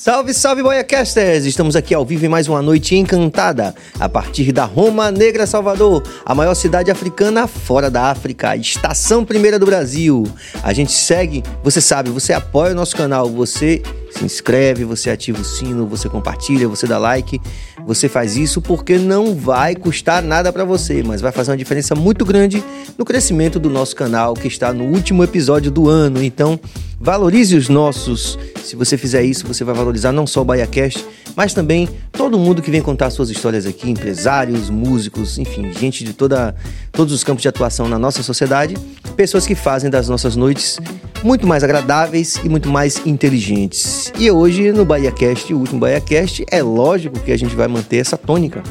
[0.00, 1.44] Salve, salve, Boiacasters!
[1.44, 6.04] Estamos aqui ao vivo em mais uma noite encantada, a partir da Roma Negra, Salvador,
[6.24, 10.22] a maior cidade africana fora da África, estação primeira do Brasil.
[10.62, 15.40] A gente segue, você sabe, você apoia o nosso canal, você se inscreve, você ativa
[15.40, 17.40] o sino, você compartilha, você dá like.
[17.86, 21.94] Você faz isso porque não vai custar nada para você, mas vai fazer uma diferença
[21.94, 22.62] muito grande
[22.96, 26.22] no crescimento do nosso canal, que está no último episódio do ano.
[26.22, 26.58] Então,
[27.00, 28.38] valorize os nossos.
[28.62, 31.04] Se você fizer isso, você vai valorizar não só o BaiaCast,
[31.36, 36.12] mas também todo mundo que vem contar suas histórias aqui, empresários, músicos, enfim, gente de
[36.12, 36.54] toda,
[36.92, 38.76] todos os campos de atuação na nossa sociedade,
[39.16, 40.78] pessoas que fazem das nossas noites
[41.22, 44.12] muito mais agradáveis e muito mais inteligentes.
[44.18, 48.16] E hoje no BahiaCast, o último BahiaCast, é lógico que a gente vai manter essa
[48.16, 48.62] tônica.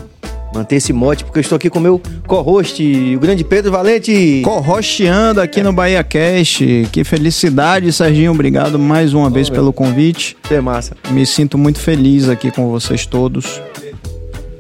[0.54, 2.82] Manter esse mote, porque eu estou aqui com o meu co-host,
[3.16, 4.42] o grande Pedro Valente.
[4.44, 6.88] Corrocheando aqui no Bahia Cast.
[6.92, 8.32] Que felicidade, Serginho.
[8.32, 10.38] Obrigado mais uma vez pelo convite.
[10.50, 10.96] É massa.
[11.12, 13.62] Me sinto muito feliz aqui com vocês todos.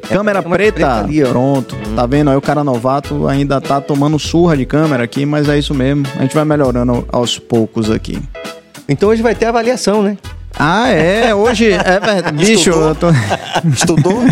[0.09, 1.75] Câmera, câmera preta, preta ali, pronto.
[1.95, 2.29] Tá vendo?
[2.29, 6.05] Aí o cara novato ainda tá tomando surra de câmera aqui, mas é isso mesmo.
[6.17, 8.21] A gente vai melhorando aos poucos aqui.
[8.87, 10.17] Então hoje vai ter avaliação, né?
[10.59, 11.33] Ah, é?
[11.35, 12.31] Hoje é verdade.
[12.37, 12.87] Bicho, Estudou?
[12.89, 13.07] eu tô...
[13.69, 14.23] Estudou?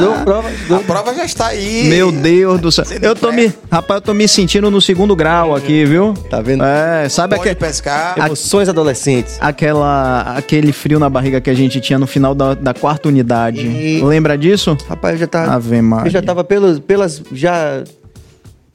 [0.00, 1.88] Deu prova, deu- A prova já está aí.
[1.88, 2.84] Meu Deus do céu.
[3.02, 3.52] Eu tô me.
[3.70, 6.14] Rapaz, eu tô me sentindo no segundo grau aqui, viu?
[6.30, 6.64] Tá vendo?
[6.64, 8.14] É, sabe Pode aque- pescar.
[8.18, 9.36] Emoções adolescentes.
[9.40, 13.66] aquela, aquele frio na barriga que a gente tinha no final da, da quarta unidade?
[13.66, 14.76] E- Lembra disso?
[14.88, 15.52] Rapaz, eu já tava.
[15.52, 16.06] Ave Maria.
[16.06, 17.22] Eu já tava pelas, pelas.
[17.32, 17.82] Já.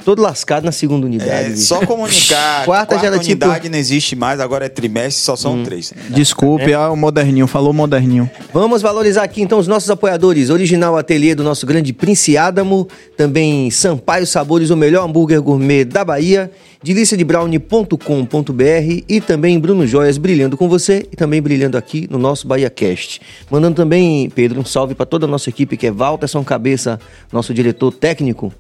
[0.04, 1.54] Todo lascado na segunda unidade.
[1.54, 2.64] É, só comunicar.
[2.66, 5.94] Quarta já era tipo- unidade não existe mais, agora é trimestre, só são três.
[6.10, 8.30] Desculpe, ah, o moderninho, falou moderninho.
[8.54, 10.50] Vamos valorizar aqui então os nossos apoiadores.
[10.50, 16.04] Original Ateliê do nosso grande Prince Adamo, também Sampaio Sabores, o melhor hambúrguer gourmet da
[16.04, 16.52] Bahia,
[16.84, 22.70] deliciadebrownie.com.br e também Bruno Joias brilhando com você e também brilhando aqui no nosso Bahia
[22.70, 23.22] Cast.
[23.50, 27.00] Mandando também, Pedro, um salve para toda a nossa equipe que é Walterson Cabeça,
[27.32, 28.54] nosso diretor técnico,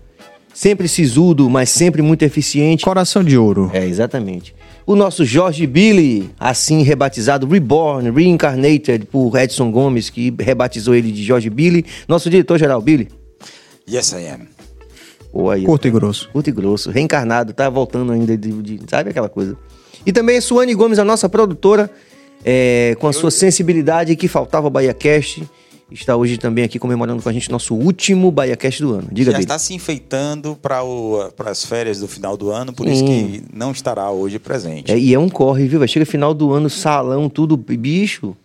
[0.53, 2.83] sempre sisudo, mas sempre muito eficiente.
[2.85, 3.69] Coração de ouro.
[3.73, 4.53] É, exatamente.
[4.85, 11.23] O nosso Jorge Billy, assim rebatizado Reborn, Reincarnated por Edson Gomes, que rebatizou ele de
[11.23, 11.85] Jorge Billy.
[12.07, 13.07] Nosso diretor-geral, Billy.
[13.89, 14.47] Yes, I am.
[15.31, 16.29] Pô, aí, Curto e grosso.
[16.31, 19.57] Curto e grosso, reencarnado, tá voltando ainda de, de- sabe aquela coisa.
[20.05, 21.89] E também Suane Gomes, a nossa produtora,
[22.45, 25.43] é, com a sua sensibilidade que faltava ao Bahia Cast,
[25.93, 29.07] está hoje também aqui comemorando com a gente nosso último Bahia Cast do ano.
[29.11, 29.43] Diga, Já Billy.
[29.43, 30.81] está se enfeitando para
[31.51, 34.91] as férias do final do ano, por isso que não estará hoje presente.
[34.91, 35.85] É, e é um corre, viu?
[35.87, 38.35] Chega final do ano, salão, tudo, bicho.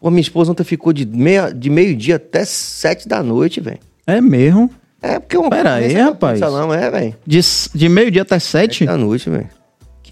[0.00, 3.78] Pô, minha esposa ontem ficou de, meia, de meio-dia até sete da noite, velho.
[4.06, 4.70] É mesmo?
[5.00, 6.38] É, porque uma Pera aí, é rapaz.
[6.38, 7.16] Salão, é, velho.
[7.26, 7.40] De,
[7.74, 8.78] de meio-dia até sete?
[8.78, 9.48] Sete da noite, velho.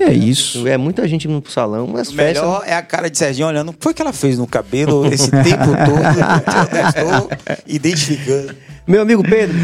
[0.04, 0.66] Que é isso?
[0.66, 2.42] É muita gente indo pro salão, mas O festas.
[2.42, 3.68] melhor é a cara de Serginho olhando.
[3.70, 6.76] O que foi que ela fez no cabelo esse tempo todo?
[6.76, 7.30] Eu estou
[7.66, 8.54] identificando.
[8.86, 9.56] Meu amigo Pedro,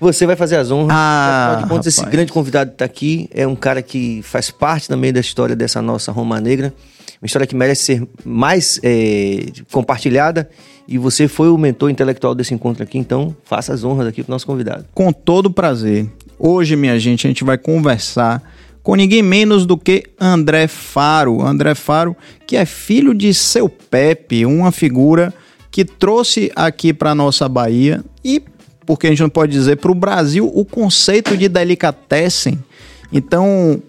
[0.00, 0.96] você vai fazer as honras.
[0.96, 4.50] Ah, Afinal de contas, esse grande convidado que tá aqui é um cara que faz
[4.50, 6.72] parte também da história dessa nossa Roma Negra.
[7.20, 10.48] Uma história que merece ser mais é, compartilhada.
[10.88, 14.32] E você foi o mentor intelectual desse encontro aqui, então faça as honras aqui pro
[14.32, 14.84] nosso convidado.
[14.94, 16.08] Com todo prazer.
[16.38, 18.42] Hoje, minha gente, a gente vai conversar
[18.82, 21.42] com ninguém menos do que André Faro.
[21.42, 22.16] André Faro,
[22.46, 25.32] que é filho de seu Pepe, uma figura
[25.70, 28.42] que trouxe aqui para nossa Bahia e,
[28.84, 32.58] porque a gente não pode dizer, para o Brasil o conceito de delicatessen.
[33.12, 33.80] Então,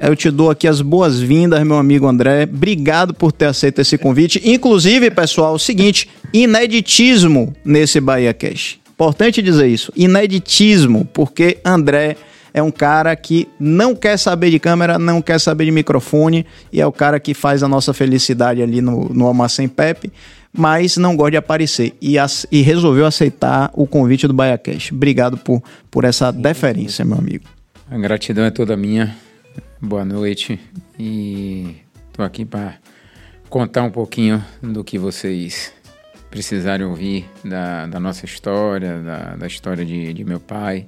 [0.00, 2.44] eu te dou aqui as boas-vindas, meu amigo André.
[2.44, 4.40] Obrigado por ter aceito esse convite.
[4.44, 8.78] Inclusive, pessoal, o seguinte: ineditismo nesse Bahia Cash.
[8.90, 9.92] Importante dizer isso.
[9.96, 12.16] Ineditismo, porque André
[12.52, 16.80] é um cara que não quer saber de câmera, não quer saber de microfone e
[16.80, 20.12] é o cara que faz a nossa felicidade ali no, no Almacém Pepe,
[20.52, 24.90] mas não gosta de aparecer e, ac- e resolveu aceitar o convite do Bahia Cash.
[24.92, 27.44] Obrigado por, por essa deferência, meu amigo.
[27.90, 29.14] A gratidão é toda minha.
[29.80, 30.58] Boa noite.
[30.98, 31.76] E
[32.10, 32.74] estou aqui para
[33.48, 35.72] contar um pouquinho do que vocês
[36.30, 40.86] precisarem ouvir da, da nossa história, da, da história de, de meu pai,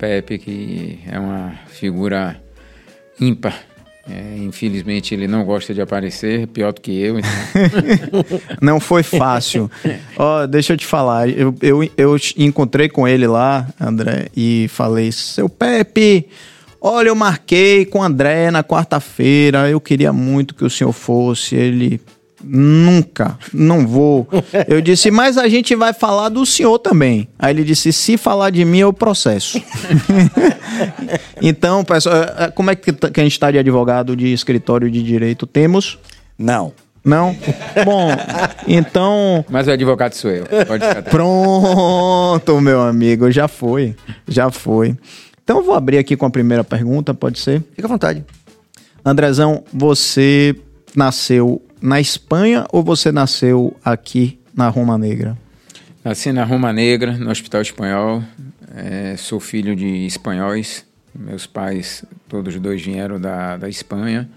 [0.00, 2.40] Pepe, que é uma figura
[3.20, 3.54] ímpar.
[4.08, 7.18] É, infelizmente ele não gosta de aparecer, pior do que eu.
[7.18, 7.30] Então,
[8.60, 9.70] Não foi fácil.
[10.16, 11.28] Ó, deixa eu te falar.
[11.28, 16.26] Eu, eu, eu encontrei com ele lá, André, e falei: Seu Pepe,
[16.80, 19.68] olha, eu marquei com o André na quarta-feira.
[19.68, 21.54] Eu queria muito que o senhor fosse.
[21.54, 22.00] Ele.
[22.42, 24.26] Nunca, não vou.
[24.66, 27.28] Eu disse, mas a gente vai falar do senhor também.
[27.38, 29.62] Aí ele disse: se falar de mim, eu processo.
[31.40, 35.02] então, pessoal, eh, como é que que a gente está de advogado de escritório de
[35.02, 35.46] direito?
[35.46, 35.98] Temos
[36.38, 36.72] Não.
[37.02, 37.34] Não?
[37.84, 38.10] Bom,
[38.68, 39.44] então.
[39.48, 40.44] Mas o advogado sou eu.
[40.66, 41.02] Pode ficar.
[41.04, 43.96] Pronto, meu amigo, já foi.
[44.28, 44.96] Já foi.
[45.42, 47.62] Então eu vou abrir aqui com a primeira pergunta, pode ser?
[47.74, 48.24] Fica à vontade.
[49.04, 50.54] Andrezão, você
[50.94, 55.36] nasceu na Espanha ou você nasceu aqui na Roma Negra?
[56.04, 58.22] Nasci na Roma Negra, no Hospital Espanhol.
[58.74, 60.84] É, sou filho de espanhóis.
[61.14, 64.28] Meus pais, todos dois vieram da, da Espanha.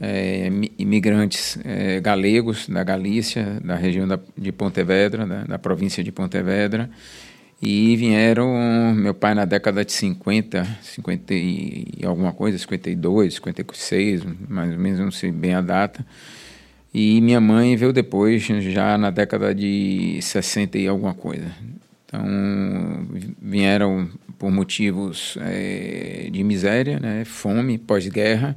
[0.00, 6.02] É, mi- imigrantes é, galegos da Galícia, da região da, de Pontevedra, da, da província
[6.04, 6.90] de Pontevedra.
[7.62, 8.52] E vieram,
[8.94, 14.98] meu pai na década de 50, 50 e alguma coisa, 52, 56, mais ou menos,
[15.00, 16.04] não sei bem a data.
[16.94, 21.46] E minha mãe veio depois, já na década de 60 e alguma coisa.
[22.06, 22.24] Então,
[23.10, 24.08] vi- vieram
[24.38, 27.24] por motivos eh, de miséria, né?
[27.24, 28.56] fome, pós-guerra.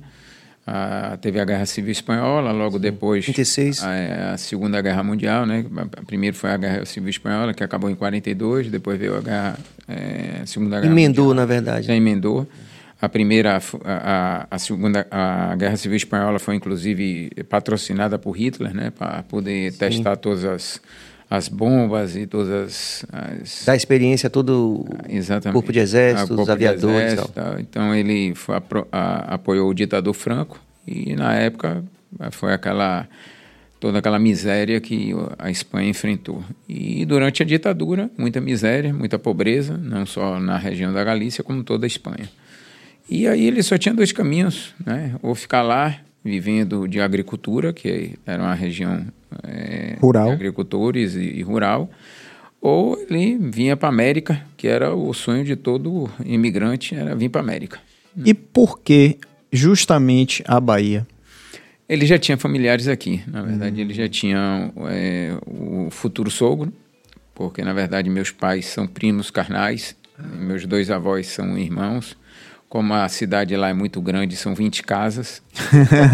[0.70, 3.82] Ah, teve a Guerra Civil Espanhola, logo depois 36.
[3.84, 5.66] a, a Segunda Guerra Mundial, né?
[6.06, 9.58] Primeiro foi a Guerra Civil Espanhola, que acabou em 42, depois veio a Guerra,
[9.88, 11.36] a Segunda Guerra Emendou, Mundial.
[11.42, 11.88] na verdade.
[11.88, 12.46] Já emendou.
[13.00, 18.90] A primeira, a, a, segunda, a Guerra Civil Espanhola foi inclusive patrocinada por Hitler, né,
[18.92, 20.82] para poder testar todas as,
[21.30, 25.54] as bombas e todas as, Da experiência todo o Exatamente.
[25.54, 27.60] corpo de exército, os aviadores exército, tal.
[27.60, 28.56] Então ele foi
[28.92, 31.84] a- apoiou o ditador Franco e na época
[32.32, 33.08] foi aquela
[33.80, 36.44] toda aquela miséria que a Espanha enfrentou.
[36.68, 41.64] E durante a ditadura, muita miséria, muita pobreza, não só na região da Galícia, como
[41.64, 42.28] toda a Espanha.
[43.10, 45.16] E aí ele só tinha dois caminhos, né?
[45.22, 49.06] Ou ficar lá vivendo de agricultura, que era uma região
[49.44, 50.28] eh, Rural.
[50.28, 51.90] de agricultores e, e rural,
[52.60, 57.40] ou ele vinha para América, que era o sonho de todo imigrante, era vir para
[57.40, 57.80] América.
[58.26, 59.18] E por que
[59.52, 61.08] justamente a Bahia?
[61.88, 66.74] Ele já tinha familiares aqui, na verdade ele já tinha é, o futuro sogro,
[67.34, 69.96] porque na verdade meus pais são primos carnais,
[70.38, 72.18] meus dois avós são irmãos.
[72.70, 75.42] Como a cidade lá é muito grande, são 20 casas,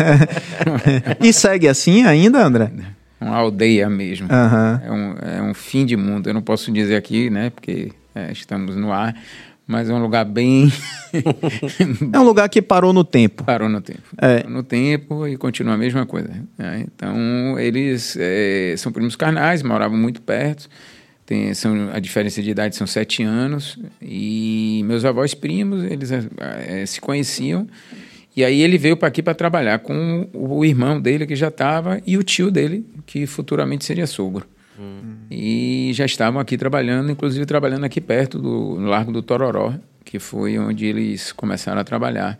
[1.19, 2.71] e segue assim ainda, André?
[3.19, 4.27] uma aldeia mesmo.
[4.29, 4.81] Aham.
[4.83, 6.27] É, um, é um fim de mundo.
[6.27, 9.15] Eu não posso dizer aqui, né, porque é, estamos no ar,
[9.65, 10.71] mas é um lugar bem.
[12.11, 13.43] É um lugar que parou no tempo.
[13.43, 14.01] Parou no tempo.
[14.17, 14.37] É.
[14.39, 16.27] Parou no tempo e continua a mesma coisa.
[16.57, 16.85] né?
[16.87, 20.67] Então, eles é, são primos carnais, moravam muito perto.
[21.25, 23.77] Tem, são, a diferença de idade são sete anos.
[24.01, 27.67] E meus avós primos, eles é, se conheciam.
[28.35, 32.01] E aí ele veio para aqui para trabalhar com o irmão dele, que já estava,
[32.05, 34.45] e o tio dele, que futuramente seria sogro.
[35.29, 39.73] E já estavam aqui trabalhando, inclusive trabalhando aqui perto do no Largo do Tororó,
[40.03, 42.37] que foi onde eles começaram a trabalhar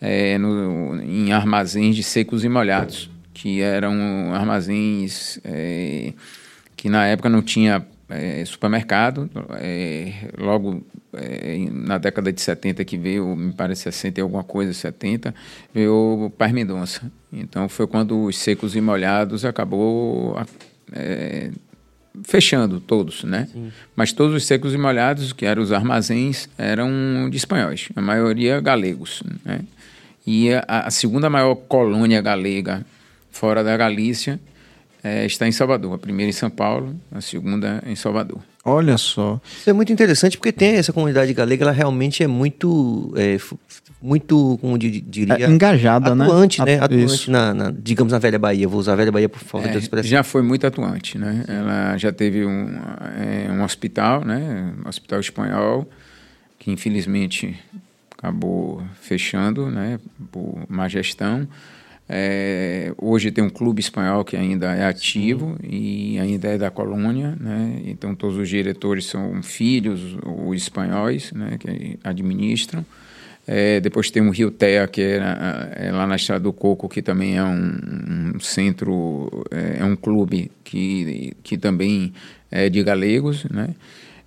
[0.00, 3.94] é, no- em armazéns de secos e molhados, que eram
[4.34, 6.12] armazéns é,
[6.76, 9.30] que na época não tinha é, supermercado.
[9.60, 14.72] é, logo é, na década de 70 que veio, me parece 60 e alguma coisa,
[14.72, 15.34] 70,
[15.72, 17.10] veio o Paz Mendonça.
[17.32, 20.40] Então foi quando os secos e molhados acabou
[20.92, 21.50] é,
[22.24, 23.48] fechando todos, né?
[23.96, 28.60] Mas todos os secos e molhados, que eram os armazéns, eram de espanhóis, a maioria
[28.60, 29.60] galegos, né?
[30.26, 32.84] E a, a segunda maior colônia galega
[33.30, 34.38] fora da Galícia
[35.04, 35.94] eh, está em Salvador.
[35.94, 38.38] A primeira em São Paulo, a segunda em Salvador.
[38.64, 39.40] Olha só.
[39.58, 43.36] Isso é muito interessante porque tem essa comunidade galega, ela realmente é muito, é,
[44.00, 46.24] muito, como di- diria, É, engajada, né?
[46.24, 46.74] atuante, né?
[46.76, 47.30] Atu- Atuante isso.
[47.30, 48.68] na, na- digamos, na velha Bahia.
[48.68, 50.08] Vou usar a velha Bahia por favor É, da expressão.
[50.08, 51.44] já foi muito atuante, né?
[51.48, 52.68] Ela já teve um,
[53.18, 54.72] é, um hospital, né?
[54.84, 55.88] Um hospital espanhol,
[56.58, 57.58] que infelizmente
[58.16, 59.98] acabou fechando, né?
[60.30, 61.48] Por má gestão.
[62.08, 67.36] É, hoje tem um clube espanhol que ainda é ativo e ainda é da colônia,
[67.40, 67.80] né?
[67.86, 71.56] Então todos os diretores são filhos ou espanhóis, né?
[71.58, 72.84] Que administram.
[73.46, 77.02] É, depois tem o Rio Terra, que é, é lá na Estrada do Coco, que
[77.02, 82.12] também é um, um centro, é, é um clube que, que também
[82.50, 83.70] é de galegos, né?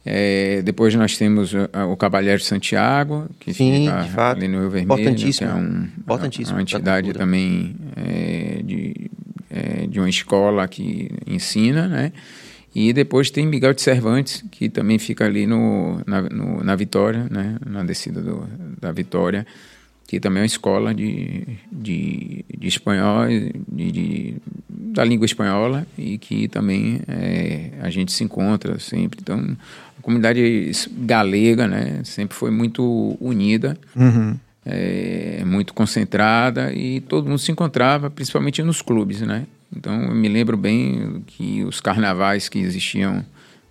[0.06, 4.70] É, depois nós temos o, o Cabalheiro de Santiago, que Sim, fica ali no Rio
[4.70, 5.52] Vermelho, que é Importantíssimo.
[5.52, 9.10] um, Importantíssimo uma entidade também é, de,
[9.50, 12.12] é, de uma escola que ensina, né?
[12.76, 17.26] E depois tem Miguel de Cervantes, que também fica ali no, na, no- na Vitória,
[17.32, 17.56] né?
[17.66, 18.48] na descida do-
[18.80, 19.48] da Vitória,
[20.06, 24.38] que também é uma escola de, de, de espanhol, de, de-
[24.70, 29.20] da língua espanhola, e que também é, a gente se encontra sempre.
[29.22, 29.56] Então,
[30.06, 32.02] comunidade galega né?
[32.04, 34.38] sempre foi muito unida, Uhum.
[34.64, 39.48] é, muito concentrada, e todo mundo se encontrava, principalmente nos clubes, né?
[39.76, 43.26] Então eu me lembro bem que os carnavais que existiam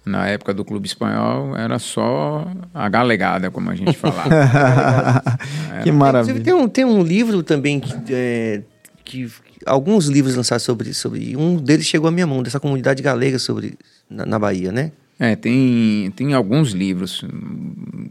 [0.05, 4.29] na época do Clube Espanhol era só a galegada, como a gente falava.
[5.85, 6.41] que maravilha.
[6.43, 8.61] tem um, tem um livro também que, é,
[9.05, 9.31] que
[9.65, 13.79] alguns livros lançados sobre sobre um deles chegou à minha mão dessa comunidade galega sobre
[14.11, 14.91] na, na Bahia, né?
[15.19, 17.25] É, tem, tem alguns livros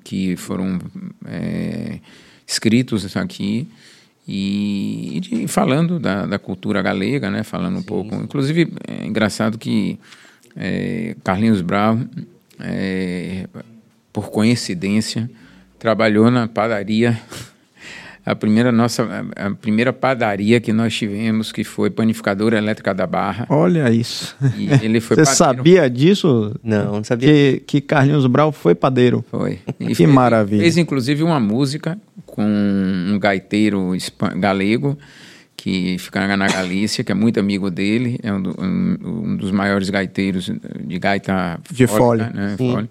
[0.03, 0.79] que foram
[1.25, 1.99] é,
[2.47, 3.67] escritos aqui
[4.27, 7.43] e, e de- falando da, da cultura galega, né?
[7.43, 8.15] Falando um pouco.
[8.15, 9.99] Inclusive, é engraçado que
[10.55, 11.99] é, Carlinhos Brau,
[12.59, 13.47] é,
[14.13, 15.29] por coincidência,
[15.77, 17.19] trabalhou na padaria.
[18.25, 23.45] A primeira nossa, a primeira padaria que nós tivemos, que foi Panificadora Elétrica da Barra.
[23.49, 24.35] Olha isso.
[24.57, 26.55] E ele foi Você sabia disso?
[26.63, 27.27] Não, não sabia.
[27.27, 29.25] Que, que Carlinhos Brau foi padeiro.
[29.29, 29.59] Foi.
[29.95, 30.61] Que maravilha.
[30.61, 33.91] Fez inclusive uma música com um gaiteiro
[34.37, 34.97] galego
[35.55, 38.97] que fica na Galícia, que é muito amigo dele, é um, do- um-
[39.31, 40.49] um dos maiores gaiteiros
[40.85, 42.37] de gaita De fólica, fole.
[42.37, 42.55] né?
[42.57, 42.89] Fole.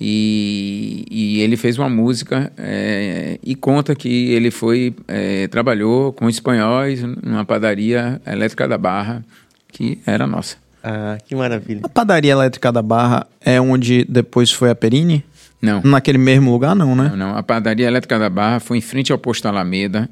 [0.00, 6.28] E, e ele fez uma música é, e conta que ele foi é, trabalhou com
[6.28, 9.24] espanhóis numa padaria elétrica da Barra
[9.68, 10.56] que era nossa.
[10.82, 11.80] Ah, que maravilha.
[11.82, 15.24] A padaria elétrica da Barra é onde depois foi a Perini?
[15.60, 15.80] Não.
[15.82, 17.08] Naquele mesmo lugar, não, né?
[17.10, 17.36] Não, não.
[17.36, 20.08] A padaria elétrica da Barra foi em frente ao posto Alameda,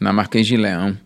[0.00, 0.96] na Marquês de Leão.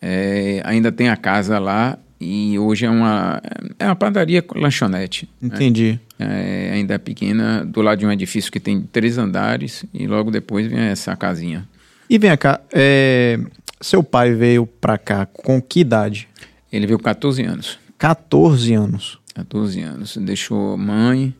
[0.00, 3.40] É, ainda tem a casa lá e hoje é uma,
[3.78, 5.28] é uma padaria lanchonete.
[5.40, 5.48] né?
[5.54, 5.98] Entendi.
[6.18, 10.30] É, ainda é pequena, do lado de um edifício que tem três andares e logo
[10.30, 11.66] depois vem essa casinha.
[12.08, 13.38] E vem cá, é,
[13.80, 16.28] seu pai veio pra cá com que idade?
[16.70, 17.78] Ele veio com 14 anos.
[17.96, 19.18] 14 anos.
[19.34, 20.16] 14 anos.
[20.18, 21.34] Deixou mãe,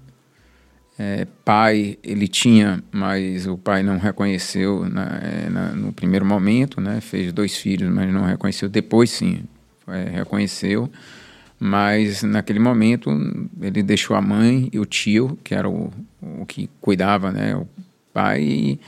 [0.99, 6.81] é, pai, ele tinha, mas o pai não reconheceu na- é, na- no primeiro momento,
[6.81, 7.01] né?
[7.01, 8.69] Fez dois filhos, mas não reconheceu.
[8.69, 9.43] Depois, sim,
[9.93, 10.91] é, reconheceu.
[11.59, 13.11] Mas naquele momento
[13.61, 15.93] ele deixou a mãe e o tio, que era o,
[16.23, 17.55] o que cuidava, né?
[17.55, 17.69] O
[18.15, 18.81] pai, e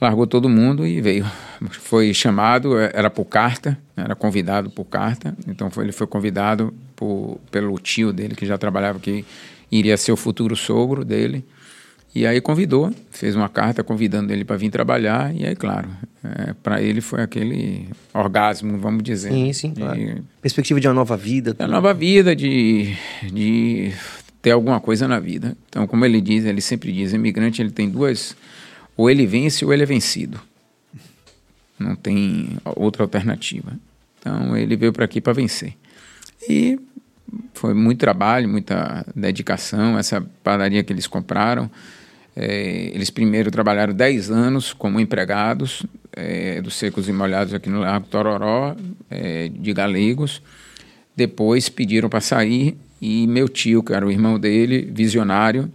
[0.00, 1.26] largou todo mundo e veio.
[1.70, 5.36] Foi chamado, eh, era por carta, era convidado por carta.
[5.46, 9.24] Então foi, ele foi convidado por, pelo tio dele, que já trabalhava, que
[9.70, 11.44] iria ser o futuro sogro dele.
[12.12, 15.32] E aí convidou, fez uma carta convidando ele para vir trabalhar.
[15.34, 15.88] E aí, claro,
[16.62, 19.30] para ele foi aquele orgasmo, vamos dizer.
[19.30, 20.24] Sim, sim, De- claro.
[20.42, 21.54] Perspectiva de uma nova vida.
[21.54, 22.96] da nova vida, de,
[23.32, 23.92] de
[24.42, 25.56] ter alguma coisa na vida.
[25.68, 28.36] Então, como ele diz, ele sempre diz, imigrante ele tem duas,
[28.96, 30.40] ou ele vence ou ele é vencido.
[31.78, 33.72] Não tem outra alternativa.
[34.18, 35.74] Então, ele veio para aqui para vencer.
[36.48, 36.78] E
[37.54, 39.96] foi muito trabalho, muita dedicação.
[39.98, 41.70] Essa padaria que eles compraram,
[42.36, 47.80] eh, eles primeiro trabalharam 10 anos como empregados eh, dos secos e molhados aqui no
[47.80, 48.76] Lago Tororó,
[49.10, 50.42] eh, de galegos.
[51.14, 55.70] Depois pediram para sair e meu tio, que era o irmão dele, visionário,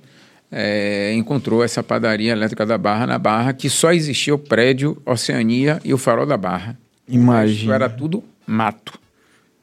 [0.52, 5.82] eh, encontrou essa padaria elétrica da Barra na Barra, que só existia o prédio Oceania
[5.84, 6.78] e o Farol da Barra.
[7.08, 7.76] Imagina.
[7.76, 8.94] Era tudo mato.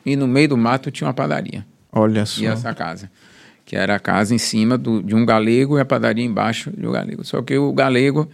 [0.04, 1.64] E no meio do mato tinha uma padaria.
[1.92, 2.42] Olha só.
[2.42, 3.10] E essa casa.
[3.72, 6.86] Que era a casa em cima do, de um galego e a padaria embaixo de
[6.86, 7.24] um galego.
[7.24, 8.28] Só que o galego,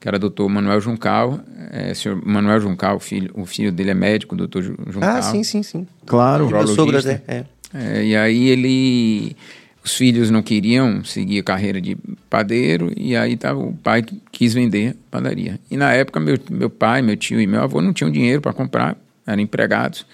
[0.00, 1.38] que era doutor Manuel Juncal,
[1.70, 5.14] é, senhor Manuel Juncal, o filho, o filho dele é médico, doutor Ju- Juncal.
[5.18, 5.86] Ah, sim, sim, sim.
[6.04, 6.46] Claro.
[6.48, 7.12] Urologista.
[7.24, 7.32] até.
[7.32, 7.44] É.
[7.72, 9.36] É, e aí ele.
[9.84, 11.96] Os filhos não queriam seguir a carreira de
[12.28, 15.60] padeiro, e aí tava, o pai quis vender a padaria.
[15.70, 18.52] E na época, meu, meu pai, meu tio e meu avô não tinham dinheiro para
[18.52, 20.04] comprar, eram empregados.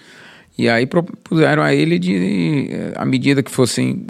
[0.55, 4.05] E aí propuseram a ele de, eh, à medida que fossem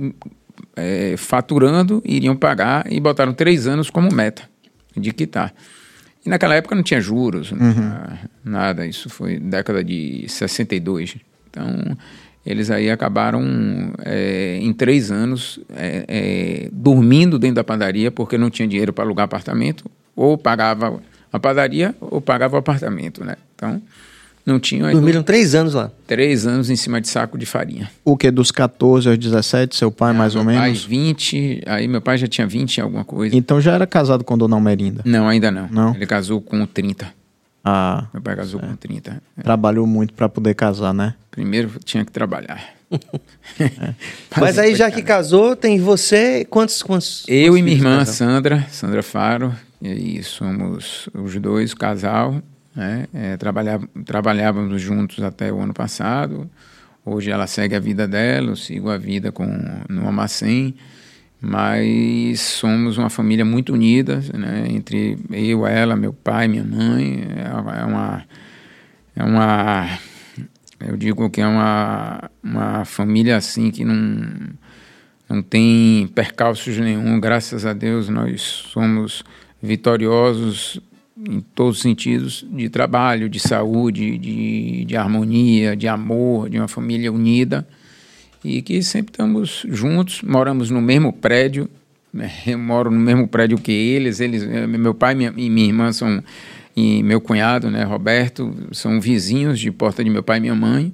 [0.78, 4.44] eh, faturando, iriam pagar e botaram três anos como meta
[4.96, 5.54] de quitar.
[6.26, 11.18] E naquela época não tinha juros, não tinha nada, isso foi década de 62.
[11.50, 11.98] Então,
[12.46, 13.44] eles aí acabaram
[14.06, 19.04] eh, em três anos eh, eh, dormindo dentro da padaria porque não tinha dinheiro para
[19.04, 23.36] alugar apartamento, ou pagava a padaria ou pagava o apartamento, né?
[23.56, 23.82] Então,
[24.48, 25.92] não tinha Dormiram três anos lá.
[26.08, 27.92] três anos em cima de saco de farinha.
[28.06, 28.32] O que?
[28.32, 30.86] Dos 14 aos 17, seu pai, mais ou menos?
[30.86, 33.36] 20, aí meu pai já tinha 20 e alguma coisa.
[33.36, 35.02] Então já era casado com Dona Almerinda.
[35.04, 35.68] Não, ainda não.
[35.70, 35.94] Não?
[35.94, 37.14] Ele casou com 30.
[37.62, 39.22] Ah, Meu pai casou com 30.
[39.44, 41.14] trabalhou muito pra poder casar, né?
[41.30, 42.64] Primeiro tinha que trabalhar.
[44.40, 46.46] Mas aí, já que casou, tem você.
[46.50, 46.82] Quantos.
[46.82, 48.06] quantos Eu quantos e minha irmã?
[48.06, 52.42] Sandra, Sandra Faro, e aí somos os dois, casal,
[52.78, 53.08] né?
[53.12, 56.48] É, trabalhava- trabalhávamos juntos até o ano passado.
[57.04, 59.48] Hoje ela segue a vida dela, eu sigo a vida com,
[59.90, 60.76] no Amacém.
[61.42, 64.68] Mas somos uma família muito unida, né?
[64.70, 67.28] Entre eu, ela, meu pai, minha mãe.
[67.36, 68.26] É uma,
[69.16, 70.00] é uma,
[70.80, 74.26] Eu digo que é uma, uma família assim que não,
[75.30, 77.20] não tem percalços nenhum.
[77.20, 79.24] Graças a Deus nós somos
[79.62, 80.80] vitoriosos
[81.26, 86.68] em todos os sentidos de trabalho, de saúde, de, de harmonia, de amor, de uma
[86.68, 87.68] família unida
[88.44, 91.70] e que sempre estamos juntos, moramos no mesmo prédio,
[92.14, 92.32] né?
[92.46, 96.24] eu moro no mesmo prédio que eles, eles meu pai minha, e minha irmã são
[96.76, 100.94] e meu cunhado, né, Roberto, são vizinhos de porta de meu pai e minha mãe,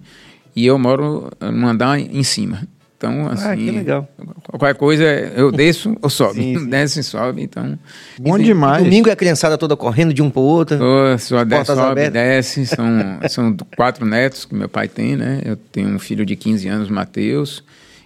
[0.55, 2.65] e eu moro no andar em cima.
[3.03, 3.47] Então, assim.
[3.47, 4.07] Ah, que legal.
[4.43, 6.35] Qualquer coisa, eu desço ou sobe.
[6.35, 6.69] Sim, sim.
[6.69, 7.77] Desce e sobe, então.
[8.17, 8.81] Bom e, demais.
[8.81, 10.79] Domingo é a criançada toda correndo de um para o outro.
[10.81, 12.13] Oh, só desce, sobe, abertas.
[12.13, 12.65] desce.
[12.65, 12.87] São,
[13.27, 15.41] são quatro netos que meu pai tem, né?
[15.43, 17.61] Eu tenho um filho de 15 anos, Matheus,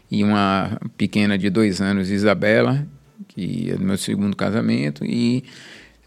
[0.09, 2.83] e uma pequena de dois anos, Isabela,
[3.27, 5.05] que é do meu segundo casamento.
[5.05, 5.43] E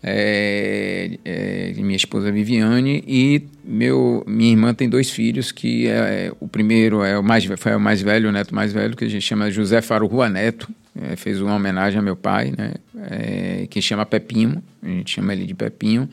[0.02, 5.90] é, é, minha esposa Viviane e meu minha irmã tem dois filhos que é,
[6.28, 9.04] é, o primeiro é o mais foi o mais velho o neto mais velho que
[9.04, 10.68] a gente chama José Faro Rua Neto.
[11.00, 12.74] É, fez uma homenagem ao meu pai né?
[13.10, 16.08] É, que chama Pepinho a gente chama ele de Pepinho.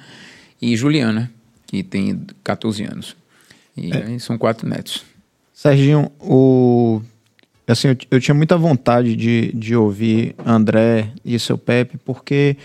[0.61, 1.31] E Juliana
[1.65, 3.15] que tem 14 anos.
[3.75, 4.19] E é.
[4.19, 5.05] são quatro netos.
[5.53, 7.01] Serginho o
[7.65, 12.57] assim eu, eu tinha muita vontade de, de ouvir André e seu Pepe porque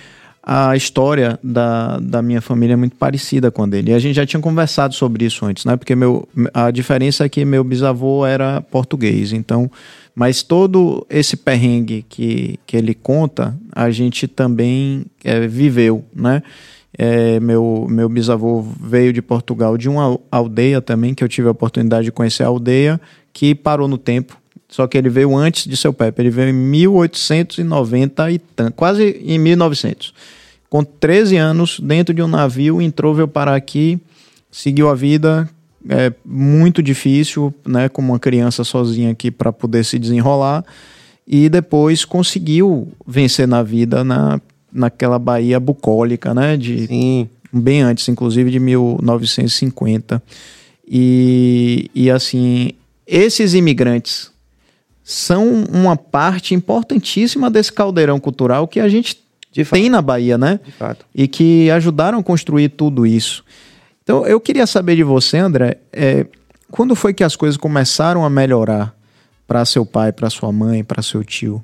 [0.42, 3.92] a história da, da minha família é muito parecida com a dele.
[3.92, 5.76] E a gente já tinha conversado sobre isso antes, né?
[5.76, 9.70] Porque meu, a diferença é que meu bisavô era português, então.
[10.14, 16.42] Mas todo esse perrengue que, que ele conta, a gente também é, viveu, né?
[16.98, 21.52] É, meu, meu bisavô veio de Portugal, de uma aldeia também, que eu tive a
[21.52, 23.00] oportunidade de conhecer a aldeia,
[23.32, 24.41] que parou no tempo.
[24.72, 29.20] Só que ele veio antes de seu Pepe, ele veio em 1890 e tanto, quase
[29.22, 30.14] em 1900.
[30.70, 34.00] Com 13 anos, dentro de um navio, entrou, veio parar aqui,
[34.50, 35.46] seguiu a vida,
[35.86, 40.64] é muito difícil, né, como uma criança sozinha aqui para poder se desenrolar,
[41.28, 44.40] e depois conseguiu vencer na vida na,
[44.72, 47.28] naquela Bahia bucólica, né, de Sim.
[47.52, 50.22] bem antes, inclusive de 1950.
[50.88, 52.70] E, e assim,
[53.06, 54.31] esses imigrantes
[55.04, 59.20] são uma parte importantíssima desse caldeirão cultural que a gente
[59.70, 60.60] tem na Bahia, né?
[60.64, 61.04] De fato.
[61.14, 63.44] E que ajudaram a construir tudo isso.
[64.02, 66.26] Então, eu queria saber de você, André, é,
[66.70, 68.96] quando foi que as coisas começaram a melhorar
[69.46, 71.62] para seu pai, para sua mãe, para seu tio?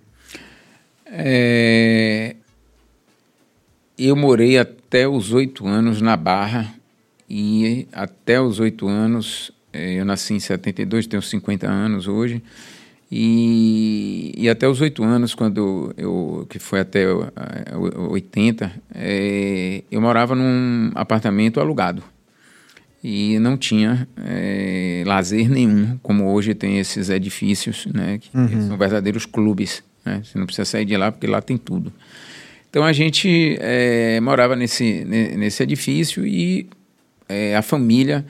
[1.06, 2.36] É...
[3.96, 6.72] Eu morei até os oito anos na Barra
[7.28, 12.42] e até os oito anos, é, eu nasci em 72, tenho 50 anos hoje,
[13.10, 17.06] e, e até os oito anos, quando eu, que foi até
[18.10, 22.02] 80, é, eu morava num apartamento alugado
[23.02, 28.68] e não tinha é, lazer nenhum, como hoje tem esses edifícios, né, que uhum.
[28.68, 29.82] são verdadeiros clubes.
[30.04, 31.92] Né, você não precisa sair de lá porque lá tem tudo.
[32.68, 36.68] Então a gente é, morava nesse, nesse edifício e
[37.26, 38.26] é, a família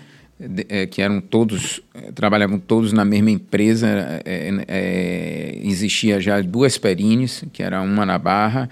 [0.90, 3.88] que eram todos, é, trabalhavam todos na mesma empresa,
[4.24, 8.70] é, é, existia já duas perines, que era uma na Barra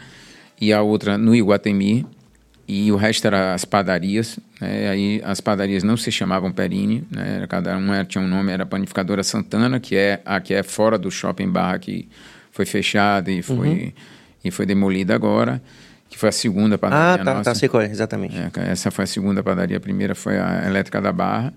[0.60, 2.06] e a outra no Iguatemi,
[2.68, 4.88] e o resto era as padarias, né?
[4.88, 7.46] aí as padarias não se chamavam Perine, né?
[7.48, 11.10] cada uma tinha um nome, era Panificadora Santana, que é a que é fora do
[11.10, 12.08] Shopping Barra, que
[12.50, 13.92] foi fechada e foi, uhum.
[14.44, 15.62] e foi demolida agora
[16.16, 17.50] que foi a segunda padaria ah, tá, nossa.
[17.50, 18.34] tá, sei qual é, exatamente.
[18.34, 21.52] É, essa foi a segunda padaria, a primeira foi a Elétrica da Barra.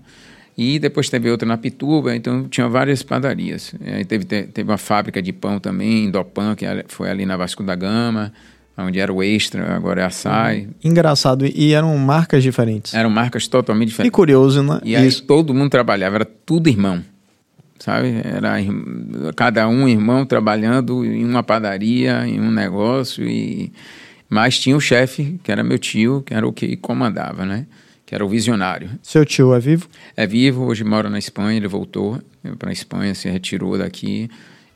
[0.56, 3.74] E depois teve outra na Pituba, então tinha várias padarias.
[3.82, 7.74] Aí teve, teve uma fábrica de pão também, Dopan, que foi ali na Vasco da
[7.74, 8.34] Gama,
[8.76, 10.66] onde era o Extra, agora é Açaí.
[10.66, 10.90] Uhum.
[10.90, 12.92] Engraçado, e eram marcas diferentes.
[12.92, 14.08] Eram marcas totalmente diferentes.
[14.08, 14.78] E curioso, né?
[14.84, 17.02] E aí todo mundo trabalhava, era tudo irmão
[17.78, 18.20] sabe?
[18.22, 18.56] Era
[19.34, 23.72] cada um irmão trabalhando em uma padaria, em um negócio e
[24.30, 27.66] mas tinha o chefe, que era meu tio, que era o que comandava, né?
[28.06, 28.88] Que era o visionário.
[29.02, 29.88] Seu tio é vivo?
[30.16, 32.22] É vivo, hoje mora na Espanha, ele voltou
[32.56, 34.30] para a Espanha, se retirou daqui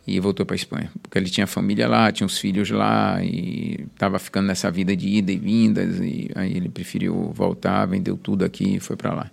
[0.04, 0.90] e voltou para a Espanha.
[1.00, 5.08] Porque ele tinha família lá, tinha os filhos lá e estava ficando nessa vida de
[5.08, 6.00] ida e vindas.
[6.00, 9.30] E aí ele preferiu voltar, vendeu tudo aqui e foi para lá.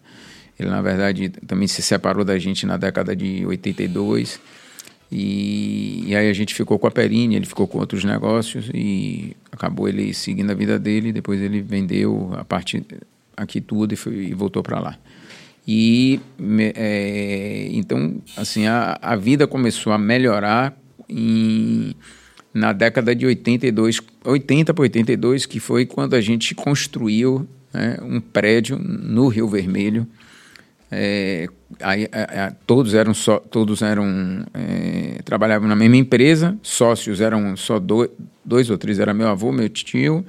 [0.59, 4.39] Ele, na verdade, também se separou da gente na década de 82
[5.11, 9.35] e, e, aí a gente ficou com a Perine, ele ficou com outros negócios e
[9.51, 11.11] acabou ele seguindo a vida dele.
[11.11, 12.81] Depois ele vendeu a parte
[13.35, 14.97] aqui tudo e, foi, e voltou para lá.
[15.67, 16.19] E
[16.75, 20.77] é, então, assim, a, a vida começou a melhorar
[21.09, 21.93] em,
[22.53, 28.21] na década de 82, 80 para 82, que foi quando a gente construiu né, um
[28.21, 30.07] prédio no Rio Vermelho,
[30.91, 31.47] É,
[31.79, 37.55] aí, a- a- todos eram só, todos eram é, trabalhavam na mesma empresa, sócios eram
[37.55, 38.09] só dois,
[38.43, 40.25] dois ou três, era meu avô, meu tio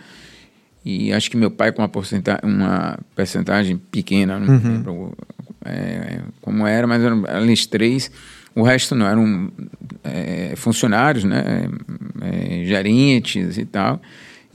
[0.84, 5.12] e acho que meu pai com uma porcentagem, uma percentagem pequena, não me lembro
[5.64, 8.10] é, como era, mas eram eles três.
[8.54, 9.50] O resto não eram
[10.04, 11.68] é, funcionários, né,
[12.20, 14.00] é, gerentes e tal.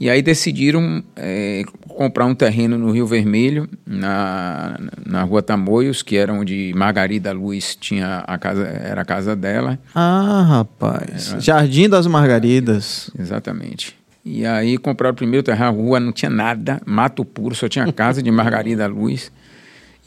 [0.00, 6.16] E aí decidiram é, comprar um terreno no Rio Vermelho, na, na rua Tamoios, que
[6.16, 9.76] era onde Margarida Luz tinha a casa, era a casa dela.
[9.92, 11.34] Ah, rapaz.
[11.40, 13.10] Jardim das Margaridas.
[13.18, 13.96] Exatamente.
[14.24, 17.84] E aí compraram o primeiro terreno, a rua não tinha nada, mato puro, só tinha
[17.84, 19.32] a casa de Margarida Luz.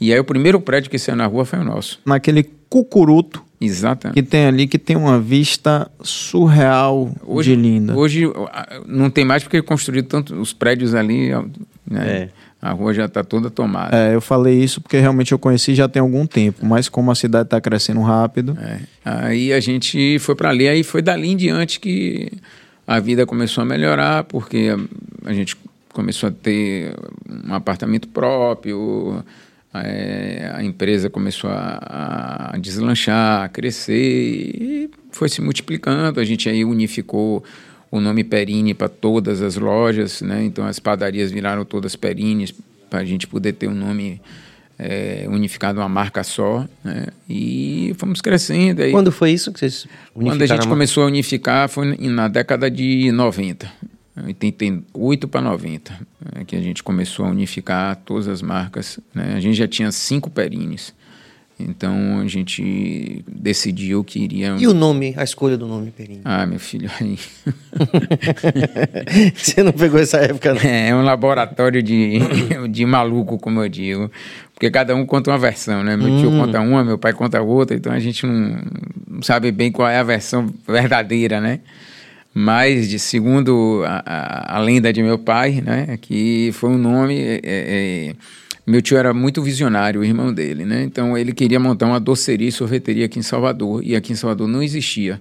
[0.00, 2.00] E aí o primeiro prédio que saiu na rua foi o nosso.
[2.06, 4.14] Naquele cucuruto Exatamente.
[4.14, 7.10] que tem ali, que tem uma vista surreal
[7.42, 7.96] de linda.
[7.96, 11.30] Hoje ah, não tem mais porque construíram tanto os prédios ali,
[11.88, 12.08] né?
[12.08, 12.28] É.
[12.60, 13.96] A rua já está toda tomada.
[13.96, 17.14] É, eu falei isso porque realmente eu conheci já tem algum tempo, mas como a
[17.16, 18.78] cidade está crescendo rápido, É.
[19.04, 22.30] Aí a gente foi para ali, aí foi dali em diante que
[22.86, 24.76] a vida começou a melhorar, porque
[25.24, 25.56] a gente
[25.92, 26.94] começou a ter
[27.48, 29.24] um apartamento próprio,
[29.74, 36.20] é, a empresa começou a, a deslanchar, a crescer e foi se multiplicando.
[36.20, 37.42] A gente aí unificou
[37.90, 40.44] o nome Perini para todas as lojas, né?
[40.44, 42.52] Então as padarias viraram todas Perines
[42.88, 44.20] para a gente poder ter um nome
[44.78, 47.06] é, unificado, uma marca só, né?
[47.28, 48.82] E fomos crescendo.
[48.82, 52.28] Aí, Quando foi isso que vocês quando a unificaram gente começou a unificar foi na
[52.28, 53.70] década de 90,
[54.16, 56.00] 88 para 90,
[56.36, 59.00] é que a gente começou a unificar todas as marcas.
[59.14, 59.34] Né?
[59.34, 60.94] A gente já tinha cinco perines,
[61.58, 64.56] então a gente decidiu que iria.
[64.58, 66.20] E o nome, a escolha do nome, Perini?
[66.24, 67.18] Ah, meu filho, aí.
[69.34, 70.60] Você não pegou essa época, não?
[70.60, 72.18] É um laboratório de,
[72.68, 74.10] de maluco, como eu digo.
[74.54, 75.96] Porque cada um conta uma versão, né?
[75.96, 78.62] Meu tio conta uma, meu pai conta outra, então a gente não,
[79.08, 81.60] não sabe bem qual é a versão verdadeira, né?
[82.34, 85.98] Mas, de, segundo a, a, a lenda de meu pai, né?
[86.00, 87.14] Que foi um nome.
[87.20, 88.14] é, é,
[88.66, 90.82] meu tio era muito visionário, o irmão dele, né?
[90.82, 94.46] Então ele queria montar uma doceria e sorveteria aqui em Salvador, e aqui em Salvador
[94.48, 95.20] não existia.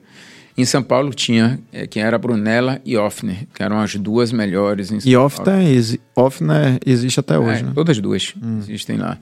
[0.58, 4.92] Em São Paulo tinha, é, que era Brunella e Offner, que eram as duas melhores
[4.92, 5.30] em São e Paulo.
[5.64, 7.72] Exi Ofner existe até hoje, É, né?
[7.74, 9.18] Todas duas existem lá.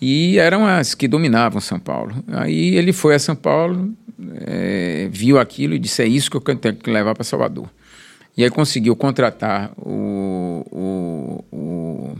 [0.00, 2.14] E eram as que dominavam São Paulo.
[2.28, 3.92] Aí ele foi a São Paulo,
[4.46, 7.68] é, viu aquilo e disse: é isso que eu tenho que levar para Salvador.
[8.36, 12.16] E aí conseguiu contratar o, o, o,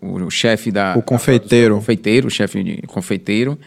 [0.00, 0.94] o chefe da.
[0.96, 1.74] O confeiteiro.
[1.74, 3.58] O confeiteiro, o chefe de confeiteiro.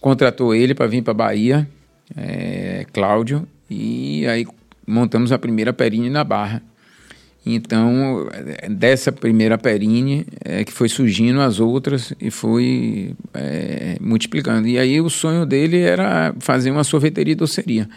[0.00, 1.68] Contratou ele para vir para Bahia,
[2.16, 4.46] é, Cláudio, e aí
[4.86, 6.62] montamos a primeira perine na Barra.
[7.46, 8.28] Então,
[8.70, 14.68] dessa primeira perine é que foi surgindo as outras e foi é, multiplicando.
[14.68, 17.88] E aí o sonho dele era fazer uma sorveteria e doceria.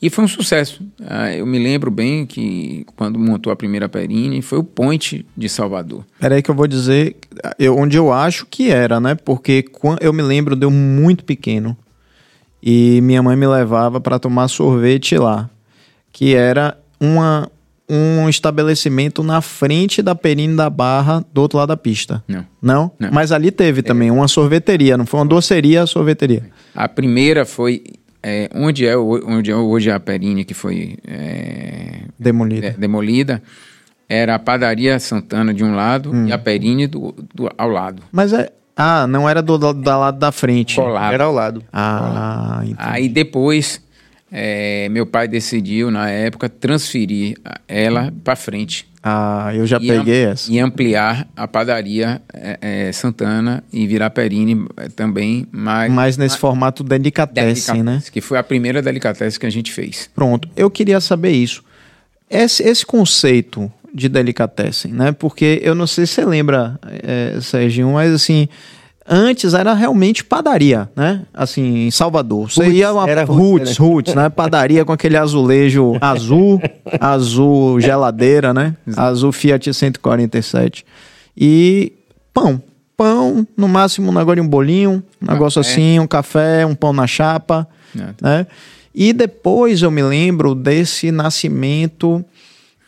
[0.00, 0.80] E foi um sucesso.
[1.04, 5.48] Ah, eu me lembro bem que quando montou a primeira perine, foi o Point de
[5.48, 6.04] Salvador.
[6.20, 7.16] Peraí que eu vou dizer
[7.58, 9.14] eu, onde eu acho que era, né?
[9.16, 11.76] Porque quan- eu me lembro, deu muito pequeno.
[12.62, 15.48] E minha mãe me levava para tomar sorvete lá.
[16.12, 17.50] Que era uma,
[17.90, 22.22] um estabelecimento na frente da Perine da Barra, do outro lado da pista.
[22.28, 22.44] Não.
[22.60, 22.92] Não?
[22.98, 23.10] Não.
[23.12, 26.44] Mas ali teve também uma sorveteria, não foi uma doceria, sorveteria.
[26.74, 27.82] A primeira foi
[28.22, 32.66] é, onde, é, onde é hoje a perine que foi é, Demolida.
[32.66, 33.42] é, demolida.
[34.08, 36.26] Era a padaria Santana de um lado Hum.
[36.26, 38.02] e a perine do, do- ao lado.
[38.12, 38.50] Mas é.
[38.80, 40.76] Ah, não era do, do, do lado da frente.
[40.76, 41.12] Colado.
[41.12, 41.64] Era ao lado.
[41.72, 42.76] Ah, entendi.
[42.78, 43.80] Aí depois,
[44.30, 47.36] é, meu pai decidiu, na época, transferir
[47.66, 48.86] ela para frente.
[49.02, 50.52] Ah, eu já peguei am- essa.
[50.52, 55.90] E ampliar a padaria é, é, Santana e virar Perine é, também, mas...
[55.92, 57.82] Mas nesse formato delicatessen, né?
[57.84, 60.10] Delicatessen, Que foi a primeira delicatessen que a gente fez.
[60.14, 61.62] Pronto, eu queria saber isso.
[62.28, 65.12] Esse, esse conceito de delicatessen, né?
[65.12, 68.48] Porque eu não sei se você lembra, é, Serginho, mas assim,
[69.08, 71.22] antes era realmente padaria, né?
[71.32, 72.50] Assim, em Salvador.
[72.50, 74.28] Você ia uma era roots, roots, roots, né?
[74.28, 76.60] Padaria com aquele azulejo azul,
[77.00, 78.76] azul geladeira, né?
[78.96, 80.84] Azul Fiat 147.
[81.36, 81.92] E
[82.32, 82.62] pão.
[82.96, 85.72] Pão, no máximo um negócio de um bolinho, um negócio Café.
[85.72, 88.14] assim, um café, um pão na chapa né?
[88.20, 88.46] né?
[88.94, 92.24] E depois eu me lembro desse nascimento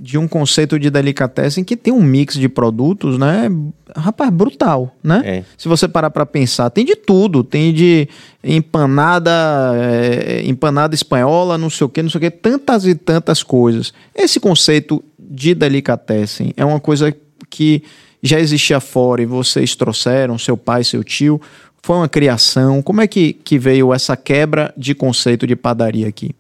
[0.01, 3.51] de um conceito de delicatessen que tem um mix de produtos, né?
[3.95, 5.23] Rapaz, brutal, né?
[5.25, 5.45] É.
[5.59, 8.09] Se você parar para pensar, tem de tudo, tem de
[8.43, 9.31] empanada,
[9.77, 13.93] é, empanada espanhola, não sei o que, não sei o que, tantas e tantas coisas.
[14.15, 17.15] Esse conceito de delicatessen é uma coisa
[17.51, 17.83] que
[18.23, 21.39] já existia fora e vocês trouxeram, seu pai, seu tio.
[21.83, 22.81] Foi uma criação?
[22.81, 26.35] Como é que, que veio essa quebra de conceito de padaria aqui?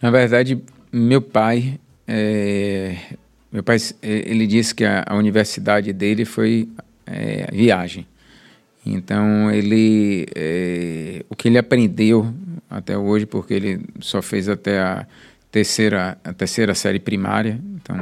[0.00, 1.78] Na verdade, meu pai,
[2.12, 2.96] é,
[3.52, 6.68] meu pai, ele disse que a, a universidade dele foi
[7.06, 8.04] é, viagem.
[8.84, 12.34] Então ele, é, o que ele aprendeu
[12.68, 15.06] até hoje, porque ele só fez até a
[15.52, 17.96] terceira, a terceira série primária, então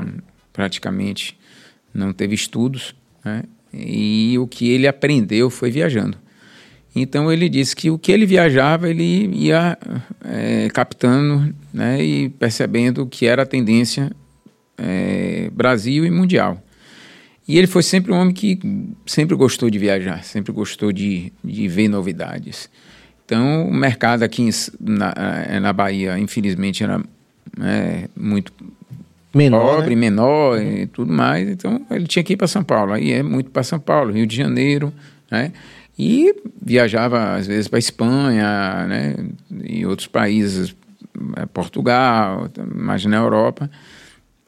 [0.54, 1.38] praticamente
[1.92, 3.42] não teve estudos, né?
[3.74, 6.16] e o que ele aprendeu foi viajando.
[6.96, 9.76] Então ele disse que o que ele viajava ele ia
[10.24, 14.10] é, captando né, e percebendo que era a tendência
[14.76, 16.60] é, Brasil e mundial.
[17.46, 18.58] E ele foi sempre um homem que
[19.06, 22.68] sempre gostou de viajar, sempre gostou de, de ver novidades.
[23.24, 25.14] Então, o mercado aqui na,
[25.46, 27.00] eh, na Bahia, infelizmente, era
[27.62, 28.52] é, muito
[29.32, 30.00] menor, pobre, né?
[30.00, 31.48] menor e tudo mais.
[31.48, 32.92] Então, ele tinha que ir para São Paulo.
[32.92, 34.92] Aí é muito para São Paulo, Rio de Janeiro,
[35.30, 35.52] né?
[35.98, 39.14] E viajava, às vezes, para Espanha, né?
[39.64, 40.74] E outros países,
[41.52, 43.70] Portugal, mais na Europa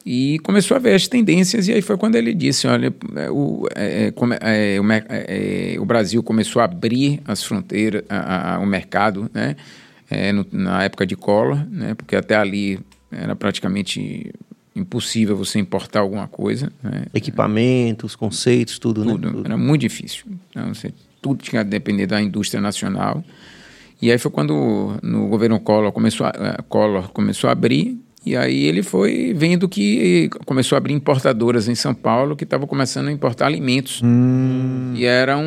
[0.05, 3.67] e começou a ver as tendências e aí foi quando ele disse olha é, o,
[3.75, 8.65] é, é, é, o, é, o, Brasil começou a abrir as fronteiras a, a, o
[8.65, 9.55] mercado né
[10.09, 12.79] é, no, na época de Collor né porque até ali
[13.11, 14.33] era praticamente
[14.75, 17.05] impossível você importar alguma coisa né?
[17.13, 19.45] equipamentos conceitos tudo, tudo, né tudo.
[19.45, 23.23] era muito difícil então, você, tudo tinha que depender da indústria nacional
[24.01, 28.65] e aí foi quando no governo Collor começou a, Collor começou a abrir e aí
[28.65, 33.11] ele foi vendo que começou a abrir importadoras em São Paulo que estavam começando a
[33.11, 33.99] importar alimentos.
[34.03, 34.93] Hum.
[34.95, 35.43] E eram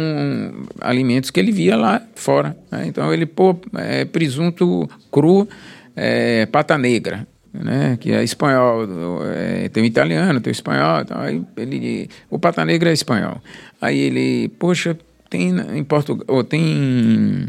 [0.81, 2.57] alimentos que ele via lá fora.
[2.73, 2.87] Né?
[2.89, 5.49] Então ele, pô, é, presunto cru,
[5.95, 7.27] é, pata negra.
[7.57, 8.85] Né, que é espanhol,
[9.33, 13.41] é, tem o italiano, tem o espanhol, então aí ele, o pata negra é espanhol.
[13.81, 14.99] Aí ele, poxa,
[15.31, 17.47] tem em Portugal, tem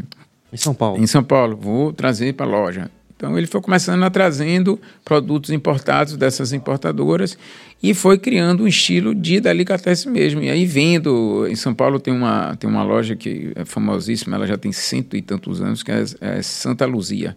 [0.56, 1.02] em São Paulo.
[1.02, 2.90] Em São Paulo, vou trazer para a loja.
[3.16, 7.38] Então ele foi começando a trazendo produtos importados dessas importadoras
[7.82, 10.42] e foi criando um estilo de delicatessen mesmo.
[10.42, 14.46] E aí vendo, em São Paulo tem uma, tem uma loja que é famosíssima, ela
[14.46, 17.36] já tem cento e tantos anos, que é, é Santa Luzia.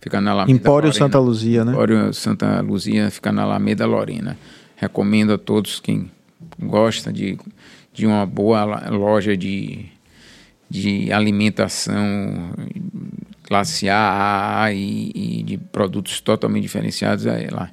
[0.00, 1.04] Fica na Alameda Empório Lorena.
[1.06, 1.72] Santa Luzia, né?
[1.72, 4.36] Empório Santa Luzia fica na Alameda Lorena.
[4.76, 6.10] Recomendo a todos quem
[6.58, 7.38] gosta de,
[7.92, 9.86] de uma boa loja de,
[10.74, 12.50] de alimentação
[13.44, 17.70] classe A, A e, e de produtos totalmente diferenciados aí lá.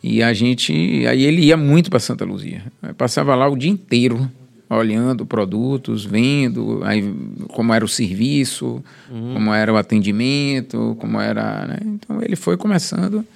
[0.00, 0.72] E a gente,
[1.08, 2.62] aí ele ia muito para Santa Luzia.
[2.96, 4.30] Passava lá o dia inteiro
[4.68, 7.12] olhando produtos, vendo aí
[7.48, 9.34] como era o serviço, uhum.
[9.34, 11.78] como era o atendimento, como era, né?
[11.84, 13.26] Então ele foi começando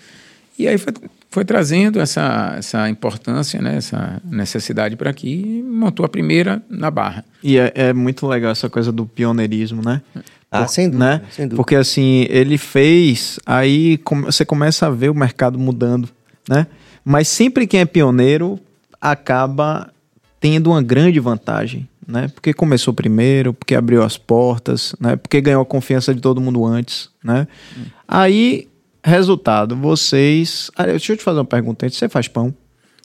[0.56, 0.92] e aí foi,
[1.34, 3.78] foi trazendo essa, essa importância, né?
[3.78, 7.24] essa necessidade para aqui e montou a primeira na Barra.
[7.42, 10.00] E é, é muito legal essa coisa do pioneirismo, né?
[10.48, 11.22] Ah, sem dúvida, né?
[11.32, 11.56] sem dúvida.
[11.56, 16.08] Porque assim, ele fez, aí você começa a ver o mercado mudando,
[16.48, 16.68] né?
[17.04, 18.56] Mas sempre quem é pioneiro
[19.00, 19.90] acaba
[20.38, 22.28] tendo uma grande vantagem, né?
[22.32, 25.16] Porque começou primeiro, porque abriu as portas, né?
[25.16, 27.48] Porque ganhou a confiança de todo mundo antes, né?
[27.76, 27.82] Hum.
[28.06, 28.68] Aí,
[29.04, 30.70] resultado, vocês...
[30.74, 31.98] Ah, deixa eu te fazer uma pergunta antes.
[31.98, 32.54] Você faz pão?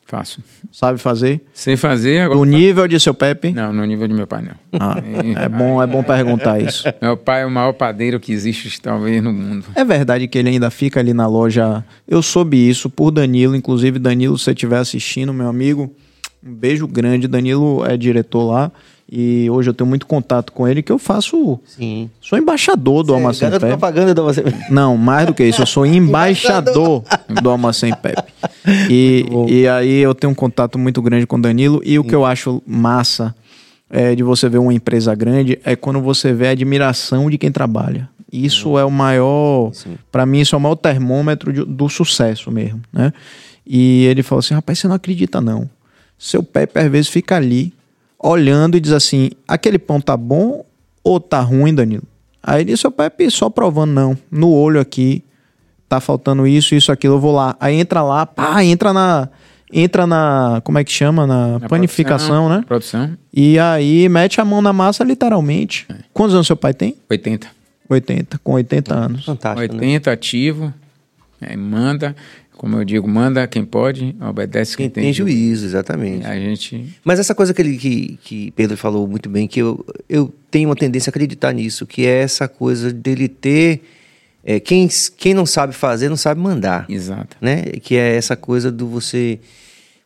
[0.09, 0.41] Faço.
[0.71, 1.39] Sabe fazer?
[1.53, 2.21] Sei fazer.
[2.21, 2.39] Agora...
[2.39, 3.51] No nível de seu Pepe?
[3.51, 4.55] Não, no nível de meu pai não.
[4.79, 4.95] Ah,
[5.39, 6.83] é bom, é bom perguntar isso.
[6.99, 9.67] Meu pai é o maior padeiro que existe talvez no mundo.
[9.75, 11.85] É verdade que ele ainda fica ali na loja.
[12.07, 15.93] Eu soube isso por Danilo, inclusive Danilo, se você estiver assistindo, meu amigo,
[16.43, 17.27] um beijo grande.
[17.27, 18.71] Danilo é diretor lá.
[19.11, 21.59] E hoje eu tenho muito contato com ele que eu faço.
[21.65, 22.11] Sim.
[22.21, 23.65] Sou embaixador do Alma Sem Pepe.
[23.65, 24.71] propaganda do Alma Sem Pepe.
[24.71, 27.03] Não, mais do que isso, eu sou embaixador
[27.41, 28.31] do Alma Sem Pepe.
[28.87, 31.81] E, e aí eu tenho um contato muito grande com o Danilo.
[31.83, 33.35] E o que eu acho massa
[33.89, 37.51] é, de você ver uma empresa grande é quando você vê a admiração de quem
[37.51, 38.07] trabalha.
[38.31, 39.71] Isso é o maior.
[40.11, 43.11] para mim, isso é o maior termômetro de, do sucesso mesmo, né?
[43.65, 45.67] E ele falou assim: rapaz, você não acredita, não.
[46.17, 47.73] Seu Pepe às vezes fica ali
[48.19, 50.65] olhando e diz assim: aquele pão tá bom
[51.03, 52.03] ou tá ruim, Danilo?
[52.43, 54.17] Aí ele disse: o Pepe só provando, não.
[54.29, 55.23] No olho aqui,
[55.87, 57.55] tá faltando isso, isso, aquilo, eu vou lá.
[57.59, 59.29] Aí entra lá, pá, entra na.
[59.71, 60.61] Entra na.
[60.63, 61.27] Como é que chama?
[61.27, 62.63] Na, na panificação, produção, né?
[62.67, 63.17] Produção.
[63.31, 65.85] E aí mete a mão na massa, literalmente.
[65.89, 65.95] É.
[66.11, 66.95] Quantos anos seu pai tem?
[67.09, 67.47] 80.
[67.87, 69.25] 80, com 80 anos.
[69.25, 69.75] Fantástico.
[69.75, 70.13] 80, né?
[70.13, 70.73] ativo.
[71.41, 72.15] É, manda
[72.59, 76.27] como eu digo, manda quem pode, obedece quem, quem tem, tem juízo, exatamente.
[76.27, 76.93] A gente...
[77.05, 80.67] Mas essa coisa que, ele, que, que Pedro falou muito bem, que eu, eu tenho
[80.67, 83.81] uma tendência a acreditar nisso, que é essa coisa dele ter...
[84.43, 86.85] É, quem, quem não sabe fazer, não sabe mandar.
[86.89, 87.37] Exato.
[87.39, 87.63] Né?
[87.81, 89.39] Que é essa coisa do você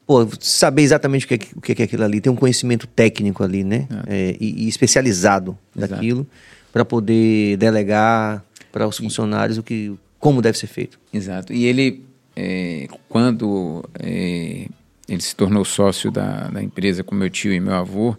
[0.06, 3.44] pô, saber exatamente o que, é, o que é aquilo ali, ter um conhecimento técnico
[3.44, 3.88] ali, né?
[4.06, 5.96] É, e, e especializado Exato.
[5.96, 6.28] daquilo,
[6.72, 11.00] para poder delegar para os funcionários o que, como deve ser feito.
[11.12, 11.52] Exato.
[11.52, 12.04] E ele,
[12.36, 14.68] é, quando é,
[15.08, 18.16] ele se tornou sócio da, da empresa com meu tio e meu avô,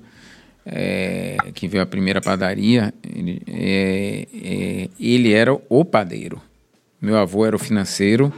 [0.67, 6.41] é, que veio a primeira padaria, ele, é, é, ele era o padeiro.
[7.01, 8.33] Meu avô era o financeiro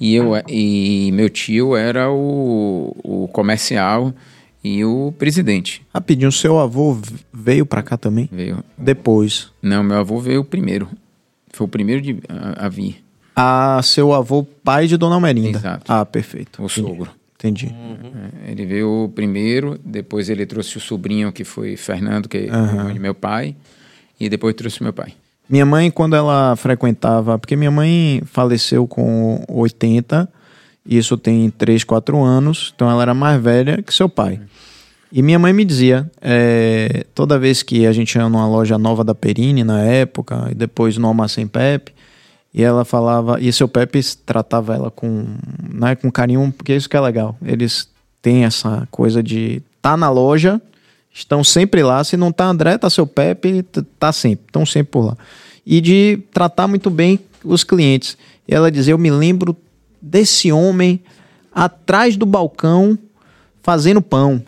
[0.00, 4.14] e, eu, e meu tio era o, o comercial
[4.64, 5.82] e o presidente.
[5.92, 6.98] Rapidinho, seu avô
[7.32, 8.28] veio pra cá também?
[8.32, 8.64] Veio.
[8.76, 9.50] Depois.
[9.60, 10.88] Não, meu avô veio primeiro.
[11.52, 13.04] Foi o primeiro de, a, a vir,
[13.38, 15.58] Ah, seu avô, pai de Dona Almerinda.
[15.58, 15.84] Exato.
[15.92, 16.62] Ah, perfeito.
[16.62, 17.10] o sogro.
[17.38, 17.66] Entendi.
[18.46, 22.90] É, Ele veio primeiro, depois ele trouxe o sobrinho, que foi Fernando, que é irmão
[22.90, 23.54] de meu pai,
[24.18, 25.12] e depois trouxe meu pai.
[25.48, 30.26] Minha mãe, quando ela frequentava, porque minha mãe faleceu com 80,
[30.86, 34.40] e isso tem 3, 4 anos, então ela era mais velha que seu pai.
[35.12, 39.04] E minha mãe me dizia, é, toda vez que a gente ia numa loja nova
[39.04, 41.92] da Perini na época, e depois no Almacém Pepe,
[42.56, 45.26] e ela falava, e seu Pepe tratava ela com,
[45.74, 47.36] né, com carinho, porque isso que é legal.
[47.44, 47.86] Eles
[48.22, 50.58] têm essa coisa de tá na loja,
[51.12, 52.02] estão sempre lá.
[52.02, 53.62] Se não tá André, tá seu Pepe,
[54.00, 55.18] tá sempre, estão sempre por lá.
[55.66, 58.16] E de tratar muito bem os clientes.
[58.48, 59.54] E ela dizia: Eu me lembro
[60.00, 61.02] desse homem
[61.54, 62.98] atrás do balcão
[63.62, 64.42] fazendo pão,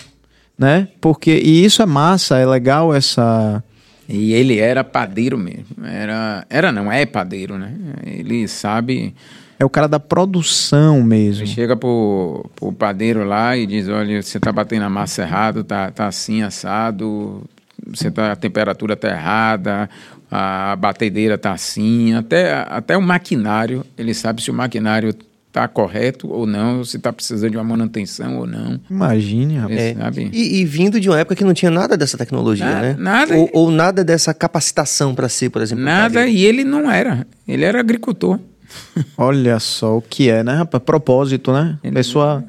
[0.56, 0.88] né?
[0.98, 3.62] Porque e isso é massa, é legal essa
[4.08, 5.84] E ele era padeiro mesmo.
[5.84, 7.74] Era, era não, é padeiro, né?
[8.06, 9.14] Ele sabe.
[9.58, 11.44] é o cara da produção mesmo.
[11.44, 15.62] Ele chega pro, pro padeiro lá e diz: olha, você tá batendo a massa errado,
[15.62, 17.44] tá, tá assim, assado,
[17.86, 19.90] você tá, a temperatura tá errada,
[20.30, 25.14] a batedeira tá assim, até, até o maquinário, ele sabe se o maquinário
[25.52, 28.78] tá correto ou não, se tá precisando de uma manutenção ou não.
[28.90, 29.80] Imagine, rapaz.
[29.80, 30.30] Ele sabe.
[30.32, 32.96] E, e vindo de uma época que não tinha nada dessa tecnologia, Na- né?
[32.98, 33.36] nada.
[33.36, 37.26] Ou, ou nada dessa capacitação para ser, por exemplo, Nada, e ele não era.
[37.46, 38.38] Ele era agricultor.
[39.16, 40.82] Olha só o que é, né, rapaz?
[40.84, 41.78] Propósito, né?
[41.94, 42.44] Pessoa.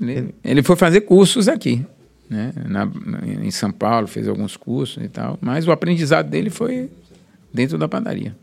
[0.00, 1.84] Ele, ele foi fazer cursos aqui,
[2.28, 2.52] né?
[2.68, 2.88] Na-
[3.42, 5.38] em São Paulo, fez alguns cursos e tal.
[5.40, 6.90] Mas o aprendizado dele foi
[7.52, 8.36] dentro da padaria.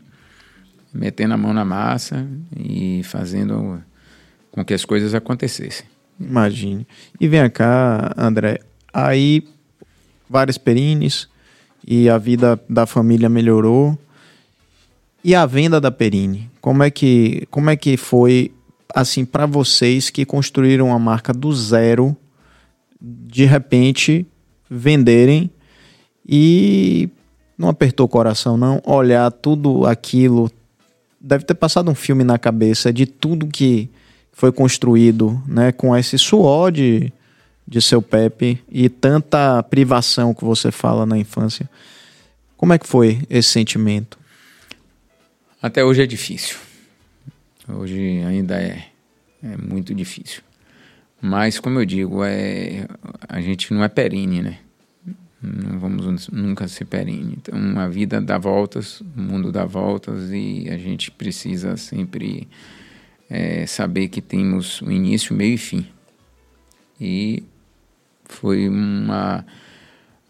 [0.92, 2.26] Metendo a mão na massa
[2.58, 3.80] e fazendo
[4.50, 5.86] com que as coisas acontecessem.
[6.18, 6.86] Imagine.
[7.18, 8.60] E vem cá, André.
[8.92, 9.42] Aí,
[10.28, 11.28] várias perines
[11.86, 13.98] e a vida da família melhorou.
[15.22, 16.50] E a venda da Perine?
[16.60, 18.52] Como é que, como é que foi
[18.94, 22.16] assim para vocês que construíram uma marca do zero,
[23.00, 24.26] de repente
[24.68, 25.50] venderem
[26.26, 27.08] e
[27.56, 30.50] não apertou o coração não, olhar tudo aquilo
[31.20, 33.90] deve ter passado um filme na cabeça de tudo que
[34.40, 37.12] foi construído, né, com esse suor de,
[37.68, 41.68] de seu Pepe e tanta privação que você fala na infância.
[42.56, 44.18] Como é que foi esse sentimento?
[45.60, 46.56] Até hoje é difícil.
[47.68, 48.86] Hoje ainda é,
[49.42, 50.40] é muito difícil.
[51.20, 52.88] Mas, como eu digo, é,
[53.28, 54.58] a gente não é perene, né?
[55.42, 57.36] Não vamos nunca ser perene.
[57.36, 62.48] Então, a vida dá voltas, o mundo dá voltas e a gente precisa sempre
[63.30, 65.86] é, saber que temos um início, meio e fim.
[67.00, 67.42] E
[68.24, 69.46] foi uma,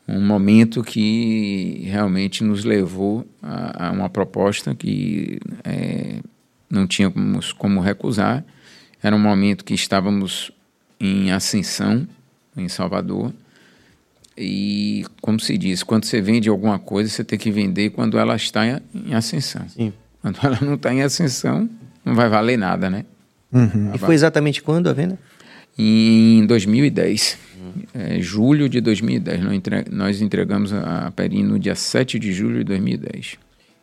[0.07, 6.21] um momento que realmente nos levou a, a uma proposta que é,
[6.69, 8.45] não tínhamos como recusar.
[9.03, 10.53] Era um momento que estávamos
[11.01, 12.07] em ascensão
[12.57, 13.33] em Salvador.
[14.37, 18.37] E, como se diz, quando você vende alguma coisa, você tem que vender quando ela
[18.37, 19.69] está em- em ascensão.
[19.69, 19.93] Sim.
[20.23, 21.69] Quando ela não está em ascensão,
[22.05, 23.05] não vai valer nada, né?
[23.53, 23.93] Uhum.
[23.95, 25.19] E foi exatamente quando a venda?
[25.79, 27.39] Em 2010,
[27.95, 32.33] é, julho de 2010, nós, entre- nós entregamos a a Perim no dia 7 de
[32.33, 33.37] julho de 2010.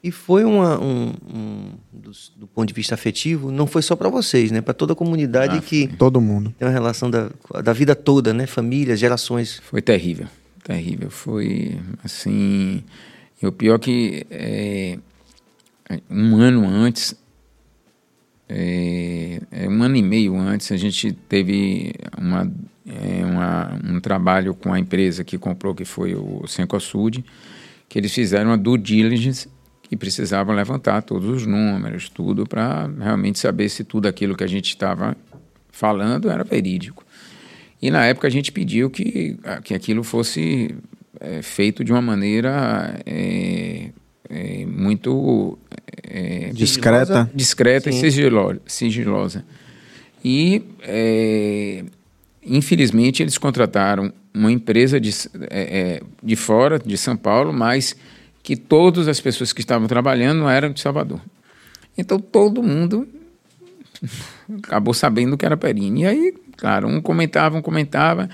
[0.03, 4.09] E foi uma, um, um- do, do ponto de vista afetivo, não foi só para
[4.09, 4.61] vocês, né?
[4.61, 6.53] Para toda a comunidade Ah, que Todo mundo.
[6.57, 7.29] tem uma relação da,
[7.63, 8.45] da vida toda, né?
[8.45, 9.59] Famílias, gerações.
[9.65, 10.27] Foi terrível,
[10.63, 11.09] terrível.
[11.09, 12.83] Foi assim.
[13.41, 14.97] E o pior que é,
[16.09, 17.15] um ano antes,
[18.49, 22.51] é, é, um ano e meio antes, a gente teve uma,
[22.85, 27.23] é, uma- um trabalho com a empresa que comprou, que foi o Cencosud,
[27.89, 29.49] que eles fizeram uma due diligence
[29.91, 34.47] e precisavam levantar todos os números, tudo, para realmente saber se tudo aquilo que a
[34.47, 35.15] gente estava
[35.71, 37.05] falando era verídico.
[37.81, 40.75] E na época a gente pediu que, que aquilo fosse
[41.19, 43.91] é, feito de uma maneira é,
[44.29, 45.57] é, muito
[46.09, 47.29] é, Discreta.
[47.33, 47.97] discreta Sim.
[47.97, 49.45] e sigilo- sigilosa.
[50.23, 51.83] E, é,
[52.43, 55.11] infelizmente, eles contrataram uma empresa de,
[55.49, 57.95] é, é, de fora, de São Paulo, mas
[58.43, 61.19] que todas as pessoas que estavam trabalhando não eram de Salvador.
[61.97, 63.07] Então todo mundo
[64.63, 66.03] acabou sabendo que era Perini.
[66.03, 68.29] E aí, claro, um comentava, um comentava,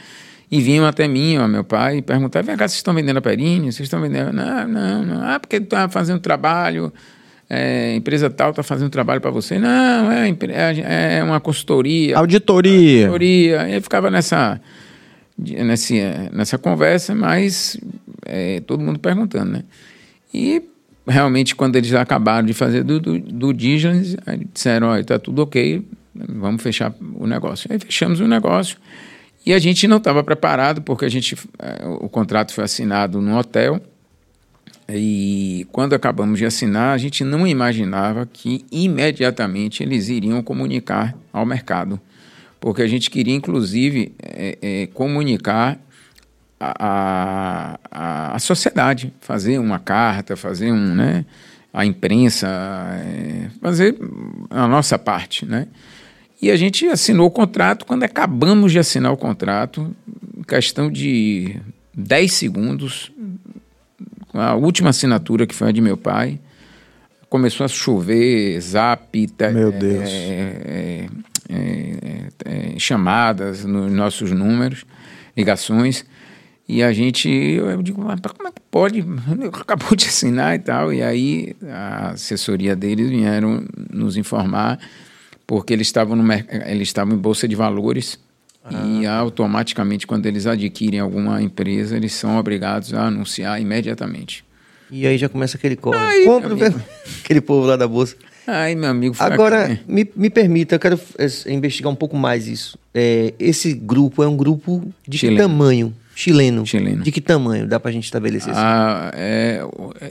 [0.51, 3.21] e vinham até mim, ó, meu pai, e perguntavam, vem cá, vocês estão vendendo a
[3.21, 3.71] Perini?
[3.71, 4.31] Vocês estão vendendo?
[4.33, 5.23] Não, não, não.
[5.23, 6.93] Ah, porque está fazendo trabalho,
[7.55, 9.59] é, empresa tal está fazendo trabalho para você.
[9.59, 12.17] Não, é, é, é uma consultoria.
[12.17, 13.07] Auditoria.
[13.07, 13.55] Auditoria.
[13.67, 14.59] E aí ficava nessa,
[15.37, 15.93] nessa,
[16.31, 17.77] nessa conversa, mas
[18.25, 19.63] é, todo mundo perguntando, né?
[20.33, 20.63] E
[21.07, 24.15] realmente, quando eles acabaram de fazer do, do, do Digens,
[24.51, 25.85] disseram, olha, está tudo ok,
[26.15, 27.71] vamos fechar o negócio.
[27.71, 28.77] Aí fechamos o negócio.
[29.45, 33.37] E a gente não estava preparado, porque a gente, é, o contrato foi assinado no
[33.37, 33.79] hotel.
[34.89, 41.45] E quando acabamos de assinar, a gente não imaginava que imediatamente eles iriam comunicar ao
[41.45, 41.99] mercado.
[42.59, 45.79] Porque a gente queria, inclusive, é, é, comunicar
[46.59, 51.25] a, a, a, sociedade, fazer uma carta, fazer um, né,
[51.73, 53.97] a imprensa, é, fazer
[54.49, 55.67] a nossa parte, né?
[56.41, 57.85] E a gente assinou o contrato.
[57.85, 59.95] Quando acabamos de assinar o contrato,
[60.45, 61.55] questão de
[61.95, 63.11] 10 segundos,
[64.33, 66.39] a última assinatura, que foi a de meu pai,
[67.29, 70.09] começou a chover, zap, meu Deus.
[70.09, 71.07] É,
[71.49, 74.85] é, é, chamadas nos nossos números,
[75.35, 76.05] ligações.
[76.67, 79.05] E a gente, eu digo, mas como é que pode?
[79.59, 80.93] Acabou de assinar e tal.
[80.93, 84.79] E aí a assessoria deles vieram nos informar
[85.45, 86.33] porque eles estavam, no,
[86.65, 88.19] eles estavam em bolsa de valores
[88.63, 88.71] ah.
[88.85, 94.45] e automaticamente, quando eles adquirem alguma empresa, eles são obrigados a anunciar imediatamente.
[94.89, 96.25] E aí já começa aquele corre.
[96.25, 96.73] Compra
[97.23, 98.15] aquele povo lá da bolsa.
[98.45, 99.15] Ai, meu amigo.
[99.19, 102.77] Agora, me, me permita, eu quero é, investigar um pouco mais isso.
[102.93, 105.37] É, esse grupo é um grupo de Chileno.
[105.37, 105.93] que tamanho?
[106.15, 106.65] Chileno.
[106.65, 107.03] Chileno.
[107.03, 107.67] De que tamanho?
[107.67, 109.61] Dá pra gente estabelecer ah, é,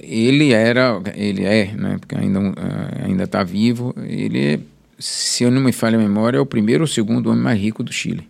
[0.03, 1.97] ele era, ele é, né?
[2.01, 3.95] Porque ainda, é, ainda tá vivo.
[4.05, 4.59] Ele é
[5.03, 7.83] se eu não me falha a memória, é o primeiro ou segundo homem mais rico
[7.83, 8.29] do Chile.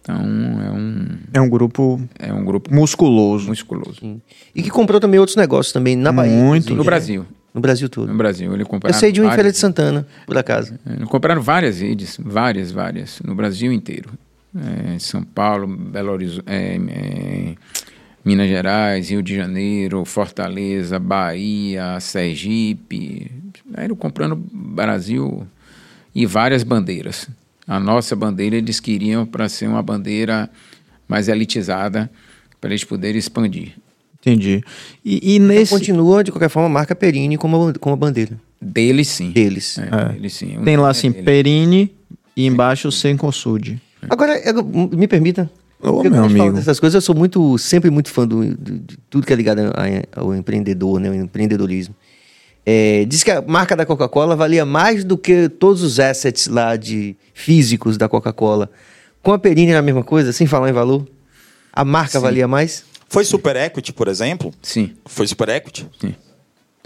[0.00, 1.18] Então é um.
[1.34, 2.00] É um grupo.
[2.18, 3.48] É um grupo musculoso.
[3.48, 4.00] Musculoso.
[4.00, 4.20] Sim.
[4.54, 6.32] E que comprou também outros negócios também na Bahia.
[6.32, 6.74] Muito.
[6.74, 7.26] No Brasil.
[7.52, 8.08] No Brasil todo.
[8.08, 8.52] No Brasil.
[8.54, 10.78] Ele Eu sei de um em Feira de Santana, por acaso.
[10.86, 14.10] É, compraram várias redes, várias, várias, no Brasil inteiro.
[14.54, 17.54] É, São Paulo, Belo Horizonte, é, é,
[18.24, 23.30] Minas Gerais, Rio de Janeiro, Fortaleza, Bahia, Sergipe,
[23.74, 25.46] Aí comprando Brasil
[26.14, 27.28] e várias bandeiras.
[27.66, 30.50] A nossa bandeira eles queriam para ser uma bandeira
[31.06, 32.10] mais elitizada,
[32.60, 33.74] para eles poderem expandir.
[34.20, 34.62] Entendi.
[35.04, 35.72] E, e então nesse...
[35.72, 38.38] continua, de qualquer forma, a marca Perini como, como a bandeira.
[38.60, 39.30] Deles sim.
[39.30, 39.78] Deles.
[39.78, 40.12] É, é.
[40.12, 40.58] Deles sim.
[40.62, 41.94] Tem lá assim, Perini
[42.36, 43.80] e embaixo sem consude.
[44.08, 44.34] Agora,
[44.92, 45.50] me permita.
[45.82, 46.52] Ô, eu meu amigo.
[46.52, 49.60] dessas coisas, eu sou muito, sempre muito fã do, de tudo que é ligado
[50.14, 51.94] ao empreendedor, né, ao empreendedorismo.
[52.64, 56.76] É, diz que a marca da Coca-Cola valia mais do que todos os assets lá
[56.76, 58.70] de físicos da Coca-Cola.
[59.22, 61.06] Com a Perini era a mesma coisa, sem falar em valor?
[61.72, 62.20] A marca Sim.
[62.20, 62.84] valia mais?
[63.08, 64.52] Foi Super Equity, por exemplo?
[64.62, 64.94] Sim.
[65.04, 65.86] Foi Super Equity?
[66.00, 66.14] Sim.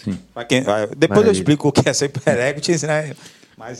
[0.02, 0.18] Sim.
[0.48, 1.28] Quem, ah, depois Maravilha.
[1.28, 3.14] eu explico o que é Super Equity, né?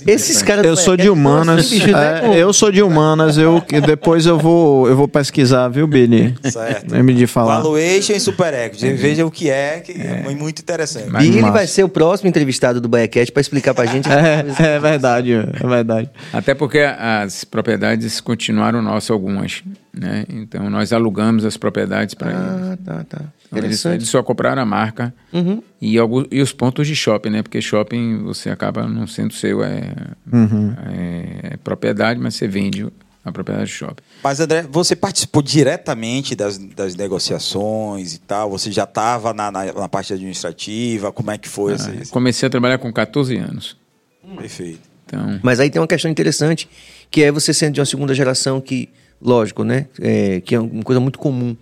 [0.07, 1.72] Esses caras eu sou de humanas.
[1.72, 3.37] É, eu sou de humanas.
[3.37, 6.35] Eu depois eu vou eu vou pesquisar, viu, Billy?
[6.45, 6.93] Certo.
[6.93, 7.61] Lembra de falar.
[7.61, 8.93] Valuation e Super Equity.
[8.93, 11.11] Veja o que é, que é, é muito interessante.
[11.11, 14.09] Billy vai ser o próximo entrevistado do Baiacat para explicar para a gente.
[14.09, 14.45] É,
[14.77, 16.11] é verdade, é verdade.
[16.33, 19.62] Até porque as propriedades continuaram nossas algumas,
[19.93, 20.25] né?
[20.29, 22.85] Então nós alugamos as propriedades para ah, eles.
[22.85, 23.25] tá, tá.
[23.59, 25.62] Eles, eles, só compraram a marca uhum.
[25.80, 27.42] e, alguns, e os pontos de shopping, né?
[27.42, 29.92] Porque shopping você acaba não sendo seu, é,
[30.32, 30.74] uhum.
[30.86, 32.86] é, é propriedade, mas você vende
[33.24, 34.02] a propriedade do shopping.
[34.22, 38.50] Mas, André, você participou diretamente das, das negociações e tal?
[38.50, 41.11] Você já estava na, na, na, parte administrativa?
[41.11, 41.72] Como é que foi?
[41.72, 42.12] Ah, esse...
[42.12, 43.76] Comecei a trabalhar com 14 anos.
[44.22, 44.36] Hum.
[44.36, 44.80] Perfeito.
[45.07, 45.40] Então...
[45.42, 46.68] Mas aí tem uma questão interessante,
[47.11, 48.90] que é você sendo de uma segunda geração que,
[49.20, 49.86] lógico, né?
[50.00, 51.57] É, que é uma coisa muito comum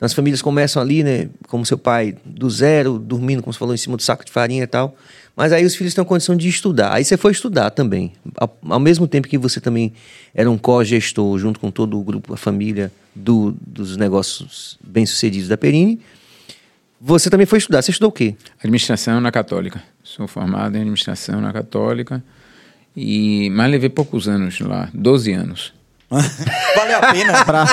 [0.00, 1.28] as famílias começam ali, né?
[1.48, 4.64] Como seu pai, do zero, dormindo, como você falou, em cima do saco de farinha
[4.64, 4.94] e tal.
[5.34, 6.92] Mas aí os filhos têm a condição de estudar.
[6.92, 8.12] Aí você foi estudar também.
[8.36, 9.92] Ao, ao mesmo tempo que você também
[10.34, 15.56] era um co-gestor, junto com todo o grupo, a família do, dos negócios bem-sucedidos da
[15.56, 16.00] Perini,
[17.00, 17.80] você também foi estudar.
[17.82, 18.34] Você estudou o quê?
[18.58, 19.82] Administração na Católica.
[20.02, 22.22] Sou formado em administração na Católica.
[22.96, 25.74] E, mas levei poucos anos lá, 12 anos.
[26.08, 27.44] Valeu a pena?
[27.44, 27.66] pra...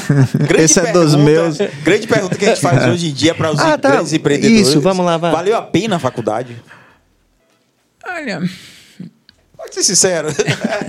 [0.58, 1.58] Esse é dos meus.
[1.82, 3.90] Grande pergunta que a gente faz hoje em dia para os ah, tá.
[3.90, 4.68] grandes empreendedores.
[4.68, 5.16] Isso, vamos lá.
[5.16, 5.32] Vai.
[5.32, 6.56] Valeu a pena a faculdade?
[8.06, 8.42] Olha.
[9.56, 10.28] Pode ser sincero.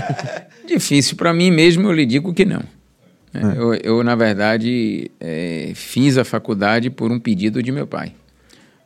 [0.65, 1.15] difícil.
[1.15, 2.63] Para mim mesmo, eu lhe digo que não.
[3.33, 8.13] É, Eu, eu, na verdade, é, fiz a faculdade por um pedido de meu pai.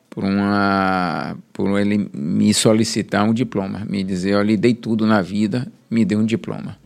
[0.10, 3.86] Por, uma, por ele me solicitar um diploma.
[3.88, 6.78] Me dizer, eu lhe dei tudo na vida, me dê um diploma.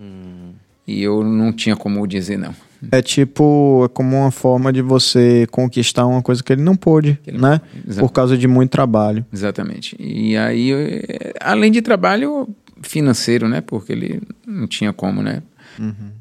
[0.85, 2.53] E eu não tinha como dizer não.
[2.91, 7.19] É tipo, é como uma forma de você conquistar uma coisa que ele não pôde,
[7.27, 7.61] ele né?
[7.99, 9.25] Por causa de muito trabalho.
[9.31, 9.95] Exatamente.
[9.99, 12.47] E aí, eh, além de trabalho
[12.81, 13.61] financeiro, né?
[13.61, 15.43] Porque ele não tinha como, né?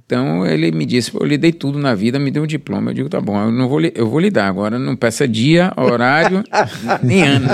[0.06, 2.90] Então ele me disse, eu lhe dei tudo na vida, me deu um diploma.
[2.90, 5.72] Eu digo, tá bom, eu não vou eu vou lhe dar agora, não peça dia,
[5.76, 6.42] horário,
[7.02, 7.46] nem ano.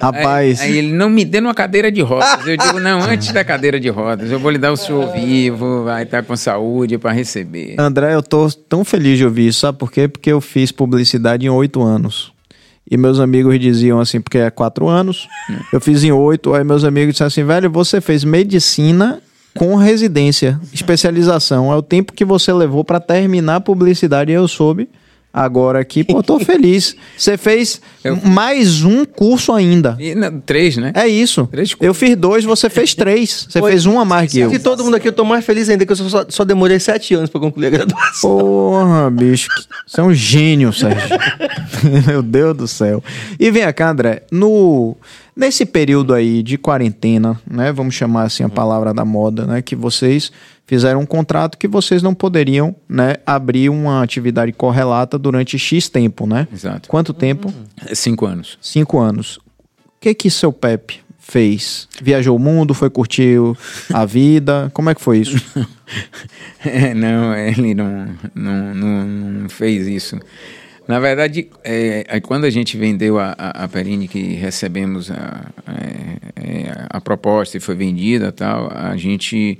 [0.00, 0.60] Rapaz.
[0.60, 2.46] Aí, aí ele não me dê uma cadeira de rodas.
[2.46, 5.84] Eu digo, não, antes da cadeira de rodas, eu vou lhe dar o senhor vivo,
[5.84, 7.74] vai estar com saúde para receber.
[7.78, 10.06] André, eu tô tão feliz de ouvir isso, sabe por quê?
[10.06, 12.32] Porque eu fiz publicidade em oito anos.
[12.90, 15.28] E meus amigos diziam assim, porque é quatro anos,
[15.72, 19.20] eu fiz em oito, aí meus amigos disseram assim, velho, você fez medicina
[19.60, 21.70] com residência, especialização.
[21.70, 24.88] É o tempo que você levou para terminar a publicidade e eu soube
[25.32, 26.96] agora aqui, pô, tô feliz.
[27.14, 29.96] Você fez Eu- mais um curso ainda.
[30.00, 30.92] E, não, três, né?
[30.94, 31.46] É isso.
[31.52, 33.46] Três Eu fiz dois, você fez três.
[33.50, 33.70] Você Foi.
[33.72, 34.48] fez um a mais que eu.
[34.50, 37.12] De todo mundo aqui, eu tô mais feliz ainda, que eu só, só demorei sete
[37.14, 38.30] anos pra concluir a graduação.
[38.30, 39.48] Porra, bicho.
[39.86, 41.06] Você é um gênio, Sérgio.
[42.08, 43.04] Meu Deus do céu.
[43.38, 44.22] E vem cá, André.
[44.32, 44.96] No,
[45.34, 47.72] nesse período aí de quarentena, né?
[47.72, 49.62] Vamos chamar assim a palavra da moda, né?
[49.62, 50.30] Que vocês
[50.66, 53.16] fizeram um contrato que vocês não poderiam, né?
[53.26, 56.46] Abrir uma atividade correlata durante X tempo, né?
[56.52, 56.88] Exato.
[56.88, 57.52] Quanto tempo?
[57.86, 58.58] É Cinco anos.
[58.60, 59.36] Cinco anos.
[59.36, 61.88] O que que seu Pepe fez?
[62.02, 63.38] Viajou o mundo, foi curtir
[63.92, 64.70] a vida?
[64.72, 65.36] Como é que foi isso?
[66.64, 70.20] É, não, ele não, não, não, não fez isso.
[70.90, 75.46] Na verdade, é, aí quando a gente vendeu a, a, a Perini, que recebemos a,
[75.68, 79.56] é, é, a proposta e foi vendida tal, a gente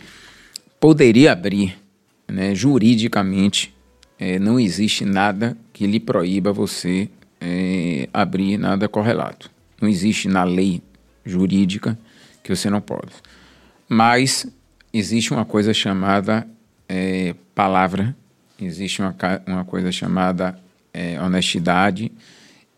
[0.81, 1.79] poderia abrir,
[2.27, 3.73] né, juridicamente,
[4.19, 7.09] é, não existe nada que lhe proíba você
[7.41, 9.49] é, abrir nada correlato.
[9.81, 10.83] Não existe na lei
[11.25, 11.97] jurídica
[12.43, 13.13] que você não pode.
[13.89, 14.49] Mas
[14.93, 16.45] existe uma coisa chamada
[16.89, 18.17] é, palavra,
[18.61, 19.15] existe uma,
[19.47, 20.59] uma coisa chamada
[20.93, 22.11] é, honestidade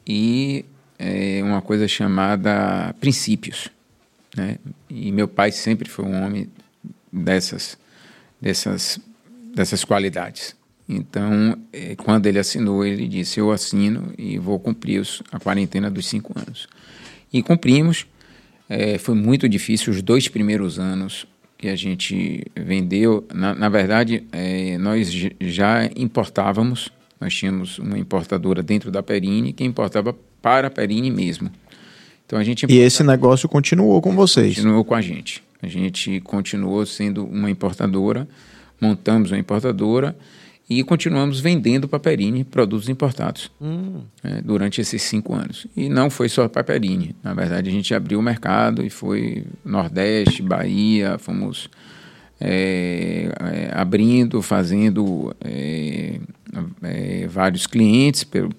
[0.06, 0.64] e
[0.98, 3.68] é, uma coisa chamada princípios.
[4.36, 4.58] Né?
[4.88, 6.48] E meu pai sempre foi um homem
[7.12, 7.78] dessas,
[8.40, 8.98] dessas,
[9.54, 10.56] dessas qualidades.
[10.88, 16.06] Então, eh, quando ele assinou, ele disse: Eu assino e vou cumprir a quarentena dos
[16.06, 16.66] cinco anos.
[17.32, 18.06] E cumprimos.
[18.68, 23.26] Eh, foi muito difícil os dois primeiros anos que a gente vendeu.
[23.32, 25.10] Na, na verdade, eh, nós
[25.40, 26.90] já importávamos,
[27.22, 30.12] nós tínhamos uma importadora dentro da Perini que importava
[30.42, 31.48] para a Perini mesmo.
[32.26, 34.56] Então a gente E esse negócio continuou com vocês.
[34.56, 35.40] continuou com a gente.
[35.62, 38.26] A gente continuou sendo uma importadora,
[38.80, 40.16] montamos uma importadora
[40.68, 43.52] e continuamos vendendo para a Perini produtos importados
[44.24, 45.68] né, durante esses cinco anos.
[45.76, 47.14] E não foi só para a Perini.
[47.22, 51.70] Na verdade, a gente abriu o mercado e foi Nordeste, Bahia, fomos
[52.40, 56.18] é, é, abrindo, fazendo é,
[56.82, 58.50] é, vários clientes pelo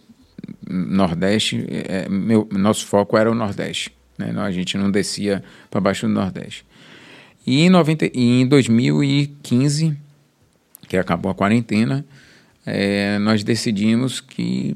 [0.69, 1.65] Nordeste.
[2.09, 3.91] meu, nosso foco era o Nordeste.
[4.17, 4.33] Né?
[4.37, 6.65] A gente não descia para baixo do Nordeste.
[7.45, 9.97] E em, 90, e em 2015,
[10.87, 12.05] que acabou a quarentena,
[12.65, 14.75] é, nós decidimos que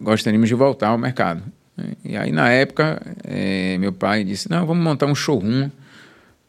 [0.00, 1.42] gostaríamos de voltar ao mercado.
[1.76, 1.92] né?
[2.04, 5.70] E aí, na época, é, meu pai disse: Não, vamos montar um showroom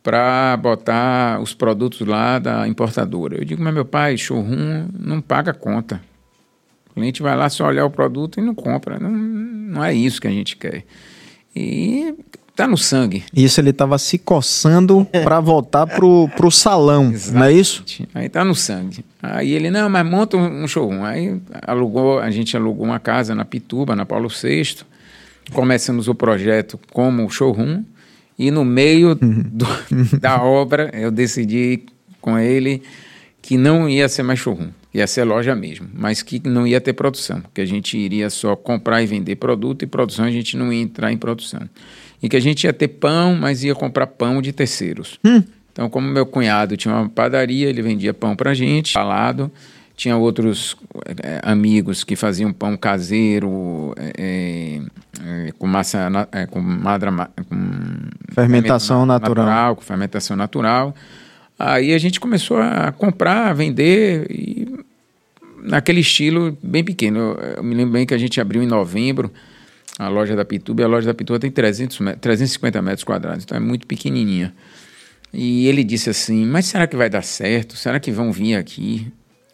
[0.03, 3.37] para botar os produtos lá da importadora.
[3.37, 6.01] Eu digo: Mas meu pai, showroom não paga conta.
[6.89, 8.99] O cliente vai lá só olhar o produto e não compra.
[8.99, 10.83] Não, não é isso que a gente quer.
[11.55, 12.13] E
[12.55, 13.23] tá no sangue.
[13.33, 17.83] Isso ele tava se coçando pra voltar pro, pro salão, não é isso?
[18.13, 19.05] Aí tá no sangue.
[19.21, 21.03] Aí ele, não, mas monta um um showroom.
[21.03, 24.77] Aí alugou, a gente alugou uma casa na Pituba, na Paulo VI.
[25.53, 27.83] Começamos o projeto como showroom.
[28.41, 29.67] E no meio do-
[30.19, 31.83] da obra, eu decidi
[32.19, 32.81] com ele
[33.41, 36.93] que não ia ser mais showroom, ia ser loja mesmo, mas que não ia ter
[36.93, 40.73] produção, que a gente iria só comprar e vender produto e produção a gente não
[40.73, 41.61] ia entrar em produção.
[42.21, 45.19] E que a gente ia ter pão, mas ia comprar pão de terceiros.
[45.71, 49.51] Então, como meu cunhado tinha uma padaria, ele vendia pão pra gente, falado.
[50.01, 50.75] Tinha outros
[51.23, 54.81] eh, amigos que faziam pão caseiro, eh,
[55.23, 57.55] eh, com massa, na- eh, com madra, ma- com
[58.33, 59.75] Fermentação natural.
[59.75, 60.95] com fermentação natural.
[61.59, 64.73] Aí a gente começou a comprar, a vender e
[65.61, 67.37] naquele estilo bem pequeno.
[67.57, 69.31] Eu, me lembro bem que a gente abriu em novembro
[69.99, 73.43] a loja da Pituba e a loja da Pituba tem 300 met- 350 metros quadrados,
[73.43, 74.51] então é muito pequenininha.
[75.31, 77.75] E ele disse assim: Mas será que vai dar certo?
[77.75, 79.13] Será que vão vir aqui?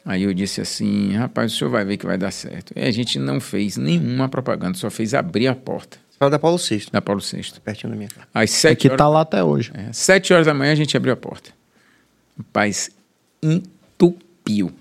[0.10, 2.72] Aí eu disse assim: Rapaz, o senhor vai ver que vai dar certo.
[2.76, 6.40] E a gente não fez nenhuma propaganda, só fez abrir a porta Você fala da
[6.40, 7.60] Paulo VI, da Paulo VI.
[7.64, 8.26] pertinho da minha casa.
[8.34, 9.70] Às É sete que horas, tá lá até hoje.
[9.74, 11.52] é, sete horas da manhã a gente abriu a porta.
[12.38, 12.90] Rapaz,
[13.44, 14.72] entupiu.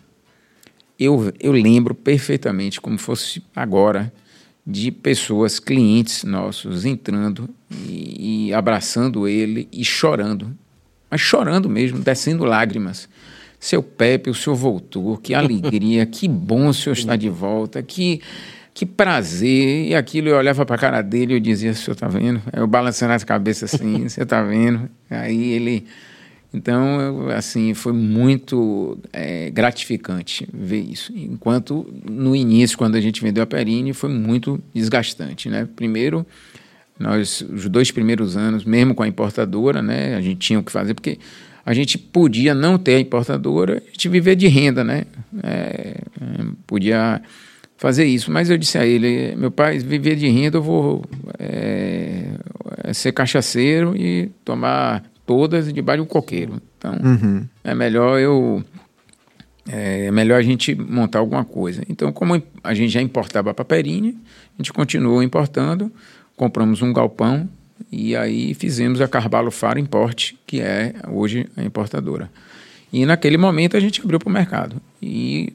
[0.99, 4.13] Eu, eu lembro perfeitamente, como fosse agora,
[4.67, 10.57] de pessoas, clientes nossos, entrando e, e abraçando ele e chorando.
[11.11, 13.09] Mas chorando mesmo, descendo lágrimas.
[13.59, 18.21] Seu Pepe, o senhor voltou, que alegria, que bom o senhor estar de volta, que,
[18.73, 19.89] que prazer.
[19.89, 22.43] E aquilo eu olhava para a cara dele e eu dizia: o senhor está vendo?
[22.53, 24.89] Eu balançando a cabeça assim: você está vendo?
[25.11, 25.87] Aí ele.
[26.55, 31.13] Então, eu, assim, foi muito é, gratificante ver isso.
[31.15, 35.69] Enquanto no início, quando a gente vendeu a Perini, foi muito desgastante, né?
[35.77, 36.25] Primeiro,
[36.99, 40.15] nós, os dois primeiros anos, mesmo com a importadora, né?
[40.15, 41.19] A gente tinha o que fazer, porque
[41.67, 45.05] a gente podia não ter a importadora, a gente viver de renda, né?
[45.43, 47.21] É, é, podia
[47.77, 51.05] fazer isso, mas eu disse a ele, meu pai, viver de renda, eu vou
[51.41, 52.23] é,
[52.85, 56.63] é ser cachaceiro e tomar todas debaixo do coqueiro.
[56.79, 56.95] Então,
[57.65, 58.65] é melhor eu
[59.69, 61.83] é melhor a gente montar alguma coisa.
[61.89, 64.17] Então, como a gente já importava para Perini,
[64.57, 65.91] a gente continuou importando,
[66.37, 67.49] compramos um galpão
[67.91, 72.31] e aí fizemos a Carvalho Faro Import, que é hoje a importadora.
[72.93, 74.77] E naquele momento a gente abriu para o mercado.
[75.03, 75.53] E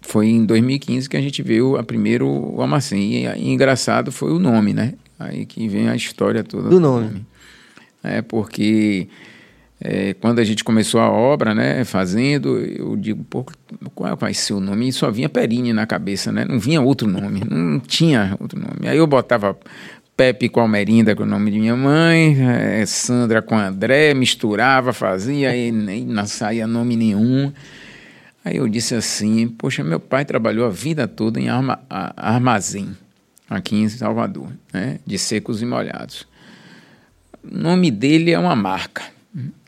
[0.00, 3.26] foi em 2015 que a gente viu a primeiro o Amacém.
[3.26, 4.94] E, engraçado foi o nome, né?
[5.18, 7.26] Aí que vem a história toda Do nome.
[8.02, 9.08] é porque
[9.80, 13.44] é, quando a gente começou a obra, né, fazendo, eu digo, pô,
[13.94, 14.88] qual vai ser o nome?
[14.88, 16.44] E só vinha Perini na cabeça, né?
[16.44, 18.88] Não vinha outro nome, não tinha outro nome.
[18.88, 19.56] Aí eu botava
[20.18, 25.54] Pepe com Almerinda, com o nome de minha mãe, é, Sandra com André, misturava, fazia,
[25.56, 27.52] e nem não saía nome nenhum.
[28.44, 32.96] Aí eu disse assim, poxa, meu pai trabalhou a vida toda em arma, a- armazém,
[33.48, 36.26] aqui em Salvador, né, de secos e molhados
[37.44, 39.02] o nome dele é uma marca.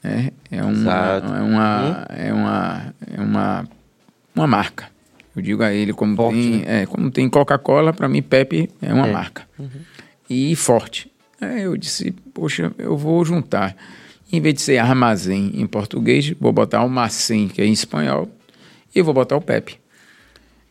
[0.02, 0.32] né?
[0.50, 0.92] É, uma,
[1.38, 3.68] é, uma, é, uma, é uma,
[4.34, 4.88] uma marca.
[5.34, 8.92] Eu digo a ele, como Forte, tem, é, como tem Coca-Cola, para mim Pepe é
[8.92, 9.12] uma É.
[9.12, 9.48] marca.
[10.30, 11.10] E forte.
[11.40, 13.76] Aí eu disse, poxa, eu vou juntar.
[14.32, 18.28] Em vez de ser armazém em português, vou botar almacém, que é em espanhol,
[18.94, 19.76] e vou botar o Pepe.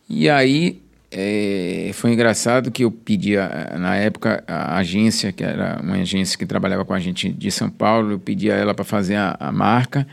[0.08, 0.80] E aí
[1.12, 6.38] é, foi engraçado que eu pedi, a- na época, a agência, que era uma agência
[6.38, 9.36] que trabalhava com a gente de São Paulo, eu pedi a ela para fazer a,
[9.38, 10.06] a marca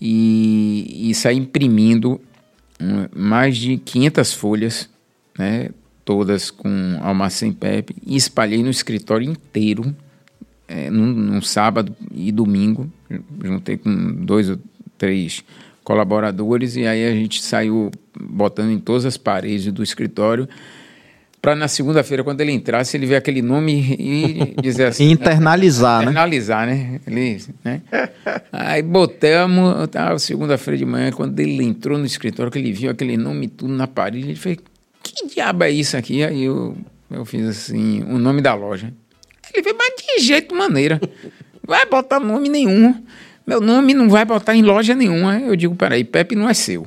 [0.00, 2.20] e, e saí imprimindo
[3.14, 4.90] mais de 500 folhas,
[5.38, 5.70] né,
[6.04, 9.94] todas com Almacém Pepe, e espalhei no escritório inteiro,
[10.68, 12.90] é, num, num sábado e domingo,
[13.42, 14.58] juntei com dois ou
[14.98, 15.44] três
[15.82, 20.48] colaboradores e aí a gente saiu botando em todas as paredes do escritório
[21.44, 26.04] para na segunda-feira quando ele entrasse ele ver aquele nome e dizer assim Internalizar, né?
[26.04, 27.00] internalizar, né?
[27.06, 27.82] Ele, né?
[28.50, 33.18] Aí botamos, tá, segunda-feira de manhã, quando ele entrou no escritório, que ele viu aquele
[33.18, 34.56] nome tudo na parede, ele fez,
[35.14, 36.22] que diabo é isso aqui?
[36.24, 36.76] Aí eu,
[37.10, 38.92] eu fiz assim, o nome da loja.
[39.52, 41.00] Ele fez, mas de jeito maneira.
[41.66, 43.02] Vai botar nome nenhum.
[43.46, 45.38] Meu nome não vai botar em loja nenhuma.
[45.38, 46.86] Eu digo, peraí, Pepe não é seu.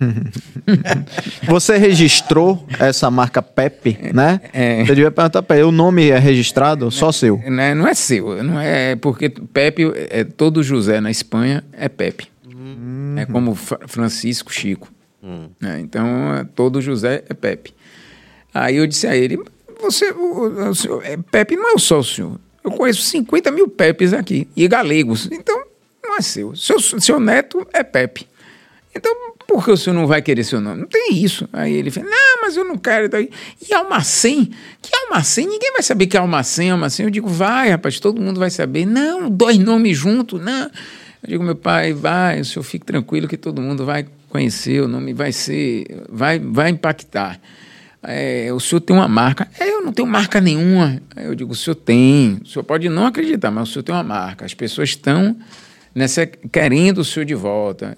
[1.46, 4.40] Você registrou essa marca Pepe, né?
[4.52, 4.80] É.
[4.84, 6.90] Você devia perguntar pra ele, o nome é registrado?
[6.90, 7.38] Só seu.
[7.38, 7.74] Né?
[7.74, 12.28] Não é seu, não é porque Pepe, é, todo José na Espanha é Pepe.
[13.16, 14.90] É como Fra- Francisco Chico.
[15.60, 15.80] Né?
[15.80, 17.74] Então, é, todo José é Pepe.
[18.52, 19.38] Aí eu disse a ele,
[19.80, 22.38] você, o, o senhor, é, Pepe não é só o senhor.
[22.62, 25.28] Eu conheço 50 mil Pepes aqui, e galegos.
[25.30, 25.64] Então,
[26.02, 26.54] não é seu.
[26.54, 28.28] Seu, seu neto é Pepe.
[28.94, 29.14] Então,
[29.46, 30.82] por que o senhor não vai querer seu nome?
[30.82, 31.48] Não tem isso.
[31.52, 33.08] Aí ele fala, não, mas eu não quero.
[33.08, 33.30] Daí.
[33.68, 34.50] E Almacém?
[34.80, 35.46] Que Almacém?
[35.46, 37.04] Ninguém vai saber que é Almacém, Almacém.
[37.06, 38.86] Eu digo, vai, rapaz, todo mundo vai saber.
[38.86, 40.70] Não, dois nomes juntos, não.
[41.22, 44.88] Eu digo, meu pai, vai, o senhor fique tranquilo que todo mundo vai conhecer, o
[44.88, 47.38] nome vai ser, vai, vai impactar.
[48.02, 49.46] É, o senhor tem uma marca.
[49.60, 51.00] É, eu não tenho marca nenhuma.
[51.16, 52.40] Eu digo, o senhor tem.
[52.42, 54.44] O senhor pode não acreditar, mas o senhor tem uma marca.
[54.44, 55.36] As pessoas estão
[55.94, 57.96] nessa, querendo o senhor de volta.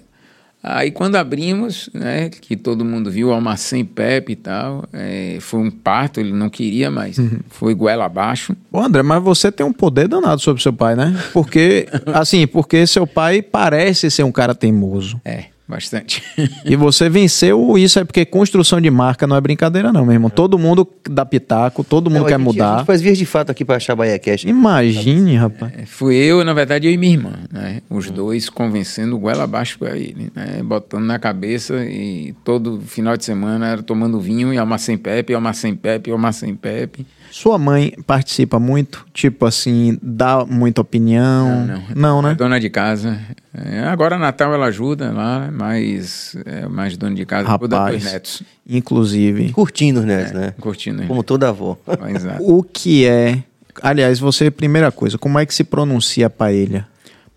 [0.61, 5.59] Aí quando abrimos, né, que todo mundo viu o Almacém Pepe e tal, é, foi
[5.59, 7.17] um parto, ele não queria, mas
[7.49, 8.55] foi goela abaixo.
[8.71, 11.15] Pô, André, mas você tem um poder danado sobre seu pai, né?
[11.31, 15.21] Porque, assim, porque seu pai parece ser um cara teimoso.
[15.23, 15.54] É.
[15.67, 16.21] bastante.
[16.63, 20.29] E você venceu isso é porque construção de marca não é brincadeira, não, meu irmão.
[20.29, 22.77] Todo mundo dá pitaco, todo mundo Não, a quer gente- A mudar.
[22.79, 24.43] gente faz vias de fato aqui pra achar Bahia Cash.
[24.43, 25.73] Imagine, rapaz.
[25.77, 27.81] É, Fui eu, na verdade, eu e minha irmã, né?
[27.89, 30.61] Os dois convencendo goela abaixo para ele, né?
[30.63, 35.33] Botando na cabeça e todo final de semana era tomando vinho e almoçar sem Pepe,
[35.33, 37.05] almoçar sem Pepe, almoçar sem Pepe.
[37.37, 39.05] Sua mãe participa muito?
[39.13, 41.65] Tipo assim, dá muita opinião?
[41.65, 42.35] Não, Não, É né?
[42.35, 43.19] dona de casa.
[43.53, 47.93] É, agora Natal ela ajuda lá, mas é mais dona de casa Rapaz.
[48.01, 48.43] dos netos.
[48.65, 49.51] Inclusive.
[49.51, 50.53] Curtindo os netos, né?
[50.61, 51.01] Curtindo.
[51.01, 51.07] né?
[51.09, 51.77] Como toda avó.
[52.07, 52.39] Exato.
[52.49, 53.43] O que é.
[53.81, 56.87] Aliás, você, primeira coisa, como é que se pronuncia paella?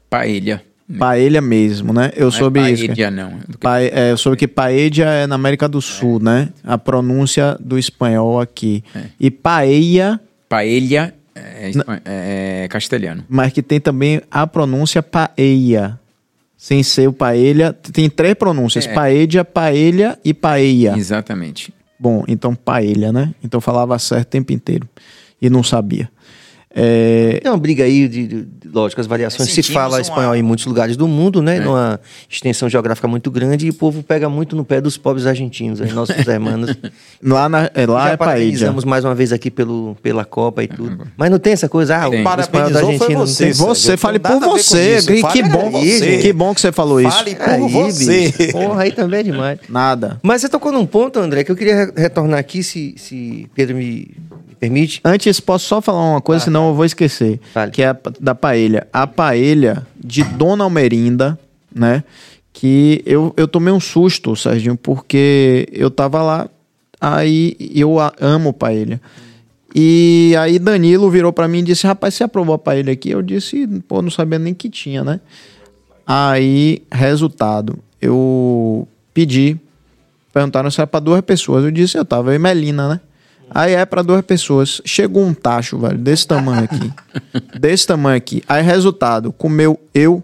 [0.08, 0.62] Paella.
[0.98, 2.10] Paella mesmo, né?
[2.16, 2.86] Eu Não soube é isso.
[2.86, 3.30] paella, não.
[3.46, 6.48] Do que- Pa- é, eu soube que paella é na América do Sul, né?
[6.64, 8.82] A pronúncia do espanhol aqui.
[9.20, 10.18] E paella,
[10.48, 11.70] Paella é,
[12.06, 13.22] é- é castelhano.
[13.28, 16.00] mas que tem também a pronúncia paella.
[16.56, 17.72] Sem ser o paella.
[17.92, 18.92] Tem três pronúncias: É.
[18.94, 20.96] paella, paella e paella.
[20.98, 21.72] Exatamente.
[22.00, 23.34] Bom, então paella, né?
[23.44, 24.88] Então falava certo o tempo inteiro.
[25.40, 26.10] E não sabia.
[26.74, 29.48] É, Tem uma briga aí, de, de- de- lógico, as variações.
[29.48, 31.58] Se Sentimos fala uma- espanhol em muitos lugares do mundo, né?
[31.60, 31.98] Numa
[32.30, 35.90] extensão geográfica muito grande e o povo pega muito no pé dos pobres argentinos, aí,
[35.92, 36.76] nossos irmãos.
[37.22, 38.18] lá na, é, lá Já é paella.
[38.18, 41.06] parabenizamos mais uma vez aqui pelo, pela Copa e tudo.
[41.16, 42.22] Mas não tem essa coisa, ah, o Tem.
[42.22, 43.52] da Parabenizou foi Argentina não você, tem.
[43.54, 44.98] Você, fale por você.
[45.06, 46.18] Que, Fale que bom, você.
[46.18, 47.10] que bom que você falou isso.
[47.10, 48.32] Fale por Aí, você.
[48.38, 48.52] bicho.
[48.52, 49.58] Porra, aí também é demais.
[49.70, 50.20] Nada.
[50.22, 53.74] Mas você tocou num ponto, André, que eu queria re- retornar aqui, se, se Pedro
[53.76, 54.10] me
[54.58, 55.00] permite.
[55.04, 57.40] Antes, posso só falar uma coisa, senão eu vou esquecer.
[57.72, 58.86] Que é a, da paella.
[58.92, 61.38] A paella de Dona Almerinda,
[61.74, 62.02] né?
[62.52, 66.48] Que eu, eu tomei um susto, Serginho, porque eu tava lá,
[67.00, 69.00] aí eu a- amo paella.
[69.74, 73.10] E aí Danilo virou pra mim e disse, rapaz, você aprovou a paella aqui?
[73.10, 75.20] Eu disse, pô, não sabia nem que tinha, né?
[76.06, 79.56] Aí, resultado, eu pedi,
[80.32, 81.64] perguntaram se era pra duas pessoas.
[81.64, 83.00] Eu disse, eu tava, eu e Melina, né?
[83.50, 84.80] Aí é pra duas pessoas.
[84.84, 86.92] Chegou um tacho, velho, desse tamanho aqui.
[87.58, 88.42] desse tamanho aqui.
[88.48, 90.22] Aí, resultado, comeu eu,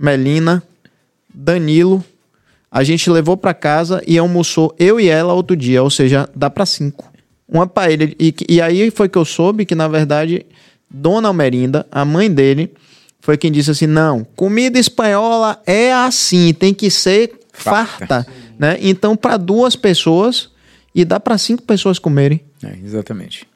[0.00, 0.62] Melina,
[1.32, 2.04] Danilo.
[2.70, 6.48] A gente levou pra casa e almoçou eu e ela outro dia, ou seja, dá
[6.48, 7.10] pra cinco.
[7.48, 8.04] Uma paella.
[8.18, 10.46] E, e aí foi que eu soube que, na verdade,
[10.88, 12.72] Dona Almerinda, a mãe dele,
[13.20, 18.06] foi quem disse assim: não, comida espanhola é assim, tem que ser farta.
[18.06, 18.26] Farta.
[18.58, 18.78] né?
[18.80, 20.49] Então, para duas pessoas,
[20.94, 22.40] e dá para cinco pessoas comerem.
[22.62, 23.46] É, exatamente.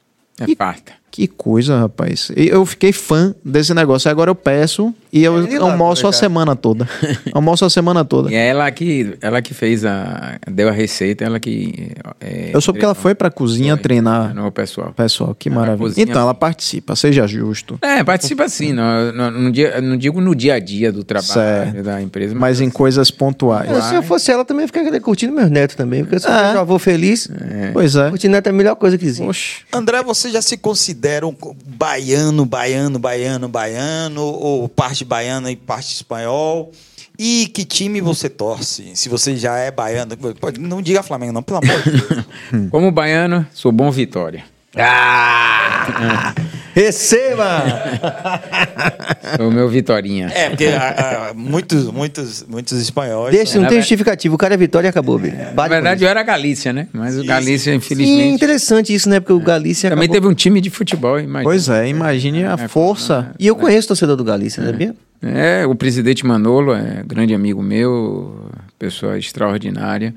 [0.40, 0.92] É E- farta.
[1.10, 2.32] Que coisa, rapaz.
[2.34, 4.10] Eu fiquei fã desse negócio.
[4.10, 6.88] Agora eu peço e eu É, lá, almoço a semana toda.
[7.32, 8.30] almoço a semana toda.
[8.30, 10.38] E é ela que, ela que fez a.
[10.50, 11.92] deu a receita, ela que.
[12.20, 14.34] é, Eu soube que ela foi pra cozinha foi, treinar.
[14.34, 14.92] No pessoal.
[14.96, 15.86] Pessoal, que Ela maravilha.
[15.88, 17.78] cozinha Então, ela participa, seja justo.
[17.80, 18.72] É, participa sim.
[18.72, 21.82] Não, não, não, dia- não digo no dia a dia do trabalho Certo.
[21.82, 23.70] da empresa, Mas em coisas pontuais.
[23.70, 26.02] É, se eu fosse ela, também ficaria curtindo meus netos também.
[26.04, 26.54] Porque se eu É.
[26.56, 27.28] um avô feliz,
[27.72, 28.08] Pois é.
[28.10, 29.22] curtir neto é a melhor coisa que existe.
[29.22, 29.58] Oxe.
[29.72, 31.34] André, você já se considera um
[31.78, 36.72] baiano, baiano, baiano, baiano, ou parte baiana e parte espanhol?
[37.18, 38.90] E que time você torce?
[38.96, 42.24] Se você já é baiano, pode- não diga Flamengo, não, pelo amor de Deus.
[42.70, 44.44] Como baiano, sou bom Vitória.
[44.76, 46.34] Ah!
[46.74, 47.62] Receba!
[49.40, 50.28] O meu Vitorinha.
[50.28, 53.34] É, porque ah, ah, muitos, muitos, muitos espanhóis.
[53.34, 54.34] Deixa, não na tem justificativa.
[54.34, 55.18] O cara é Vitória e acabou.
[55.18, 56.04] Bate Na verdade, isso.
[56.04, 56.86] eu era Galícia, né?
[56.92, 58.34] Mas o Galícia, Sim, infelizmente.
[58.34, 59.18] interessante isso, né?
[59.18, 60.20] Porque o Galícia Também acabou...
[60.20, 61.42] teve um time de futebol, imagina.
[61.42, 63.32] Pois é, imagine a força.
[63.38, 64.94] E eu conheço o torcedor do Galícia, sabia?
[65.22, 70.14] É, o presidente Manolo é grande amigo meu, pessoa extraordinária.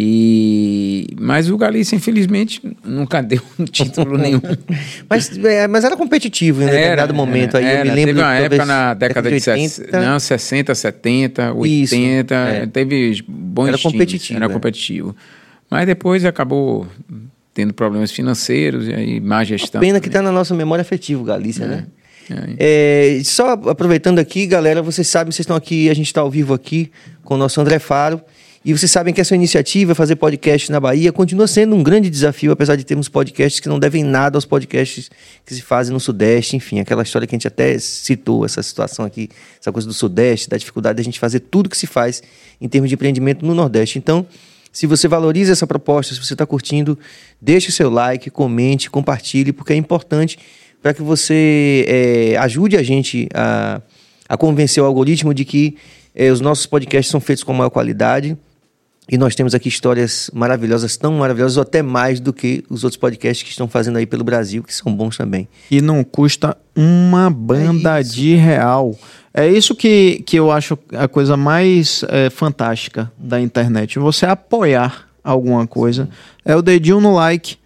[0.00, 4.40] E mas o Galícia infelizmente nunca deu um título nenhum.
[5.10, 7.56] Mas, é, mas era competitivo em um determinado momento.
[7.56, 7.84] Aí eu era.
[7.84, 8.14] me lembro...
[8.14, 11.94] Teve uma época na década de 60, não, 60, 70, 80, Isso,
[12.34, 12.66] é.
[12.66, 14.48] teve bons Era times, competitivo, era é.
[14.52, 15.16] competitivo.
[15.70, 16.86] Mas depois acabou
[17.54, 19.80] tendo problemas financeiros e aí má gestão.
[19.80, 21.86] Pena que tá na nossa memória afetiva, o Galícia, né?
[22.58, 23.16] É.
[23.18, 26.52] É, só aproveitando aqui, galera, vocês sabem, vocês estão aqui, a gente está ao vivo
[26.52, 26.90] aqui
[27.24, 28.20] com o nosso André Faro.
[28.64, 32.50] E vocês sabem que essa iniciativa, fazer podcast na Bahia, continua sendo um grande desafio,
[32.50, 35.08] apesar de termos podcasts que não devem nada aos podcasts
[35.46, 39.04] que se fazem no Sudeste, enfim, aquela história que a gente até citou, essa situação
[39.04, 39.28] aqui,
[39.60, 42.20] essa coisa do Sudeste, da dificuldade de a gente fazer tudo que se faz
[42.60, 43.96] em termos de empreendimento no Nordeste.
[43.96, 44.26] Então,
[44.72, 46.98] se você valoriza essa proposta, se você está curtindo,
[47.40, 50.36] deixe seu like, comente, compartilhe, porque é importante
[50.82, 53.80] para que você eh, ajude a gente a,
[54.28, 55.76] a convencer o algoritmo de que
[56.14, 58.36] eh, os nossos podcasts são feitos com maior qualidade.
[59.10, 62.98] E nós temos aqui histórias maravilhosas, tão maravilhosas, ou até mais do que os outros
[62.98, 65.48] podcasts que estão fazendo aí pelo Brasil, que são bons também.
[65.70, 68.94] E não custa uma banda É de real.
[69.32, 73.98] É isso que, que eu acho a coisa mais é, fantástica da internet.
[73.98, 76.08] Você apoiar alguma coisa,
[76.44, 77.56] é o dedinho no like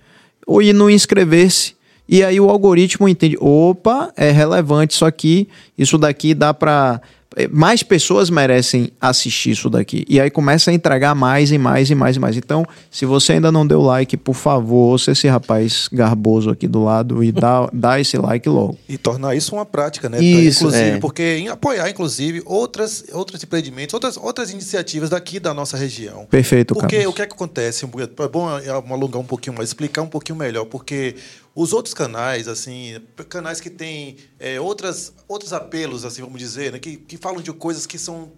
[0.46, 1.74] ou ir no inscrever-se.
[2.08, 7.00] E aí o algoritmo entende, opa, é relevante isso aqui, isso daqui dá para
[7.50, 10.04] mais pessoas merecem assistir isso daqui.
[10.08, 12.36] E aí começa a entregar mais e mais e mais e mais.
[12.36, 16.82] Então, se você ainda não deu like, por favor, ouça esse rapaz garboso aqui do
[16.82, 18.78] lado e dá, dá esse like logo.
[18.88, 20.22] E tornar isso uma prática, né?
[20.22, 20.98] Isso, inclusive, é.
[20.98, 26.26] porque em apoiar, inclusive, outras, outros empreendimentos, outras, outras iniciativas daqui da nossa região.
[26.26, 27.12] Perfeito, Porque Carlos.
[27.12, 27.84] o que é que acontece?
[27.84, 31.14] É bom alongar um pouquinho mais, explicar um pouquinho melhor, porque
[31.54, 36.78] os outros canais, assim, canais que têm é, outras, outros apelos, assim, vamos dizer, né,
[36.78, 38.32] que, que falam de coisas que são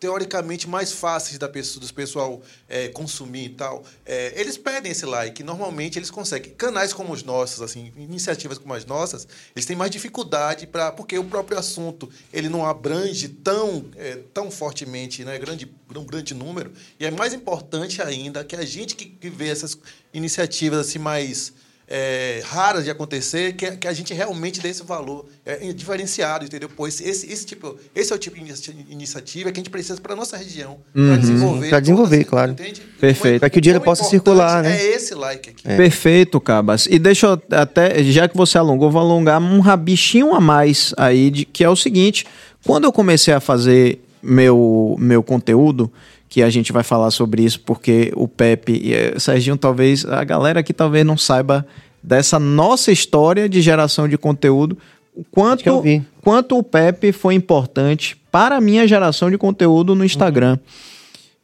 [0.00, 5.04] teoricamente mais fáceis da pessoa, dos pessoal é, consumir e tal, é, eles pedem esse
[5.04, 5.42] like.
[5.42, 6.54] Normalmente eles conseguem.
[6.54, 11.18] Canais como os nossos, assim, iniciativas como as nossas, eles têm mais dificuldade para porque
[11.18, 16.72] o próprio assunto ele não abrange tão, é, tão fortemente, né, grande, um grande número.
[16.98, 19.76] E é mais importante ainda que a gente que, que vê essas
[20.14, 21.52] iniciativas assim mais
[21.92, 26.70] é, raras de acontecer, que, que a gente realmente dê esse valor é, diferenciado, entendeu?
[26.74, 30.00] Pois esse, esse, tipo, esse é o tipo de inici- iniciativa que a gente precisa
[30.00, 31.68] para a nossa região, para desenvolver.
[31.68, 32.52] Pra desenvolver, todas, claro.
[32.52, 32.80] entende?
[33.00, 33.40] Perfeito.
[33.40, 34.80] Pra que o dinheiro Quão possa circular, né?
[34.80, 35.64] É esse like aqui.
[35.64, 36.86] Perfeito, Cabas.
[36.86, 41.28] E deixa eu até, já que você alongou, vou alongar um rabichinho a mais aí,
[41.28, 42.24] de, que é o seguinte:
[42.64, 45.90] quando eu comecei a fazer meu, meu conteúdo,
[46.30, 50.22] que a gente vai falar sobre isso, porque o Pepe e eh, Serginho, talvez, a
[50.22, 51.66] galera aqui talvez não saiba
[52.00, 54.78] dessa nossa história de geração de conteúdo,
[55.12, 56.00] o quanto, vi.
[56.22, 60.56] quanto o Pepe foi importante para a minha geração de conteúdo no Instagram.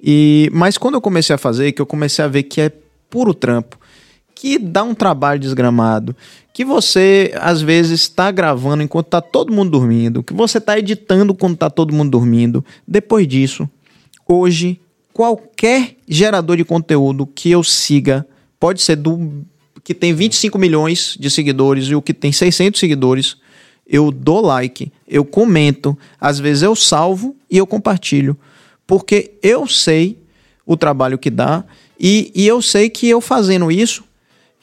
[0.01, 2.71] E, mas quando eu comecei a fazer, que eu comecei a ver que é
[3.11, 3.77] puro trampo,
[4.37, 6.15] que dá um trabalho desgramado,
[6.55, 11.35] que você às vezes está gravando enquanto está todo mundo dormindo, que você está editando
[11.35, 12.65] quando está todo mundo dormindo.
[12.87, 13.69] Depois disso,
[14.29, 14.81] hoje,
[15.13, 18.27] qualquer gerador de conteúdo que eu siga,
[18.59, 19.45] pode ser do
[19.83, 23.37] que tem 25 milhões de seguidores e o que tem 600 seguidores,
[23.87, 28.37] eu dou like, eu comento, às vezes eu salvo e eu compartilho,
[28.85, 30.19] porque eu sei
[30.67, 31.65] o trabalho que dá
[31.99, 34.03] e, e eu sei que eu fazendo isso,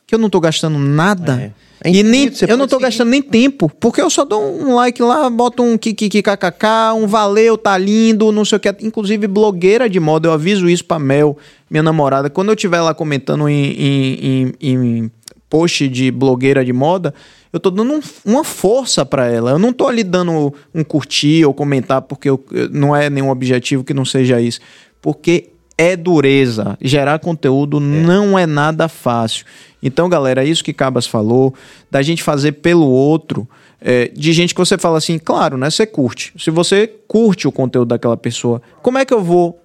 [0.06, 1.42] que eu não tô gastando nada.
[1.42, 1.52] É.
[1.84, 2.82] É e nem, eu não seguir.
[2.82, 7.58] gastando nem tempo, porque eu só dou um like lá, boto um kkkk, um valeu,
[7.58, 8.74] tá lindo, não sei o que.
[8.82, 11.38] Inclusive, blogueira de moda, eu aviso isso pra Mel,
[11.70, 12.30] minha namorada.
[12.30, 14.70] Quando eu estiver lá comentando em, em, em,
[15.02, 15.12] em
[15.50, 17.14] post de blogueira de moda,
[17.52, 19.52] eu tô dando um- uma força pra ela.
[19.52, 23.84] Eu não tô ali dando um curtir ou comentar porque eu- não é nenhum objetivo
[23.84, 24.60] que não seja isso.
[25.02, 26.78] Porque é dureza.
[26.82, 29.46] Gerar conteúdo não é nada fácil.
[29.82, 31.54] Então, galera, é isso que Cabas falou,
[31.92, 33.48] da gente fazer pelo outro,
[33.82, 35.70] é, de gente que você fala assim, claro, né?
[35.70, 36.34] Você curte.
[36.38, 39.60] Se você curte o conteúdo daquela pessoa, como é que eu vou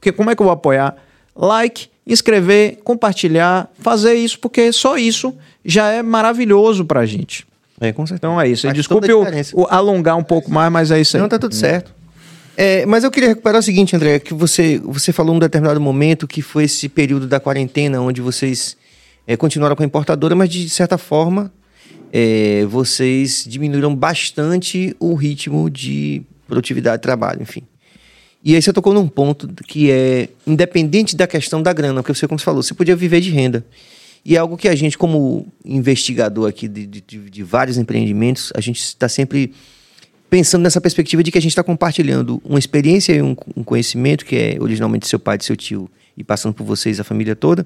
[0.00, 0.94] que, como é que eu vou apoiar?
[1.36, 5.34] Like, inscrever, compartilhar, fazer isso, porque só isso
[5.64, 7.46] já é maravilhoso pra gente.
[7.80, 8.18] É, com certeza.
[8.32, 8.66] Então é isso.
[8.72, 11.20] Desculpe o- o alongar um pouco mais, mas é isso aí.
[11.22, 11.92] Não, tá tudo certo.
[12.60, 16.26] É, mas eu queria recuperar o seguinte, André, que você, você falou um determinado momento
[16.26, 18.76] que foi esse período da quarentena, onde vocês
[19.28, 21.52] é, continuaram com a importadora, mas de certa forma
[22.12, 27.62] é, vocês diminuíram bastante o ritmo de produtividade de trabalho, enfim.
[28.42, 32.26] E aí você tocou num ponto que é independente da questão da grana, porque você,
[32.26, 33.64] como você falou, você podia viver de renda.
[34.24, 37.00] E é algo que a gente, como investigador aqui de, de-
[37.30, 39.52] de- vários empreendimentos, a gente está sempre
[40.28, 44.24] pensando nessa perspectiva de que a gente está compartilhando uma experiência e um, um conhecimento
[44.24, 47.64] que é originalmente seu pai, seu tio e passando por vocês, a família toda,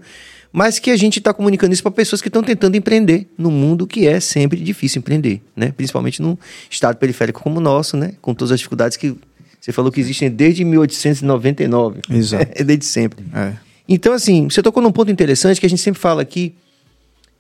[0.53, 3.87] mas que a gente está comunicando isso para pessoas que estão tentando empreender no mundo
[3.87, 5.73] que é sempre difícil empreender, né?
[5.75, 6.37] Principalmente num
[6.71, 8.13] estado periférico como o nosso, né?
[8.21, 9.17] Com todas as dificuldades que
[9.59, 12.01] você falou que existem desde 1899.
[12.11, 12.53] Exato.
[12.55, 13.25] É desde sempre.
[13.33, 13.53] É.
[13.89, 16.55] Então, assim, você tocou num ponto interessante que a gente sempre fala aqui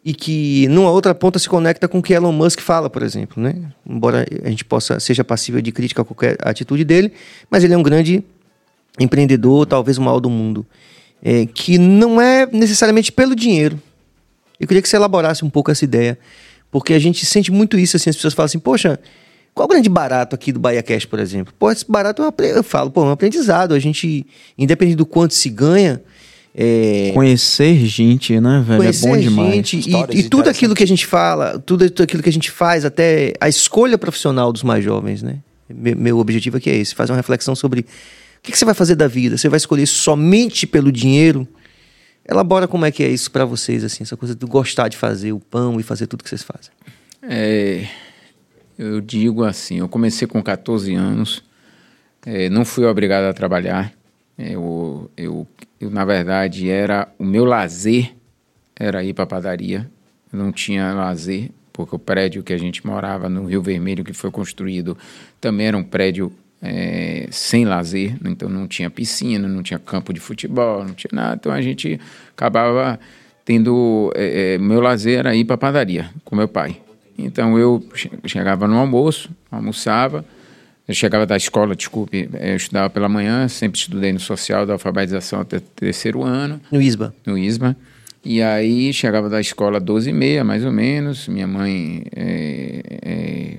[0.04, 3.42] e que numa outra ponta se conecta com o que Elon Musk fala, por exemplo,
[3.42, 3.54] né?
[3.88, 7.12] Embora a gente possa seja passível de crítica a qualquer atitude dele,
[7.48, 8.24] mas ele é um grande
[8.98, 10.66] empreendedor, talvez o maior do mundo,
[11.22, 13.80] é, que não é necessariamente pelo dinheiro.
[14.58, 16.18] Eu queria que você elaborasse um pouco essa ideia,
[16.70, 18.98] porque a gente sente muito isso, assim, as pessoas falam assim, poxa,
[19.54, 21.52] qual o grande barato aqui do Bahia Cash, por exemplo?
[21.58, 24.26] Pô, esse barato é um, eu falo, pô, é um aprendizado, a gente,
[24.58, 26.02] independente do quanto se ganha,
[26.54, 28.78] é, Conhecer gente, né, velho?
[28.80, 29.54] conhecer é bom demais.
[29.54, 32.50] gente e, e tudo aquilo que a gente fala, tudo, tudo aquilo que a gente
[32.50, 35.38] faz, até a escolha profissional dos mais jovens, né?
[35.68, 37.84] Me- Meu, objetivo aqui é esse, fazer uma reflexão sobre o
[38.42, 39.38] que, que você vai fazer da vida.
[39.38, 41.48] Você vai escolher somente pelo dinheiro?
[42.28, 45.32] Elabora como é que é isso pra vocês, assim, essa coisa de gostar de fazer
[45.32, 46.70] o pão e fazer tudo que vocês fazem.
[47.22, 47.86] É,
[48.78, 51.42] eu digo assim, eu comecei com 14 anos,
[52.26, 53.92] eh, não fui obrigado a trabalhar.
[54.50, 55.46] Eu, eu,
[55.80, 58.14] eu, na verdade, era o meu lazer
[58.76, 59.88] era ir para a padaria.
[60.32, 64.30] Não tinha lazer, porque o prédio que a gente morava no Rio Vermelho, que foi
[64.30, 64.96] construído,
[65.40, 70.20] também era um prédio é, sem lazer, então não tinha piscina, não tinha campo de
[70.20, 71.36] futebol, não tinha nada.
[71.36, 72.98] Então a gente acabava
[73.44, 74.12] tendo.
[74.14, 76.80] É, meu lazer era ir para a padaria com meu pai.
[77.18, 77.84] Então eu
[78.24, 80.24] chegava no almoço, almoçava,
[80.92, 85.40] eu chegava da escola, desculpe, eu estudava pela manhã, sempre estudei no social da alfabetização
[85.40, 86.60] até terceiro ano.
[86.70, 87.14] No ISBA.
[87.24, 87.74] No ISBA.
[88.22, 91.26] E aí chegava da escola às 12 e meia, mais ou menos.
[91.28, 93.56] Minha mãe, é, é,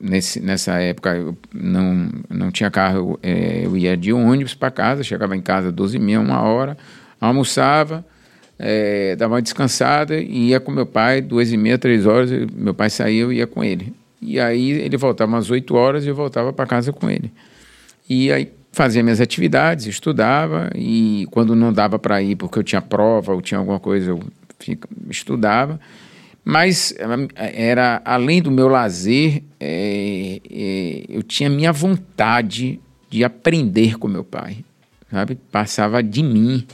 [0.00, 5.02] nesse, nessa época, eu não, não tinha carro, é, eu ia de ônibus para casa,
[5.02, 6.78] chegava em casa às 12 e meia, uma hora,
[7.20, 8.06] almoçava,
[8.56, 12.72] é, dava uma descansada e ia com meu pai, duas e meia, três horas, meu
[12.72, 13.92] pai saía, eu ia com ele.
[14.20, 17.32] E aí ele voltava às 8 horas e eu voltava para casa com ele.
[18.08, 22.80] E aí fazia minhas atividades, estudava e quando não dava para ir porque eu tinha
[22.80, 24.20] prova ou tinha alguma coisa, eu
[25.10, 25.80] estudava.
[26.44, 26.94] Mas
[27.36, 34.24] era além do meu lazer, é, é, eu tinha minha vontade de aprender com meu
[34.24, 34.64] pai,
[35.10, 35.38] sabe?
[35.52, 36.66] Passava de mim.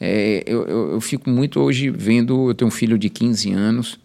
[0.00, 4.00] É, eu, eu, eu, fico muito hoje vendo, eu tenho um filho de 15 anos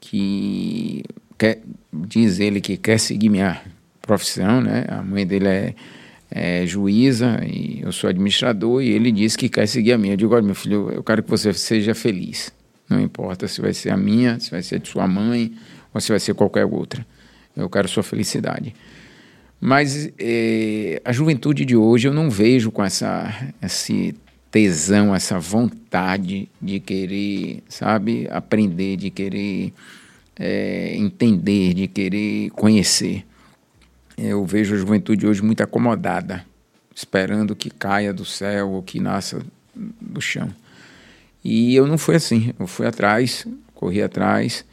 [0.00, 1.04] que
[1.40, 1.62] quer,
[1.92, 3.60] diz ele que quer seguir minha
[4.02, 4.84] profissão, né?
[4.88, 5.74] A mãe dele é
[6.30, 10.12] é, juíza e eu sou administrador, e ele disse que quer seguir a minha.
[10.12, 12.52] Eu digo, olha, meu filho, eu quero que você seja feliz.
[12.88, 15.52] Não importa se vai ser a minha, se vai ser de sua mãe,
[15.92, 17.04] ou se vai ser qualquer outra.
[17.56, 18.74] Eu quero sua felicidade.
[19.60, 24.14] Mas é, a juventude de hoje eu não vejo com essa, esse
[24.50, 29.72] tesão, essa vontade de querer, sabe, aprender, de querer
[30.40, 33.26] é, entender, de querer conhecer.
[34.16, 36.46] Eu vejo a juventude hoje muito acomodada,
[36.94, 39.42] esperando que caia do céu ou que nasça
[39.74, 40.50] do chão.
[41.44, 44.64] E eu não fui assim, eu fui atrás, corri atrás,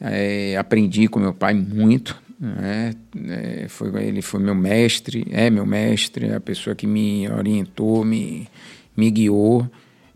[0.00, 2.92] é, aprendi com meu pai muito, né?
[3.28, 8.04] É, foi, ele foi meu mestre, é meu mestre, é a pessoa que me orientou,
[8.04, 8.48] me,
[8.96, 9.68] me guiou,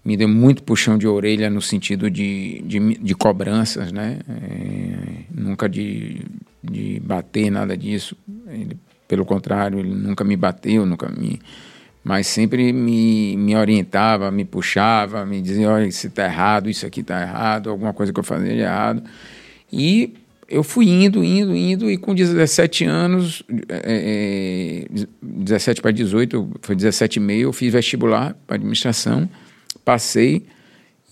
[0.04, 4.18] me deu muito puxão de orelha no sentido de, de, de cobranças, né?
[4.28, 6.20] É, nunca de,
[6.62, 8.16] de bater, nada disso.
[8.48, 8.76] Ele,
[9.08, 11.40] pelo contrário, ele nunca me bateu, nunca me.
[12.02, 17.00] Mas sempre me, me orientava, me puxava, me dizia: olha, isso está errado, isso aqui
[17.00, 19.02] está errado, alguma coisa que eu fazia de errado.
[19.72, 20.12] E
[20.48, 26.76] eu fui indo, indo, indo, e com 17 anos, é, é, 17 para 18, foi
[26.76, 29.28] 17 e meio, eu fiz vestibular para administração,
[29.84, 30.46] passei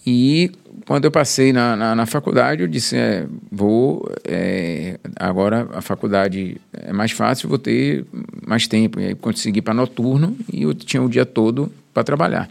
[0.06, 0.50] e
[0.86, 4.10] quando eu passei na, na, na faculdade, eu disse: é, vou.
[4.24, 8.04] É, agora a faculdade é mais fácil, vou ter
[8.46, 9.00] mais tempo.
[9.00, 12.48] E aí consegui para noturno e eu tinha o dia todo para trabalhar.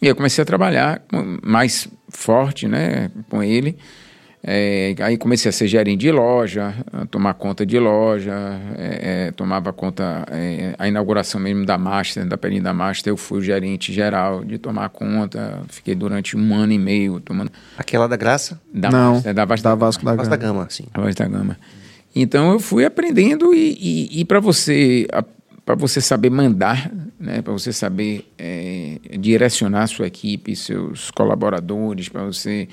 [0.00, 1.02] E aí eu comecei a trabalhar
[1.42, 3.76] mais forte né, com ele.
[4.42, 8.32] É, aí comecei a ser gerente de loja, a tomar conta de loja,
[8.76, 13.16] é, é, tomava conta, é, a inauguração mesmo da Master, da Perim da Master, eu
[13.16, 17.50] fui o gerente geral de tomar conta, fiquei durante um ano e meio tomando...
[17.76, 18.60] Aquela da Graça?
[18.72, 20.66] Da Não, Master, da Vasco da, Vasco da, Vasco da Gama.
[20.70, 20.84] sim.
[20.94, 21.58] Da Vasco da Gama.
[22.14, 25.06] Então eu fui aprendendo e, e, e para você
[25.64, 32.08] para você saber mandar, né, para você saber é, direcionar a sua equipe, seus colaboradores,
[32.08, 32.66] para você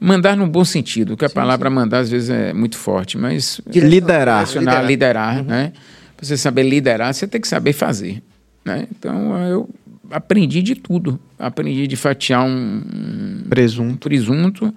[0.00, 1.74] Mandar no bom sentido, que a sim, palavra sim.
[1.74, 3.60] mandar às vezes é muito forte, mas.
[3.68, 4.46] De liderar.
[4.48, 5.44] Liderar, liderar uhum.
[5.44, 5.72] né?
[6.16, 8.22] Pra você saber liderar, você tem que saber fazer.
[8.64, 8.86] Né?
[8.90, 9.68] Então eu
[10.10, 11.18] aprendi de tudo.
[11.38, 14.74] Aprendi de fatiar um presunto, um presunto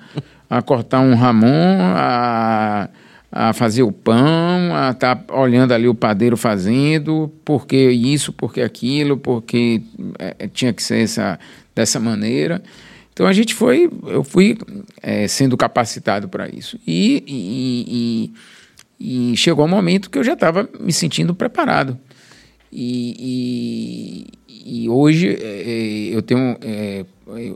[0.49, 2.89] a cortar um ramon, a,
[3.31, 8.61] a fazer o pão, a estar tá olhando ali o padeiro fazendo, porque isso, porque
[8.61, 9.81] aquilo, porque
[10.19, 11.39] é, tinha que ser essa,
[11.73, 12.61] dessa maneira.
[13.13, 14.57] Então a gente foi, eu fui
[15.01, 16.79] é, sendo capacitado para isso.
[16.87, 18.31] E, e,
[18.99, 21.99] e, e, chegou um momento que eu já estava me sentindo preparado.
[22.71, 24.27] E,
[24.89, 26.57] hoje é, é, eu tenho.
[26.61, 27.05] É,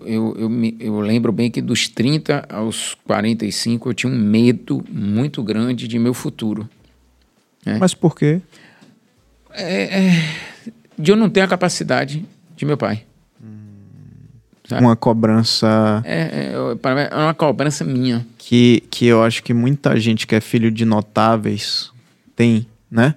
[0.06, 4.84] eu, eu, me, eu lembro bem que dos 30 aos 45 eu tinha um medo
[4.90, 6.70] muito grande de meu futuro.
[7.66, 7.78] Né?
[7.80, 8.42] Mas por quê?
[9.52, 10.36] É, é,
[10.98, 12.26] de eu não ter a capacidade
[12.56, 13.04] de meu pai.
[14.68, 14.82] Sabe?
[14.84, 16.02] Uma cobrança.
[16.06, 18.26] É, é, é uma cobrança minha.
[18.38, 21.92] Que, que eu acho que muita gente que é filho de notáveis
[22.36, 23.16] tem, né?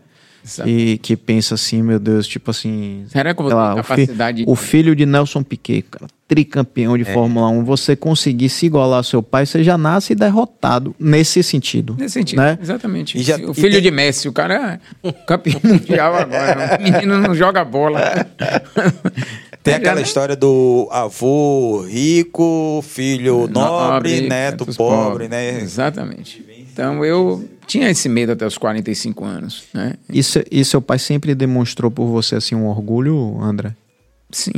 [0.64, 3.04] que, que pensa assim, meu Deus, tipo assim.
[3.08, 6.94] Será que eu vou lá, o, fi- capacidade o filho de Nelson Piquet, cara, tricampeão
[6.94, 6.98] É.
[6.98, 11.42] de Fórmula 1, você conseguir se igualar ao seu pai, você já nasce derrotado nesse
[11.42, 11.94] sentido.
[11.98, 12.58] Nesse sentido, Né?
[12.62, 13.18] exatamente.
[13.18, 16.78] E já- o e filho tem- de Messi, o cara é campeão mundial agora.
[16.80, 18.00] O menino não joga bola.
[19.70, 20.02] Tem aquela né?
[20.02, 24.28] história do avô rico, filho nobre, neto
[24.64, 25.30] netos pobre, pobres.
[25.30, 25.60] né?
[25.60, 26.44] Exatamente.
[26.72, 29.94] Então eu tinha esse medo até os 45 anos, né?
[30.08, 33.74] E, se- e seu pai sempre demonstrou por você assim um orgulho, André?
[34.30, 34.52] Sim,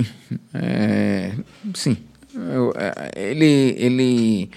[0.52, 1.32] é,
[1.74, 1.96] sim.
[2.34, 4.50] Eu, é, ele, ele,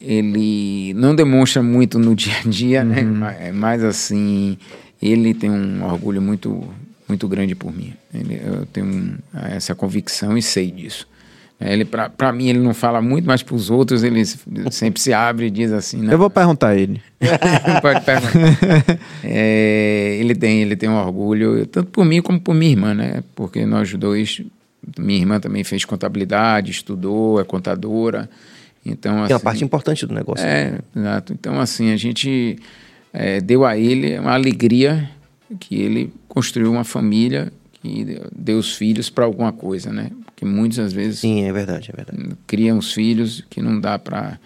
[0.00, 3.02] ele não demonstra muito no dia a dia, né?
[3.02, 4.56] Ma- é Mas assim,
[5.02, 6.64] ele tem um orgulho muito,
[7.10, 7.92] muito grande por mim.
[8.14, 9.16] Ele- eu tenho
[9.50, 11.06] essa convicção e sei disso.
[11.62, 14.24] É, Ele, para mim, ele não fala muito, mas para os outros ele
[14.70, 15.98] sempre se abre e diz assim.
[15.98, 16.14] né?
[16.14, 17.02] Eu vou perguntar a ele.
[17.82, 18.98] Pode perguntar.
[19.22, 23.22] É, ele tem, ele tem um orgulho, tanto por mim como por minha irmã, né?
[23.34, 24.40] Porque nós dois,
[24.98, 28.28] minha irmã também fez contabilidade, estudou, é contadora.
[28.84, 30.46] Então, Tem uma assim, parte importante do negócio.
[30.46, 31.34] é, exato.
[31.34, 32.58] Então, assim, a gente
[33.12, 35.10] é, deu a ele uma alegria
[35.58, 37.52] que ele construiu uma família
[37.82, 40.10] que deu os filhos para alguma coisa, né?
[40.24, 42.34] Porque muitas vezes Sim, é verdade, é verdade.
[42.46, 44.38] criam os filhos que não dá para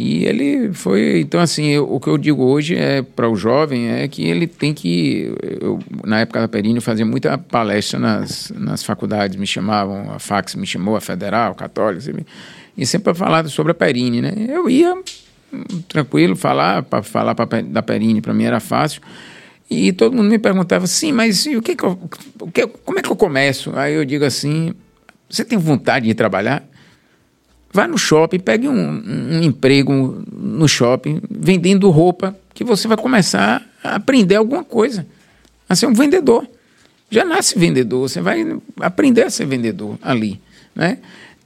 [0.00, 3.88] e ele foi então assim eu- o que eu digo hoje é para o jovem
[3.88, 8.52] é que ele tem que eu, na época da Perini eu fazia muita palestra nas,
[8.56, 12.26] nas faculdades me chamavam a fax me chamou a federal católica sempre-
[12.76, 17.60] e sempre falar sobre a Perini né eu ia hum, tranquilo falar para falar pra,
[17.60, 19.02] da Perini para mim era fácil
[19.70, 21.98] e todo mundo me perguntava sim mas o que, que eu,
[22.40, 24.74] o que como é que eu começo aí eu digo assim
[25.28, 26.66] você tem vontade de trabalhar
[27.72, 33.62] Vá no shopping, pegue um, um emprego no shopping, vendendo roupa, que você vai começar
[33.84, 35.06] a aprender alguma coisa,
[35.68, 36.48] a ser um vendedor.
[37.10, 40.40] Já nasce vendedor, você vai aprender a ser vendedor ali,
[40.74, 40.98] né?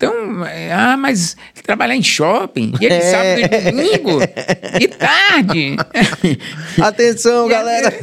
[0.02, 4.18] Então, é, ah, mas trabalhar em shopping, dia de sábado e domingo,
[4.76, 5.76] de tarde,
[6.82, 7.94] Atenção, E galera!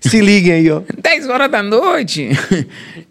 [0.00, 0.82] Se liguem aí, ó.
[1.02, 2.28] 10 horas da noite.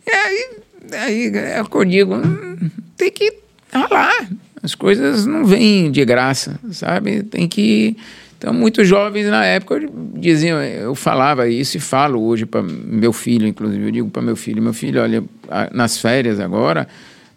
[0.07, 0.49] E aí,
[0.93, 3.33] aí é eu digo, hum, tem que
[3.73, 4.29] ralar.
[4.63, 7.23] As coisas não vêm de graça, sabe?
[7.23, 7.97] Tem que.
[8.37, 9.81] Então, muitos jovens na época
[10.15, 14.37] diziam, eu falava isso e falo hoje para meu filho, inclusive, eu digo para meu
[14.37, 15.21] filho, meu filho, olha,
[15.73, 16.87] nas férias agora,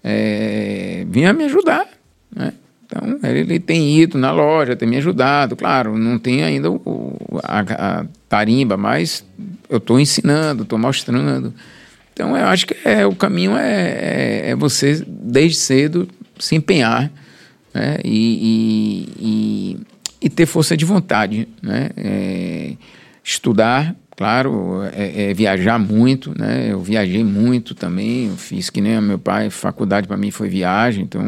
[0.02, 1.86] é, vinha me ajudar,
[2.34, 2.52] né?
[2.84, 7.60] Então, ele, tem ido na loja, tem me ajudado, claro, não tem ainda o- a,
[8.00, 9.24] a tarimba, mas
[9.70, 11.54] eu estou ensinando, estou mostrando.
[12.12, 16.06] Então, eu acho que é, o caminho é, é, é você, desde cedo,
[16.38, 17.10] se empenhar
[17.72, 17.96] né?
[18.04, 21.48] e, e, e, e ter força de vontade.
[21.62, 21.88] Né?
[21.96, 22.72] É,
[23.24, 26.32] estudar, claro, é, é viajar muito.
[26.38, 26.68] Né?
[26.70, 31.02] Eu viajei muito também, eu fiz que nem meu pai, faculdade para mim foi viagem,
[31.02, 31.20] então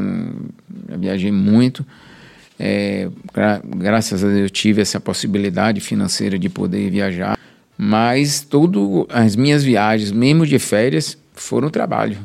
[0.89, 1.85] eu viajei muito.
[2.59, 7.37] É, gra- graças a Deus eu tive essa possibilidade financeira de poder viajar,
[7.77, 12.17] mas tudo as minhas viagens, mesmo de férias, foram trabalho.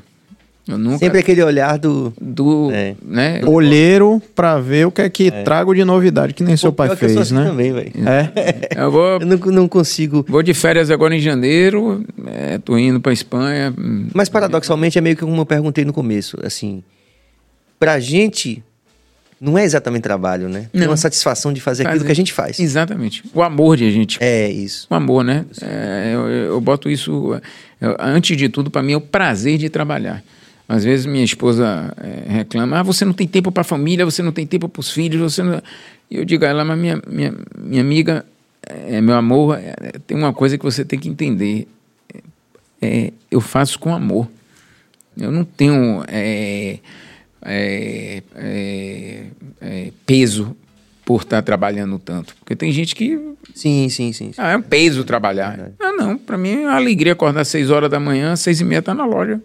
[0.69, 2.13] Eu nunca Sempre aquele olhar do.
[2.21, 2.95] do, É.
[3.03, 3.41] né?
[3.45, 7.17] Olheiro pra ver o que é que trago de novidade, que nem seu pai fez,
[7.17, 7.45] assim né?
[7.45, 7.91] também, velho.
[8.07, 8.81] É.
[8.83, 10.23] Eu vou Eu não, não consigo.
[10.29, 13.73] vou de férias agora em janeiro, é, tô indo para Espanha.
[13.77, 16.83] hum, Mas paradoxalmente é meio que como eu perguntei no começo, assim,
[17.79, 18.63] pra gente
[19.41, 20.67] não é exatamente trabalho, né?
[20.73, 20.87] Não.
[20.87, 22.05] uma satisfação de fazer aquilo Fazer.
[22.07, 22.59] que a gente faz.
[22.59, 23.23] Exatamente.
[23.33, 24.85] O amor de a gente É isso.
[24.89, 25.45] O amor, né?
[25.61, 27.39] É, eu, eu boto isso,
[27.81, 30.21] eu- antes de tudo, para mim é o prazer de trabalhar.
[30.69, 34.21] Às vezes minha esposa é, reclama, ah, você não tem tempo para a família, você
[34.21, 35.59] não tem tempo para os filhos, você não...
[36.11, 38.23] E eu digo a ela, mas minha, minha, minha amiga,
[38.61, 39.73] é, meu amor, é,
[40.05, 41.67] tem uma coisa que você tem que entender.
[42.79, 44.27] É, eu faço com amor.
[45.17, 46.77] Eu não tenho é,
[47.41, 49.23] é, é,
[49.59, 50.55] é, peso
[51.03, 52.35] por estar trabalhando tanto.
[52.39, 53.19] Porque tem gente que
[53.55, 54.31] Sim, sim, sim.
[54.31, 54.33] sim.
[54.37, 55.71] ah, é um peso trabalhar.
[55.79, 58.61] Ah, não, para mim é uma alegria acordar às 6 horas da manhã, às 6
[58.61, 59.41] e meia tá na loja.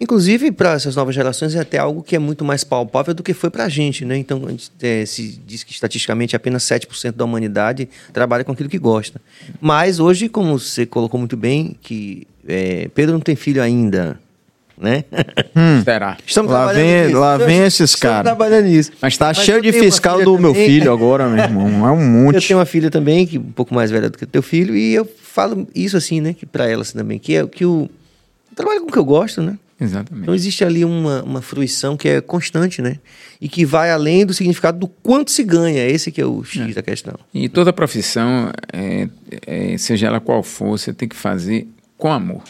[0.00, 3.34] Inclusive, para essas novas gerações, é até algo que é muito mais palpável do que
[3.34, 4.16] foi para a gente, né?
[4.16, 4.42] Então,
[4.80, 9.20] é, se diz que estatisticamente apenas 7% da humanidade trabalha com aquilo que gosta.
[9.60, 14.18] Mas hoje, como você colocou muito bem, que é, Pedro não tem filho ainda,
[14.80, 15.04] né?
[15.84, 16.16] Será?
[16.26, 17.18] Estamos Lá vem- nisso.
[17.18, 18.22] lá vem esses caras.
[18.24, 18.92] trabalhando nisso.
[19.02, 20.66] Mas tá Mas cheio eu de fiscal do meu também.
[20.66, 21.66] filho agora, meu irmão.
[21.86, 22.48] É um Eu monte.
[22.48, 24.74] tenho uma filha também, que é um pouco mais velha do que o teu filho,
[24.74, 26.32] e eu falo isso assim, né?
[26.32, 27.82] Que para ela assim, também, que é que o
[28.50, 29.58] eu trabalho com o que eu gosto, né?
[29.80, 30.24] Exatamente.
[30.24, 32.98] Então existe ali uma, uma fruição que é constante, né?
[33.40, 35.86] E que vai além do significado do quanto se ganha.
[35.88, 37.14] Esse que é o X da questão.
[37.32, 39.08] E toda profissão, é,
[39.46, 41.66] é, seja ela qual for, você tem que fazer
[41.96, 42.42] com amor.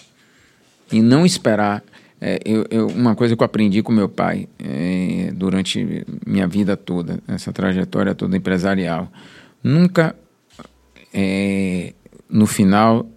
[0.90, 1.84] E não esperar.
[2.20, 6.76] É, eu, eu- uma coisa que eu aprendi com meu pai é, durante minha vida
[6.76, 9.10] toda, essa trajetória toda empresarial.
[9.62, 10.14] Nunca,
[11.14, 11.92] é,
[12.28, 13.08] no final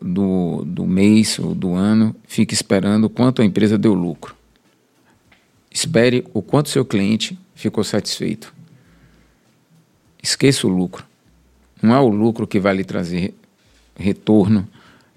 [0.00, 4.34] do, do mês ou do ano, fique esperando quanto a empresa deu lucro.
[5.70, 8.54] Espere o quanto seu cliente ficou satisfeito.
[10.22, 11.04] Esqueça o lucro.
[11.82, 13.34] Não é o lucro que vai lhe trazer
[13.96, 14.68] retorno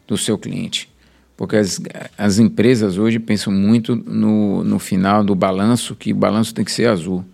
[0.07, 0.89] do seu cliente.
[1.37, 1.81] Porque as,
[2.17, 6.71] as empresas hoje pensam muito no, no final do balanço, que o balanço tem que
[6.71, 7.25] ser azul.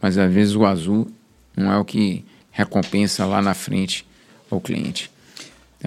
[0.00, 1.06] Mas às vezes o azul
[1.56, 4.06] não é o que recompensa lá na frente
[4.50, 5.10] ao cliente.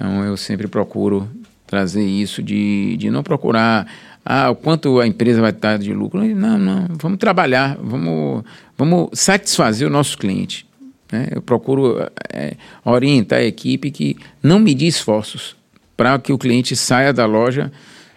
[0.00, 1.28] Então eu sempre procuro
[1.66, 3.86] trazer isso de, de não procurar
[4.24, 6.24] ah, o quanto a empresa vai estar de lucro.
[6.34, 8.42] Não, não, vamos trabalhar, vamos,
[8.78, 10.66] vamos satisfazer o nosso cliente.
[11.12, 11.28] né?
[11.32, 11.98] Eu procuro
[12.32, 15.54] eh, orientar a equipe que não medir esforços
[15.98, 17.70] para que o cliente saia da loja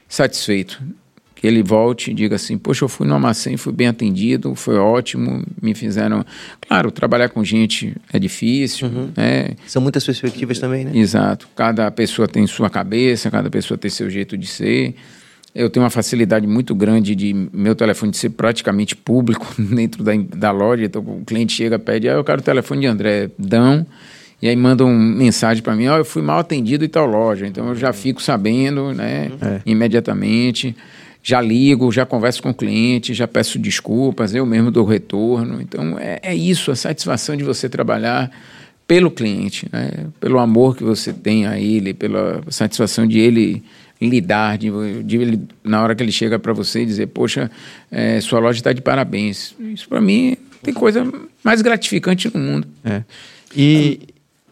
[0.08, 0.82] satisfeito.
[1.44, 5.44] Ele volte e diga assim: Poxa, eu fui no armazém, fui bem atendido, foi ótimo,
[5.62, 6.26] me fizeram.
[6.62, 9.50] Claro, trabalhar com gente é difícil, né?
[9.68, 10.92] São muitas perspectivas também, né?
[10.96, 11.50] Exato.
[11.54, 14.96] Cada pessoa tem sua cabeça, cada pessoa tem seu jeito de ser.
[15.54, 20.14] Eu tenho uma facilidade muito grande de meu telefone de ser praticamente público dentro da,
[20.16, 20.86] da loja.
[20.86, 23.30] Então, o cliente chega, pede, ah, eu quero o telefone de André.
[23.38, 23.86] Dão.
[24.42, 27.46] E aí mandam uma mensagem para mim, ó, eu fui mal atendido em tal loja.
[27.48, 29.32] Então, eu já fico sabendo, né,
[29.66, 30.76] imediatamente.
[31.24, 35.62] Já ligo, já converso com o cliente, já peço desculpas, eu mesmo dou retorno.
[35.62, 38.30] Então, é, é isso, a satisfação de você trabalhar
[38.86, 39.90] pelo cliente, né?
[40.20, 43.64] pelo amor que você tem a ele, pela satisfação de ele
[44.02, 44.70] lidar, de,
[45.04, 47.50] de ele, na hora que ele chega para você e dizer, poxa,
[47.90, 49.56] eh, sua loja está de parabéns.
[49.60, 51.10] Isso para mim tem coisa
[51.44, 52.68] mais gratificante no mundo.
[52.84, 53.04] É.
[53.56, 54.02] E,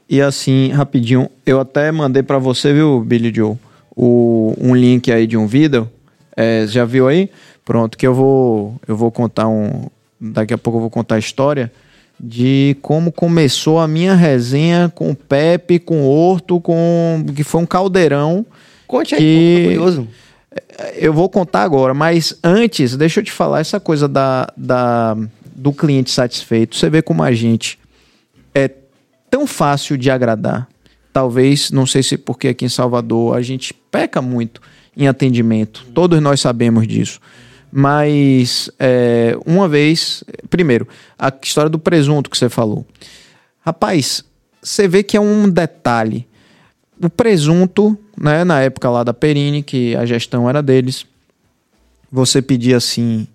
[0.10, 3.58] e assim, rapidinho, eu até mandei pra você, viu, Billy Joe,
[3.96, 5.90] o, um link aí de um vídeo.
[6.36, 7.30] É, já viu aí?
[7.66, 9.88] Pronto, que eu vou, eu vou contar um.
[10.20, 11.72] Daqui a pouco eu vou contar a história
[12.20, 17.26] de como começou a minha resenha com o Pepe, com o Horto, com.
[17.36, 18.46] que foi um caldeirão.
[18.88, 20.08] Conte aí, Que- curioso.
[20.98, 25.16] Eu vou contar agora, mas antes, deixa eu te falar essa coisa da, da,
[25.56, 26.76] do cliente satisfeito.
[26.76, 27.80] Você vê como a gente
[28.54, 28.70] é
[29.30, 30.68] tão fácil de agradar.
[31.14, 34.62] Talvez, não sei se porque aqui em Salvador a gente peca muito
[34.96, 35.86] em atendimento.
[35.94, 37.20] Todos nós sabemos disso.
[37.72, 40.88] Mas, é, uma vez, primeiro,
[41.18, 42.86] a história do presunto que você falou.
[43.62, 44.26] Rapaz,
[44.62, 46.28] você vê que é um detalhe.
[47.02, 51.06] O presunto, né, na época lá da Perini, que a gestão era deles,
[52.12, 53.26] você pedia assim: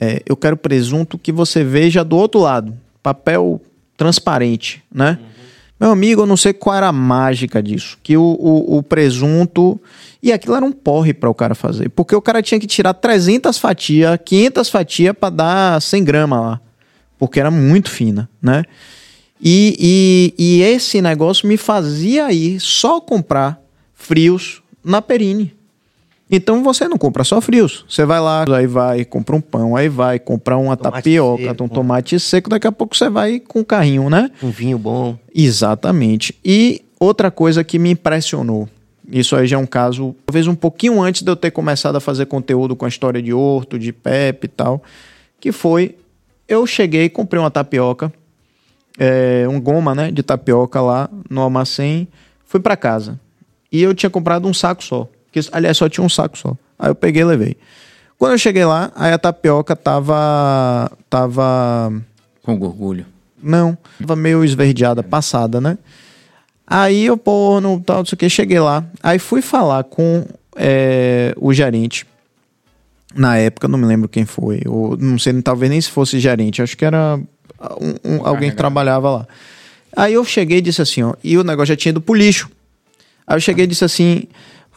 [0.00, 3.60] é, eu quero presunto que você veja do outro lado, papel
[3.96, 5.18] transparente, né?
[5.78, 7.98] Meu amigo, eu não sei qual era a mágica disso.
[8.02, 9.80] Que o, o, o presunto.
[10.22, 11.88] E aquilo era um porre para o cara fazer.
[11.90, 16.60] Porque o cara tinha que tirar 300 fatias, 500 fatias para dar 100 gramas lá.
[17.18, 18.64] Porque era muito fina, né?
[19.40, 23.60] E, e, e esse negócio me fazia ir só comprar
[23.92, 25.54] frios na Perini.
[26.30, 27.84] Então você não compra só frios.
[27.88, 31.64] Você vai lá, aí vai, compra um pão, aí vai, comprar uma Tomate tapioca, seco.
[31.64, 34.30] um tomate seco, daqui a pouco você vai com o carrinho, né?
[34.42, 35.18] Um vinho bom.
[35.34, 36.34] Exatamente.
[36.44, 38.68] E outra coisa que me impressionou,
[39.10, 42.00] isso aí já é um caso, talvez um pouquinho antes de eu ter começado a
[42.00, 44.82] fazer conteúdo com a história de Horto, de Pepe e tal,
[45.38, 45.96] que foi,
[46.48, 48.10] eu cheguei, comprei uma tapioca,
[48.98, 52.08] é, um goma, né, de tapioca lá no armazém,
[52.46, 53.20] fui para casa.
[53.70, 55.08] E eu tinha comprado um saco só,
[55.42, 56.56] que aliás só tinha um saco só.
[56.78, 57.56] Aí eu peguei e levei.
[58.18, 61.92] Quando eu cheguei lá, aí a tapioca tava tava
[62.42, 63.04] Com orgulho.
[63.42, 65.76] não, tava meio esverdeada, passada, né?
[66.66, 68.84] Aí eu, pô, no tal, não sei o que, cheguei lá.
[69.02, 70.24] Aí fui falar com
[70.56, 72.06] é, o gerente.
[73.14, 74.62] Na época, não me lembro quem foi.
[74.66, 76.62] Ou, não sei, talvez nem se fosse gerente.
[76.62, 77.20] Acho que era
[77.80, 79.28] um- um- alguém que trabalhava lá.
[79.96, 81.14] Aí eu cheguei e disse assim, ó.
[81.22, 82.48] E o negócio já tinha ido pro lixo.
[83.26, 84.24] Aí eu cheguei e disse assim: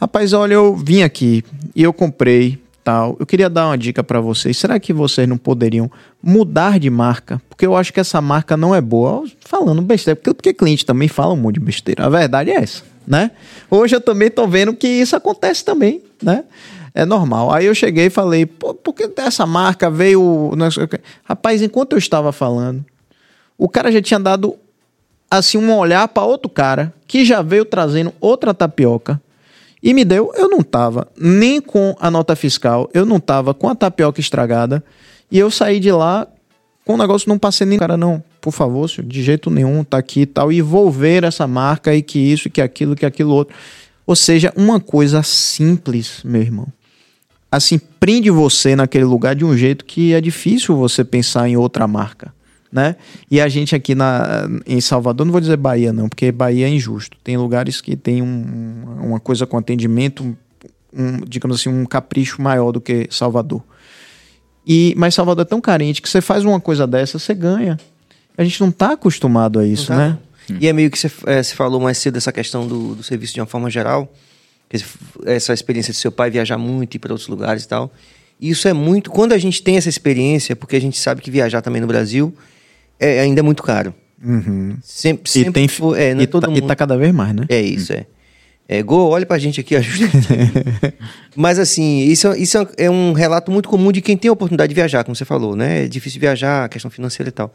[0.00, 1.42] Rapaz, olha, eu vim aqui
[1.74, 3.16] e eu comprei tal.
[3.18, 4.56] Eu queria dar uma dica pra vocês.
[4.56, 5.90] Será que vocês não poderiam
[6.22, 7.42] mudar de marca?
[7.48, 9.24] Porque eu acho que essa marca não é boa.
[9.40, 12.06] Falando besteira, porque, cliente também fala um monte de besteira.
[12.06, 13.32] A verdade é essa, né?
[13.68, 16.44] Hoje eu também tô vendo que isso acontece também, né?
[16.94, 17.52] É normal.
[17.52, 20.52] Aí eu cheguei e falei, pô, por que essa marca veio.
[20.56, 22.84] não sei o quê?" Rapaz, enquanto eu estava falando,
[23.58, 24.54] o cara já tinha dado
[25.28, 29.20] assim um olhar para outro cara que já veio trazendo outra tapioca
[29.82, 33.68] E me deu, eu não tava nem com a nota fiscal, eu não tava com
[33.68, 34.82] a tapioca estragada.
[35.30, 36.26] E eu saí de lá
[36.84, 37.78] com o negócio, não passei nem.
[37.78, 40.50] Cara, não, por favor, senhor, de jeito nenhum, tá aqui e tal.
[40.50, 43.54] E vou ver essa marca e que isso, que aquilo, que aquilo outro.
[44.06, 46.66] Ou seja, uma coisa simples, meu irmão.
[47.50, 51.86] Assim, prende você naquele lugar de um jeito que é difícil você pensar em outra
[51.86, 52.32] marca
[52.70, 52.96] né?
[53.30, 56.68] E a gente aqui na, em Salvador, não vou dizer Bahia não, porque Bahia é
[56.68, 57.16] injusto.
[57.24, 60.36] Tem lugares que tem um, uma coisa com atendimento,
[60.92, 63.62] um, digamos assim, um capricho maior do que Salvador.
[64.66, 67.78] E, mas Salvador é tão carente que você faz uma coisa dessa, você ganha.
[68.36, 69.96] A gente não está acostumado a isso, tá.
[69.96, 70.18] né?
[70.60, 73.40] E é meio que você, é, falou mais cedo essa questão do, do serviço de
[73.40, 74.10] uma forma geral,
[75.26, 77.92] essa experiência de seu pai viajar muito, ir para outros lugares e tal.
[78.40, 79.10] Isso é muito.
[79.10, 82.34] Quando a gente tem essa experiência, porque a gente sabe que viajar também no Brasil
[82.98, 83.94] é ainda é muito caro.
[84.22, 84.76] Uhum.
[84.82, 86.58] Sempre, sempre e tem, foi, é, é e, todo tá, mundo...
[86.58, 87.46] e tá cada vez mais, né?
[87.48, 88.06] É isso, é.
[88.70, 90.12] É, Go, olha pra gente aqui, ajuda.
[91.34, 94.74] Mas assim, isso, isso é um relato muito comum de quem tem a oportunidade de
[94.74, 95.84] viajar, como você falou, né?
[95.84, 97.52] É difícil viajar, questão financeira e tal.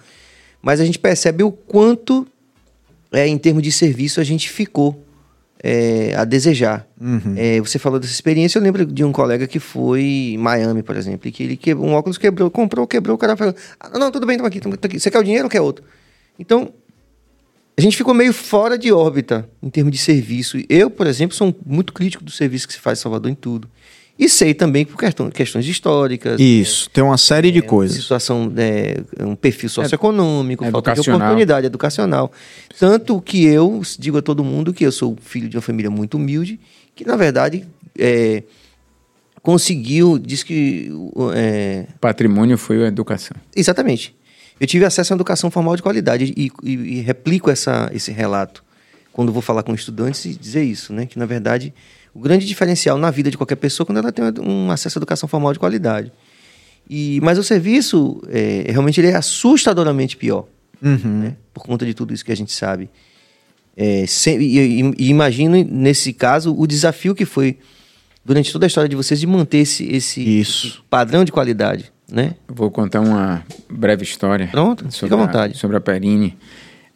[0.60, 2.26] Mas a gente percebe o quanto,
[3.12, 5.06] é, em termos de serviço, a gente ficou
[5.64, 6.86] é, a desejar.
[7.00, 7.36] Uhum.
[7.38, 10.98] É, você falou dessa experiência, eu lembro de um colega que foi em Miami, por
[10.98, 14.12] exemplo, e que ele quebrou, um óculos quebrou, comprou, quebrou, o cara falou, ah, não,
[14.12, 15.00] tudo bem, estamos aqui, tamo aqui.
[15.00, 15.86] Você quer o dinheiro ou quer outro?
[16.38, 16.74] Então,
[17.78, 20.58] a gente ficou meio fora de órbita em termos de serviço.
[20.68, 23.70] Eu, por exemplo, sou muito crítico do serviço que se faz em Salvador em tudo.
[24.18, 24.98] E sei também por
[25.32, 26.40] questões históricas.
[26.40, 27.98] Isso, é, tem uma série de é, coisas.
[27.98, 32.32] Situação, é, um perfil socioeconômico, é, falta de oportunidade educacional.
[32.80, 36.16] Tanto que eu digo a todo mundo que eu sou filho de uma família muito
[36.16, 36.60] humilde,
[36.96, 37.66] que na verdade
[37.98, 38.44] é,
[39.42, 40.92] conseguiu, diz que.
[41.34, 43.36] É, Patrimônio foi a educação.
[43.56, 44.16] Exatamente.
[44.60, 48.12] Eu tive acesso a uma educação formal de qualidade e, e, e replico essa, esse
[48.12, 48.64] relato
[49.12, 51.06] quando vou falar com estudantes e dizer isso, né?
[51.06, 51.74] Que na verdade
[52.14, 55.00] o grande diferencial na vida de qualquer pessoa é quando ela tem um acesso à
[55.00, 56.12] educação formal de qualidade.
[56.90, 60.46] E, mas o serviço, é, realmente, ele é assustadoramente pior.
[60.82, 61.22] Uhum.
[61.22, 61.36] Né?
[61.54, 62.90] Por conta de tudo isso que a gente sabe.
[63.76, 67.58] É, sem, e, e, e, imagino, nesse caso, o desafio que foi,
[68.24, 71.92] durante toda a história de vocês, de manter esse, esse, esse padrão de qualidade.
[72.12, 72.36] Né?
[72.48, 74.48] Vou contar uma breve história.
[74.48, 75.54] Pronto, fica à vontade.
[75.56, 76.38] A, sobre a Perini.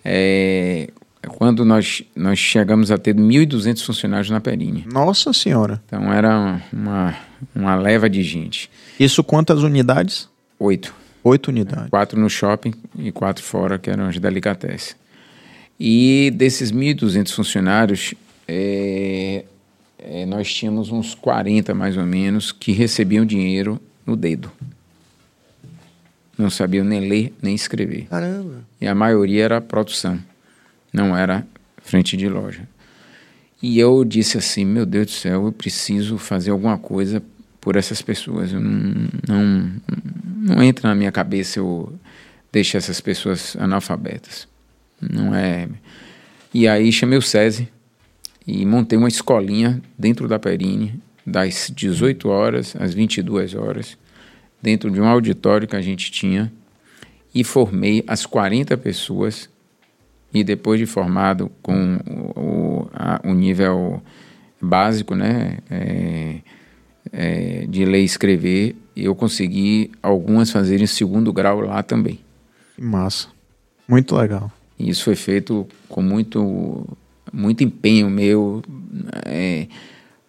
[0.05, 0.89] É,
[1.27, 4.85] quando nós, nós chegamos a ter 1.200 funcionários na Perini.
[4.91, 5.81] Nossa Senhora!
[5.85, 7.15] Então era uma,
[7.55, 8.69] uma leva de gente.
[8.99, 10.29] Isso quantas unidades?
[10.59, 10.93] Oito.
[11.23, 11.89] Oito unidades.
[11.89, 14.95] Quatro no shopping e quatro fora, que eram as delicatessen.
[15.79, 18.13] E desses 1.200 funcionários,
[18.47, 19.43] é,
[19.99, 24.51] é, nós tínhamos uns 40 mais ou menos que recebiam dinheiro no dedo.
[26.37, 28.05] Não sabiam nem ler nem escrever.
[28.09, 28.63] Caramba!
[28.79, 30.19] E a maioria era produção
[30.97, 31.47] não era
[31.77, 32.67] frente de loja.
[33.61, 37.23] E eu disse assim: meu Deus do céu, eu preciso fazer alguma coisa
[37.61, 38.51] por essas pessoas.
[38.51, 39.71] Eu não, não,
[40.35, 41.93] não entra na minha cabeça eu
[42.51, 44.47] deixar essas pessoas analfabetas.
[44.99, 45.69] Não é.
[46.53, 47.69] E aí chamei o SESI
[48.45, 53.97] e montei uma escolinha dentro da Perine, das 18 horas às 22 horas,
[54.61, 56.51] dentro de um auditório que a gente tinha,
[57.35, 59.49] e formei as 40 pessoas
[60.33, 61.97] e depois de formado com
[62.35, 64.01] o, a, o nível
[64.61, 66.35] básico, né, é,
[67.11, 72.19] é, de ler e escrever, eu consegui algumas fazerem segundo grau lá também.
[72.77, 73.27] Massa,
[73.87, 74.51] muito legal.
[74.77, 76.85] E isso foi feito com muito,
[77.31, 78.61] muito empenho meu
[79.25, 79.67] é,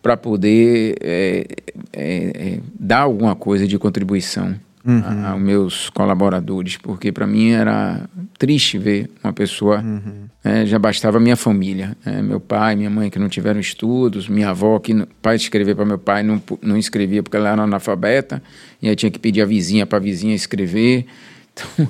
[0.01, 1.47] para poder é,
[1.93, 4.59] é, é, dar alguma coisa de contribuição
[4.89, 5.27] uhum.
[5.27, 8.09] aos meus colaboradores, porque para mim era
[8.39, 9.81] triste ver uma pessoa.
[9.81, 10.29] Uhum.
[10.43, 12.23] É, já bastava minha família, né?
[12.23, 15.99] meu pai, minha mãe que não tiveram estudos, minha avó que pai escrever para meu
[15.99, 18.43] pai não, não escrevia porque ela era analfabeta
[18.81, 21.07] e aí tinha que pedir a vizinha para a vizinha escrever.
[21.59, 21.89] Então,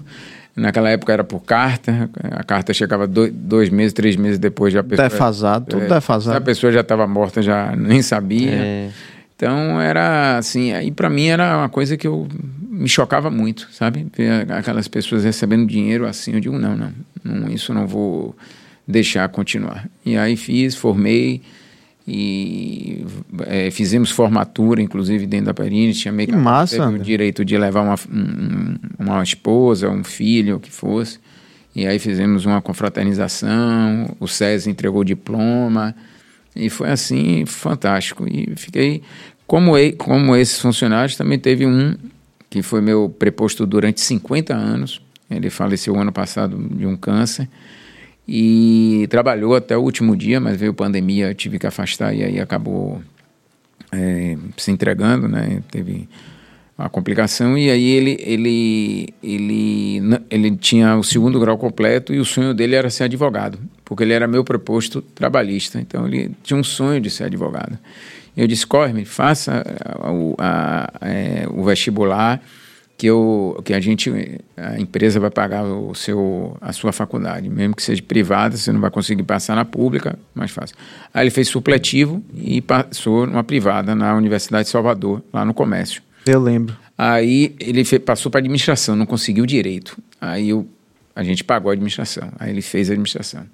[0.57, 4.81] naquela época era por carta, a carta chegava dois, dois meses, três meses depois já
[4.81, 5.09] a pessoa.
[5.09, 6.37] Defasado, tudo é, defasado.
[6.37, 8.51] A pessoa já estava morta, já nem sabia.
[8.51, 8.91] É.
[9.37, 12.27] Então era assim, aí para mim era uma coisa que eu
[12.78, 14.06] me chocava muito, sabe?
[14.16, 16.92] Ver aquelas pessoas recebendo dinheiro assim, eu digo não, não,
[17.24, 18.36] não isso não vou
[18.86, 19.88] deixar continuar.
[20.06, 21.42] E aí fiz, formei
[22.06, 23.05] e
[23.46, 27.82] é, fizemos formatura, inclusive dentro da Perini, tinha meio que massa, o direito de levar
[27.82, 31.18] uma, um, uma esposa, um filho, o que fosse.
[31.76, 35.94] E aí fizemos uma confraternização, o SESI entregou o diploma,
[36.56, 38.26] e foi assim, fantástico.
[38.26, 39.02] E fiquei.
[39.46, 41.94] Como, como esses funcionários, também teve um
[42.51, 45.01] que foi meu preposto durante 50 anos.
[45.31, 47.49] Ele faleceu ano passado de um câncer.
[48.27, 53.01] E trabalhou até o último dia, mas veio pandemia, tive que afastar e aí acabou
[53.91, 55.62] é, se entregando, né?
[55.70, 56.07] Teve
[56.79, 60.01] uma complicação e aí ele, ele, ele,
[60.31, 64.12] ele tinha o segundo grau completo e o sonho dele era ser advogado, porque ele
[64.12, 67.79] era meu proposto trabalhista, então ele tinha um sonho de ser advogado.
[68.40, 72.40] Eu disse, Corme, faça ah, o, a- é, o vestibular
[72.97, 74.10] que, eu, que a gente,
[74.56, 78.81] a empresa vai pagar o seu, a sua faculdade, mesmo que seja privada, você não
[78.81, 80.77] vai conseguir passar na pública, mais fácil.
[81.15, 86.01] Aí ele fez supletivo e passou numa privada na Universidade de Salvador, lá no comércio.
[86.27, 86.77] Eu lembro.
[86.97, 89.97] Aí ele fe- passou para administração, não conseguiu direito.
[90.20, 90.66] Aí eu,
[91.15, 92.28] a gente pagou a administração.
[92.39, 93.44] Aí ele fez a administração.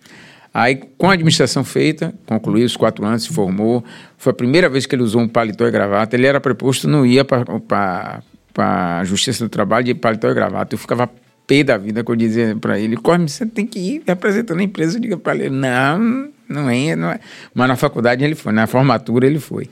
[0.54, 3.84] Aí, com a administração feita, concluiu os quatro anos, se formou.
[4.16, 6.14] Foi a primeira vez que ele usou um paletó e gravata.
[6.14, 8.22] Ele era preposto, não ia para
[8.56, 10.76] a Justiça do Trabalho de paletó e gravata.
[10.76, 11.10] Eu ficava
[11.44, 14.62] pé da vida quando eu dizia para ele: Corme, você tem que ir representando a
[14.62, 14.96] empresa.
[14.96, 17.18] Eu digo para ele: não, não é, não é.
[17.52, 19.68] Mas na faculdade ele foi, na formatura ele foi.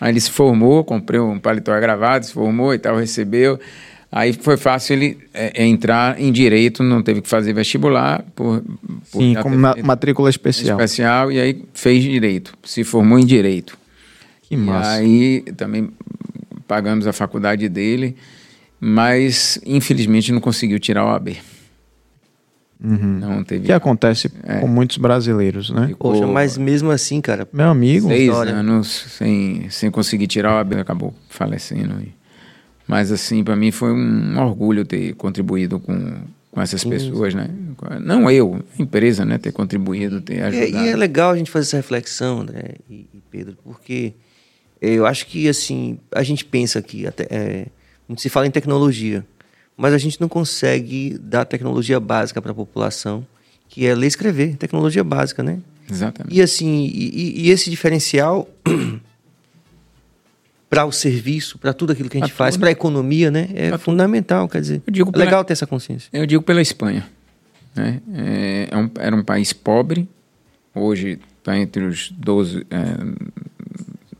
[0.00, 3.58] Aí ele se formou, comprei um paletó gravado, se formou e tal, recebeu.
[4.12, 8.24] Aí foi fácil ele é, é, entrar em direito, não teve que fazer vestibular.
[8.34, 8.60] Por,
[9.12, 10.76] por Sim, como ma- matrícula especial.
[10.78, 11.30] especial.
[11.30, 13.78] E aí fez direito, se formou em direito.
[14.42, 15.00] Que massa.
[15.02, 15.04] E
[15.46, 15.90] aí também
[16.66, 18.16] pagamos a faculdade dele,
[18.80, 21.36] mas infelizmente não conseguiu tirar o AB.
[22.82, 23.66] Não O teve.
[23.66, 24.58] que acontece É.
[24.58, 25.88] com muitos brasileiros, né?
[25.88, 28.54] Ficou Poxa, mas mesmo assim, cara, Meu amigo, seis história.
[28.54, 32.00] anos sem, sem conseguir tirar o AB, acabou falecendo.
[32.00, 32.18] E-
[32.90, 36.14] Mas assim, para mim foi um orgulho ter contribuído com,
[36.50, 37.48] com essas pessoas, né?
[38.00, 39.38] Não eu, a empresa, né?
[39.38, 40.84] Ter contribuído, ter E, ajudado.
[40.84, 44.12] e é legal a gente fazer essa reflexão, André e, e Pedro, porque
[44.82, 47.66] eu acho que assim a gente pensa que até é,
[48.16, 49.24] se fala em tecnologia,
[49.76, 53.26] mas a gente não consegue dar tecnologia básica para a população,
[53.68, 55.58] que é ler e escrever, tecnologia básica, né?
[55.88, 56.36] Exatamente.
[56.36, 58.48] E assim, e- e esse diferencial
[60.70, 63.48] para o serviço, para tudo aquilo que a gente Pra faz, para a economia, né?
[63.54, 66.08] É Pra fundamental, quer dizer, é legal ter essa consciência.
[66.12, 67.06] Eu digo pela Espanha.
[67.74, 68.00] Né?
[68.14, 70.08] É, é um- era um país pobre,
[70.74, 72.96] hoje está entre os 12, é,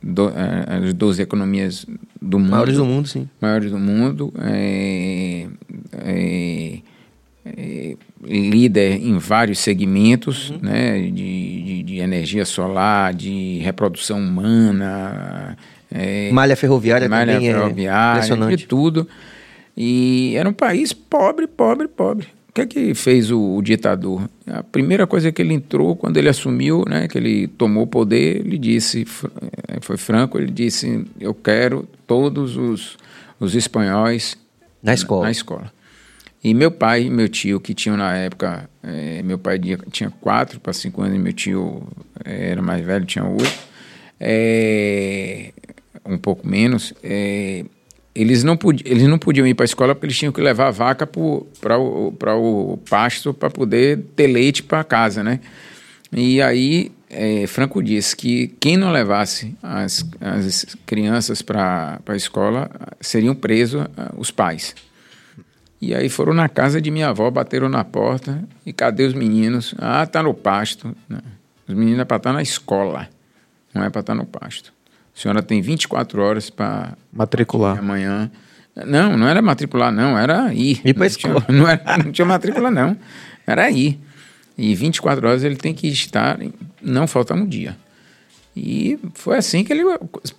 [0.03, 1.85] do- é, as 12 economias
[2.21, 2.51] do mundo.
[2.51, 3.29] Maiores do mundo, sim.
[3.39, 5.47] maiores do mundo, é,
[8.23, 10.59] líder em vários segmentos, Uhum.
[10.61, 15.57] né, de, de, de energia solar, de reprodução humana,
[15.91, 18.55] é, Malha ferroviária malha também ferroviária, é impressionante.
[18.57, 19.07] de tudo.
[19.75, 22.27] E era um país pobre, pobre, pobre.
[22.49, 24.29] O que é que fez o, o ditador?
[24.45, 28.37] A primeira coisa que ele entrou, quando ele assumiu, né, que ele tomou o poder,
[28.45, 29.07] ele disse,
[29.69, 32.97] eh, foi franco, ele disse, eu quero todos os,
[33.39, 34.37] os espanhóis
[34.83, 35.23] Na escola.
[35.23, 35.71] na escola.
[36.43, 39.57] E meu pai e meu tio, que tinham na época, eh, meu pai
[39.89, 41.83] tinha- quatro para cinco anos e meu tio
[42.25, 43.59] eh, era mais velho, tinha oito,
[44.19, 45.51] eh,
[46.05, 47.65] um pouco menos, eh,
[48.13, 50.71] eles, não eles não podiam ir para a escola porque eles tinham que levar a
[50.71, 52.13] vaca para o,
[52.73, 55.39] o pasto para poder ter leite para casa, né?
[56.11, 62.69] E aí, eh, Franco disse que quem não levasse as, as crianças para a escola
[62.99, 64.75] seriam presos ah, os pais.
[65.81, 69.73] E aí foram na casa de minha avó, bateram na porta e cadê os meninos?
[69.79, 70.95] Ah, tá no pasto.
[71.09, 71.21] Não.
[71.67, 73.07] Os meninos é para estar na escola,
[73.73, 74.73] não é para estar no pasto.
[75.21, 77.77] A senhora tem 24 horas para matricular.
[77.77, 78.31] amanhã.
[78.87, 80.81] Não, não era matricular, não, era ir.
[80.83, 81.41] Ir não escola.
[81.41, 82.97] Tinha, não, era, não tinha matrícula, não.
[83.45, 83.99] Era ir.
[84.57, 86.39] E 24 horas ele tem que estar,
[86.81, 87.77] não faltar um dia.
[88.57, 89.83] E foi assim que ele,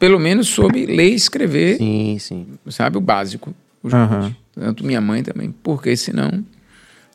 [0.01, 2.47] pelo menos, soube ler e escrever Sim, sim.
[2.69, 3.55] sabe, o básico.
[3.85, 4.21] Aham.
[4.21, 4.35] dois.
[4.67, 6.45] Tanto minha mãe também, porque senão.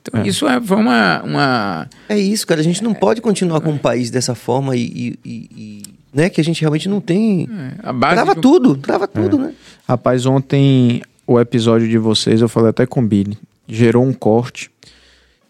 [0.01, 1.89] Então, isso é, foi uma, uma.
[2.07, 2.61] É isso, cara.
[2.61, 5.81] A gente não pode continuar com um país dessa forma e- e- e,
[6.13, 7.47] né, que a gente realmente não tem.
[7.83, 9.53] A base Trava de tudo, trava tudo, né?
[9.87, 14.71] Rapaz, ontem o episódio de vocês, eu falei até com o Billy, gerou um corte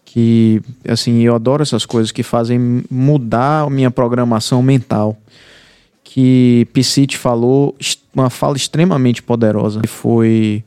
[0.04, 5.16] que, assim, eu adoro essas coisas que fazem mudar a minha programação mental.
[6.02, 7.76] Que Piscite falou
[8.14, 9.82] uma fala extremamente poderosa.
[9.82, 10.64] Que foi.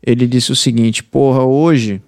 [0.00, 2.00] Ele disse o seguinte: porra, hoje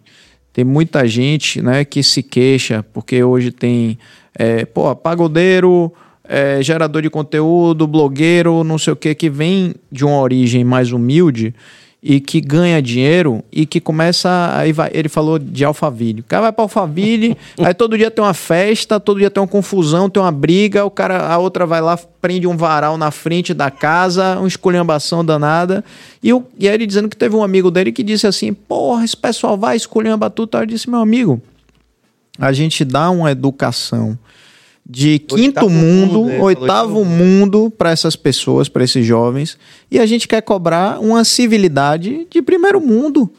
[0.52, 3.98] tem muita gente né, que se queixa, porque hoje tem,
[4.34, 5.92] é, pô, pagodeiro,
[6.28, 10.92] é, gerador de conteúdo, blogueiro, não sei o que, que vem de uma origem mais
[10.92, 11.54] humilde
[12.02, 14.50] e que ganha dinheiro e que começa.
[14.54, 16.20] Aí vai, ele falou de Alphaville.
[16.20, 19.48] O cara vai para Alphaville, aí todo dia tem uma festa, todo dia tem uma
[19.48, 23.52] confusão, tem uma briga, o cara, a outra vai lá, prende um varal na frente
[23.52, 25.84] da casa, uma esculhambação danada.
[26.22, 29.04] E, o, e aí ele dizendo que teve um amigo dele que disse assim: Porra,
[29.04, 30.56] esse pessoal vai esculhamba tudo.
[30.56, 31.40] Aí eu disse: Meu amigo,
[32.38, 34.16] a gente dá uma educação
[34.88, 36.40] de quinto Oitavo mundo, mundo, né?
[36.40, 39.58] oitavo mundo para essas pessoas, para esses jovens,
[39.90, 43.30] e a gente quer cobrar uma civilidade de primeiro mundo.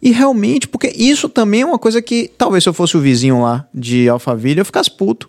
[0.00, 3.42] E realmente, porque isso também é uma coisa que talvez se eu fosse o vizinho
[3.42, 5.28] lá de Alphaville, eu ficasse puto.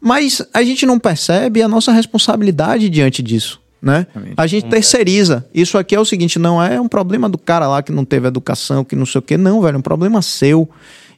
[0.00, 4.06] Mas a gente não percebe a nossa responsabilidade diante disso, né?
[4.36, 5.44] A gente terceiriza.
[5.52, 8.28] Isso aqui é o seguinte, não é um problema do cara lá que não teve
[8.28, 10.68] educação, que não sei o quê, não, velho, é um problema seu.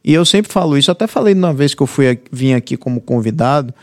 [0.04, 3.00] E eu sempre falo isso, até falei uma vez que eu fui vim aqui como
[3.00, 3.74] convidado,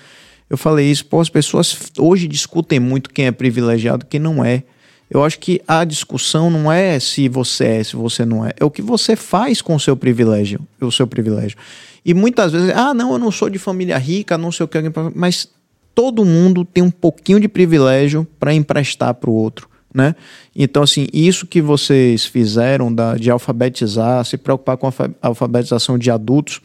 [0.50, 4.44] eu falei isso, pô, as pessoas hoje discutem muito quem é privilegiado e quem não
[4.44, 4.64] é.
[5.10, 8.66] Eu acho que a discussão não é se você é, se você não é, é
[8.66, 11.58] o que você faz com o seu privilégio, o seu privilégio.
[12.04, 14.78] E muitas vezes, ah, não, eu não sou de família rica, não sei o que,
[15.16, 15.50] mas
[15.94, 20.16] todo mundo tem um pouquinho de privilégio para emprestar para o outro, né?
[20.56, 25.98] Então, assim, isso que vocês fizeram da, de alfabetizar, se preocupar com a alfa- alfabetização
[25.98, 26.62] de adultos,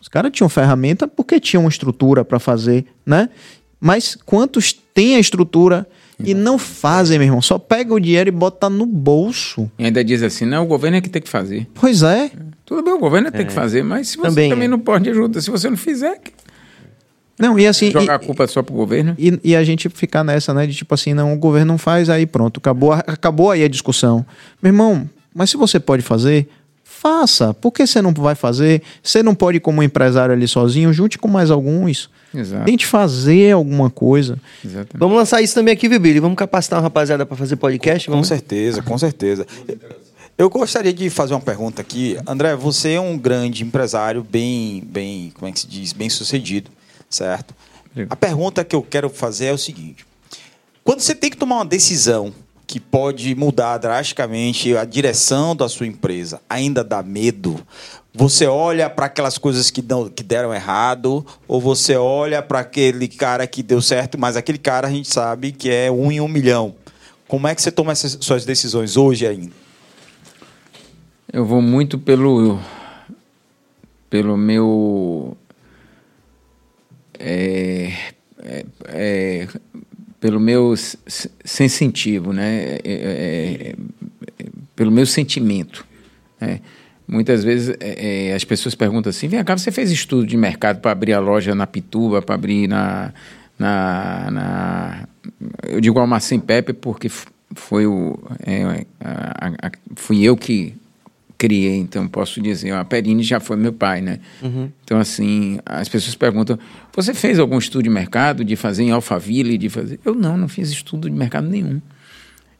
[0.00, 3.28] os caras tinham ferramenta porque tinham estrutura para fazer, né?
[3.78, 5.86] Mas quantos têm a estrutura
[6.24, 7.42] e não fazem, meu irmão?
[7.42, 9.70] Só pega o dinheiro e bota no bolso.
[9.78, 11.66] E ainda diz assim, não, o governo é que tem que fazer.
[11.74, 12.30] Pois é.
[12.64, 14.68] Tudo bem, o governo é tem que fazer, mas se você Também também, é.
[14.68, 16.18] não pode ajuda, se você não fizer,
[17.42, 17.90] Não, e assim.
[17.90, 19.16] jogar a culpa só pro governo.
[19.18, 20.64] E, e a gente ficar nessa, né?
[20.64, 24.24] De tipo assim, não, o governo não faz, aí pronto, acabou, acabou aí a discussão.
[24.62, 26.48] Meu irmão, mas se você pode fazer,
[26.84, 27.52] faça.
[27.52, 28.80] Por que você não vai fazer?
[29.02, 32.08] Você não pode, ir como empresário ali sozinho, junte com mais alguns.
[32.32, 32.64] Exato.
[32.64, 34.38] Tente fazer alguma coisa.
[34.64, 34.96] Exatamente.
[34.96, 36.20] Vamos lançar isso também aqui, viu, Billy?
[36.20, 38.06] Vamos capacitar uma rapaziada pra fazer podcast?
[38.06, 38.28] Com Vamos?
[38.28, 39.44] certeza, com certeza.
[40.38, 42.16] Eu gostaria de fazer uma pergunta aqui.
[42.24, 46.70] André, você é um grande empresário, bem, bem, como é que se diz, bem sucedido,
[47.14, 47.54] certo?
[48.08, 50.06] A pergunta que eu quero fazer é o seguinte:
[50.82, 52.32] quando você tem que tomar uma decisão
[52.66, 57.60] que pode mudar drasticamente a direção da sua empresa, ainda dá medo?
[58.14, 63.08] Você olha para aquelas coisas que, dão, que deram errado, ou você olha para aquele
[63.08, 66.28] cara que deu certo, mas aquele cara a gente sabe que é um em um
[66.28, 66.74] milhão.
[67.26, 69.52] Como é que você toma essas suas decisões hoje ainda?
[71.32, 72.60] Eu vou muito pelo
[74.10, 75.34] pelo meu
[77.22, 77.92] é,
[78.42, 79.48] é, é,
[80.20, 80.74] pelo meu
[81.44, 82.78] sensitivo, né?
[82.84, 83.74] É, é,
[84.74, 85.86] pelo meu sentimento.
[86.40, 86.60] né?
[87.06, 87.76] Muitas vezes
[88.34, 91.54] as pessoas perguntam assim: vem cá, você fez estudo de mercado para abrir a loja
[91.54, 93.12] na Pituba, para abrir na,
[93.58, 95.08] na, na.
[95.68, 97.10] Eu digo Almacém Pepe porque
[97.54, 98.18] foi o.
[99.00, 100.74] a- a- fui eu que
[101.42, 104.20] criei, então posso dizer, a Perini já foi meu pai, né?
[104.84, 106.56] Então, assim, as pessoas perguntam,
[106.94, 109.98] você fez algum estudo de mercado, de fazer em Alphaville, de fazer...
[110.04, 111.80] Eu não, não fiz estudo de mercado nenhum.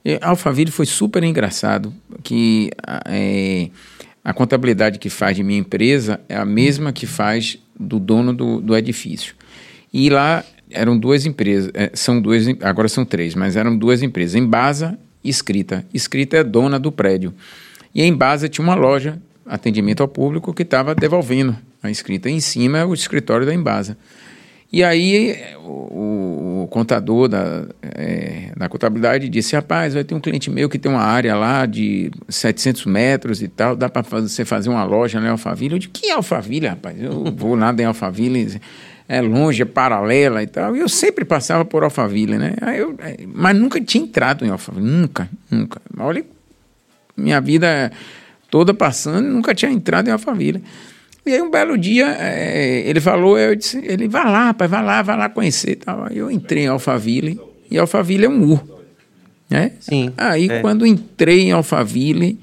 [0.04, 1.94] E Alphaville foi super engraçado,
[2.24, 3.70] que a- é,
[4.24, 8.60] a contabilidade que faz de minha empresa é a mesma que faz do dono do,
[8.60, 9.36] do edifício.
[9.94, 10.42] E lá
[10.72, 15.28] eram duas empresas, é, são duas, agora são três, mas eram duas empresas, Embasa e
[15.30, 15.86] Escrita.
[15.94, 17.32] Escrita é dona do prédio.
[17.94, 22.30] E a Embasa tinha uma loja, atendimento ao público, que estava devolvendo a escrita.
[22.30, 23.96] Em cima é o escritório da Embasa.
[24.72, 30.50] E aí o, o contador da, eh, da contabilidade disse, rapaz, vai ter um cliente
[30.50, 34.70] meu que tem uma área lá de 700 metros e tal, dá para você fazer
[34.70, 35.74] uma loja lá em Alphaville?
[35.74, 36.96] Eu disse, que Alphaville, rapaz?
[36.98, 38.58] Eu vou nada em Alphaville,
[39.06, 40.74] é longe, é paralela e tal.
[40.74, 42.54] E eu sempre passava por Alphaville, né?
[42.74, 42.96] Eu,
[43.34, 45.82] mas nunca tinha entrado em Alphaville, nunca, nunca.
[45.98, 46.24] Olha,
[47.16, 47.90] minha vida
[48.50, 50.62] toda passando, nunca tinha entrado em Alphaville.
[51.24, 54.84] E aí um belo dia eh, ele falou, eu disse, ele vai lá, rapaz, vai
[54.84, 55.76] lá, vai lá conhecer.
[55.76, 56.08] Tal.
[56.08, 57.40] Eu entrei em Alphaville,
[57.70, 58.60] e Alphaville é um U.
[59.48, 59.72] Né?
[59.80, 60.60] Sim, Aí é.
[60.60, 62.40] quando entrei em Alphaville,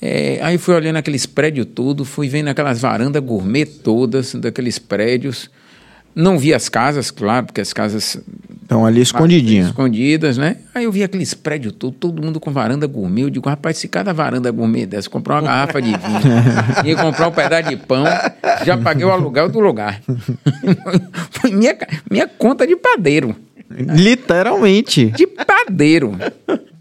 [0.00, 5.50] eh, aí fui olhando aqueles prédios todos, fui vendo aquelas varandas gourmet todas daqueles prédios.
[6.16, 8.18] Não vi as casas, claro, porque as casas
[8.64, 9.64] Então ali escondidinha.
[9.64, 10.56] Escondidas, né?
[10.74, 13.24] Aí eu vi aqueles prédios todos, todo mundo com varanda gourmet.
[13.24, 17.28] Eu digo, rapaz, se cada varanda gourmet dessa, comprar uma garrafa de vinho, ia comprar
[17.28, 18.06] um pedaço de pão,
[18.64, 20.00] já paguei o aluguel do lugar.
[21.32, 21.76] Foi minha,
[22.10, 23.36] minha conta de padeiro.
[23.70, 25.10] Literalmente.
[25.10, 26.16] De padeiro.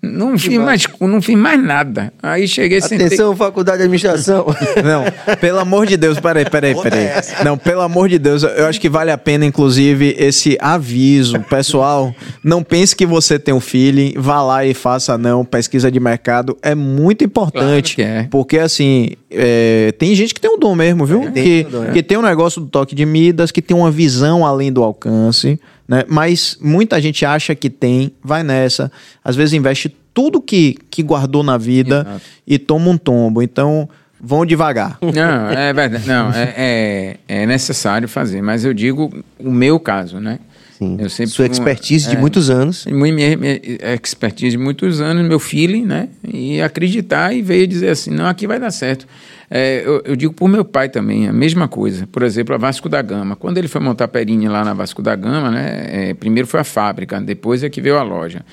[0.06, 2.14] Não fiz, mais, não fiz mais nada.
[2.22, 3.08] Aí cheguei, sentei...
[3.08, 4.46] Atenção, faculdade de administração.
[4.84, 7.06] Não, pelo amor de Deus, peraí, peraí, peraí.
[7.06, 7.44] é.
[7.44, 11.40] Não, pelo amor de Deus, eu acho que vale a pena, inclusive, esse aviso.
[11.42, 12.14] Pessoal,
[12.44, 15.44] não pense que você tem um feeling, vá lá e faça, não.
[15.44, 17.96] Pesquisa de mercado é muito importante.
[17.96, 18.28] Claro que é.
[18.30, 21.32] Porque, assim, é, tem gente que tem um dom mesmo, viu?
[21.32, 21.92] tem que, um dom, é.
[21.92, 25.60] que tem um negócio do toque de Midas, que tem uma visão além do alcance,
[25.88, 26.04] né?
[26.08, 28.92] Mas muita gente acha que tem, vai nessa.
[29.24, 32.22] Às vezes investe tudo que, que guardou na vida Exato.
[32.48, 33.42] e toma um tombo.
[33.42, 33.88] Então,
[34.20, 34.98] vão devagar.
[35.02, 36.08] Não, é verdade.
[36.08, 40.40] Não, é, é, é necessário fazer, mas eu digo o meu caso, né?
[40.78, 40.98] Sim.
[41.00, 42.20] Eu sempre Sua um- expertise de é.
[42.20, 42.86] muitos anos.
[42.86, 43.60] Minha, minha
[43.94, 46.10] expertise de muitos anos, meu feeling, né?
[46.28, 49.08] E acreditar e veio dizer assim, não, aqui vai dar certo.
[49.50, 52.08] É, eu, eu digo por meu pai também, a mesma coisa.
[52.08, 53.36] Por exemplo, a Vasco da Gama.
[53.36, 56.10] Quando ele foi montar a Perini lá na Vasco da Gama, né?
[56.10, 58.44] é, primeiro foi a fábrica, depois é que veio a loja.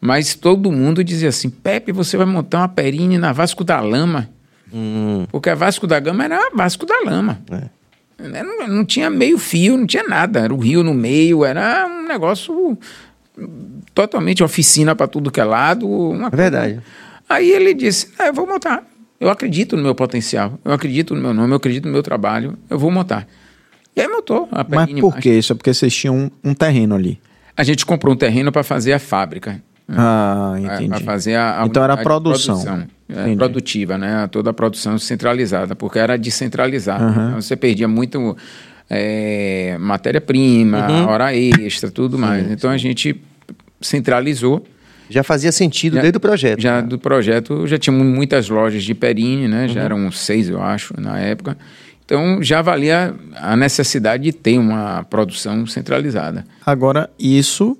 [0.00, 4.28] Mas todo mundo dizia assim, Pepe, você vai montar uma Perini na Vasco da Lama.
[5.30, 7.40] Porque a Vasco da Gama era a Vasco da Lama.
[8.18, 10.40] Né, Não, não tinha meio fio, não tinha nada.
[10.40, 12.76] Era o rio no meio, era um negócio
[13.94, 15.88] totalmente oficina para tudo que é lado.
[15.88, 16.80] Uma coisa- verdade.
[17.28, 18.84] Aí ele disse: "Ah, Eu vou montar.
[19.20, 22.58] Eu acredito no meu potencial, eu acredito no meu nome, eu acredito no meu trabalho,
[22.68, 23.26] eu vou montar.
[23.96, 25.52] E aí montou a Mas por que isso?
[25.52, 27.20] É porque vocês tinham um, um terreno ali.
[27.56, 29.62] A gente comprou um terreno para fazer a fábrica.
[29.88, 31.04] Ah, Para entendi.
[31.04, 32.86] fazer a, a Então era unidade de produção.
[33.08, 34.26] é, produtiva, né?
[34.32, 37.04] Toda a produção centralizada, porque era descentralizada.
[37.28, 38.36] Então você perdia muito
[38.90, 41.06] é, matéria-prima, Uhum.
[41.06, 42.50] hora extra, tudo mais.
[42.50, 43.20] Então a gente
[43.80, 44.64] centralizou.
[45.08, 46.60] Já fazia sentido Já- desde o projeto.
[46.60, 46.88] Já né?
[46.88, 49.62] do projeto, já tinha muitas lojas de Perini, né?
[49.62, 49.68] Uhum.
[49.68, 51.56] Já eram seis, eu acho, na época.
[52.04, 56.44] Então já valia a necessidade de ter uma produção centralizada.
[56.64, 57.76] Agora, isso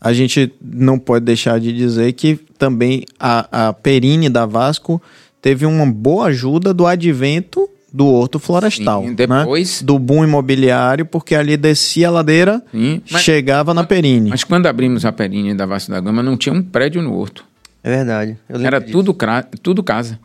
[0.00, 5.02] a gente não pode deixar de dizer que também a, a Perini da Vasco
[5.42, 7.68] teve uma boa ajuda do advento
[7.98, 9.02] do Horto Florestal.
[9.02, 9.86] Sim, depois- né?
[9.86, 14.30] Do boom imobiliário, porque ali descia a ladeira, Sim, mas- chegava na Perini.
[14.30, 17.44] Mas quando abrimos a Perini da Vasco da Gama, não tinha um prédio no Horto.
[17.82, 18.36] É verdade.
[18.48, 20.18] Era tudo, cra- tudo casa.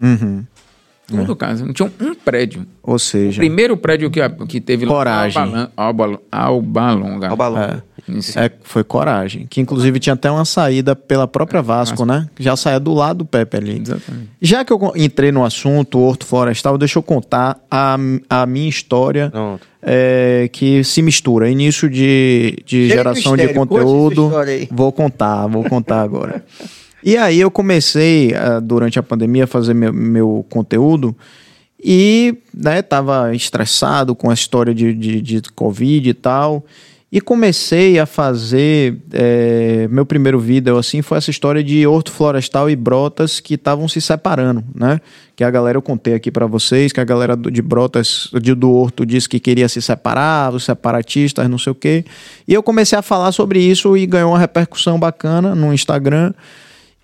[0.00, 0.42] Uhum.
[1.06, 1.64] Tudo casa.
[1.66, 2.66] Não tinha um prédio.
[2.82, 5.44] Ou O seja, primeiro prédio que, que teve Coragem.
[5.50, 7.28] lá Alba, Albalonga.
[7.28, 7.62] Ao balão.
[7.62, 7.82] É.
[8.36, 9.46] É, foi coragem.
[9.48, 12.28] Que inclusive tinha até uma saída pela própria Vasco, né?
[12.34, 13.80] Que já saía do lado do Pepe ali.
[13.80, 14.28] Exatamente.
[14.40, 17.96] Já que eu entrei no assunto Horto Florestal, deixa eu contar a,
[18.28, 19.64] a minha história Pronto.
[19.82, 21.48] é, que se mistura.
[21.48, 24.24] Início de, de Cheio de geração de mistério, conte essa conteúdo.
[24.26, 24.68] história aí.
[24.70, 26.44] Vou contar, vou contar agora.
[27.04, 31.16] E aí eu comecei, ah, durante a pandemia, a fazer meu, meu conteúdo
[31.84, 36.64] e né, tava estressado com a história de, de, de Covid e tal.
[37.10, 38.96] E comecei a fazer.
[39.12, 43.86] é, meu primeiro vídeo assim foi essa história de Horto Florestal e Brotas que estavam
[43.86, 44.98] se separando, né?
[45.36, 48.54] Que a galera eu contei aqui pra vocês, que a galera do- de Brotas, de,
[48.54, 52.02] do Horto, disse que queria se separar, os separatistas, não sei o quê.
[52.48, 56.32] E eu comecei a falar sobre isso e ganhou uma repercussão bacana no Instagram.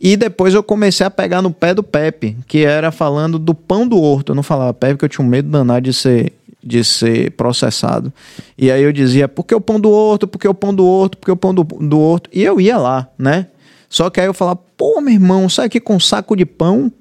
[0.01, 3.87] E depois eu comecei a pegar no pé do Pepe, que era falando do pão
[3.87, 4.33] do horto.
[4.33, 8.12] Eu não falava Pepe, porque eu tinha um medo danado de ser, de ser processado.
[8.57, 10.29] E aí eu dizia, por que o pão do horto?
[10.29, 11.19] Por que o pão do horto?
[11.19, 12.31] Por que o pão do, do horto?
[12.33, 13.49] E eu ia lá, né?
[13.89, 16.93] Só que aí eu falava, pô, meu irmão, sai aqui com um saco de pão,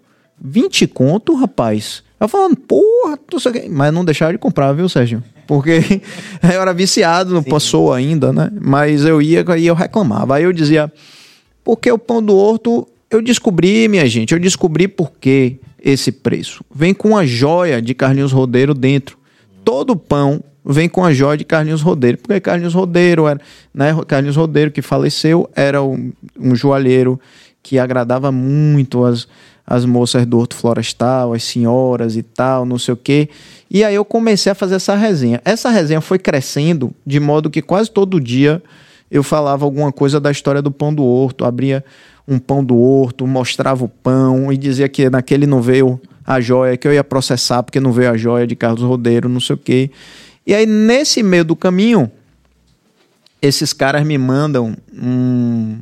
[0.41, 2.01] 20 conto, rapaz.
[2.19, 3.69] Eu falando, porra, não sei.
[3.69, 5.23] Mas não deixava de comprar, viu, Sérgio?
[5.45, 6.01] Porque
[6.41, 8.49] eu era viciado, não passou ainda, né?
[8.59, 10.35] Mas eu ia e eu reclamava.
[10.35, 10.91] Aí eu dizia,
[11.67, 16.63] porque o pão do horto, eu descobri, minha gente, eu descobri por que esse preço.
[16.73, 19.17] Vem com a joia de Carlinhos Rodeiro dentro.
[19.65, 22.19] Todo pão vem com a joia de Carlinhos Rodeiro.
[22.19, 23.41] Porque Carlinhos Rodeiro era,
[23.73, 23.93] né?
[24.07, 27.19] Carlinhos Rodeiro, que faleceu, era um, um joalheiro
[27.61, 29.27] que agradava muito as,
[29.65, 33.27] as moças do Horto Florestal, as senhoras e tal, não sei o quê.
[33.69, 35.41] E aí eu comecei a fazer essa resenha.
[35.43, 38.63] Essa resenha foi crescendo de modo que quase todo dia
[39.09, 41.83] eu falava alguma coisa da história do pão do horto, abria
[42.27, 46.75] um pão do horto, mostrava o pão e dizia que naquele não veio a joia,
[46.75, 49.57] que eu ia processar porque não veio a joia de Carlos Rodeiro, não sei o
[49.57, 49.89] quê.
[50.45, 52.11] E aí, nesse meio do caminho,
[53.41, 55.79] esses caras me mandam um,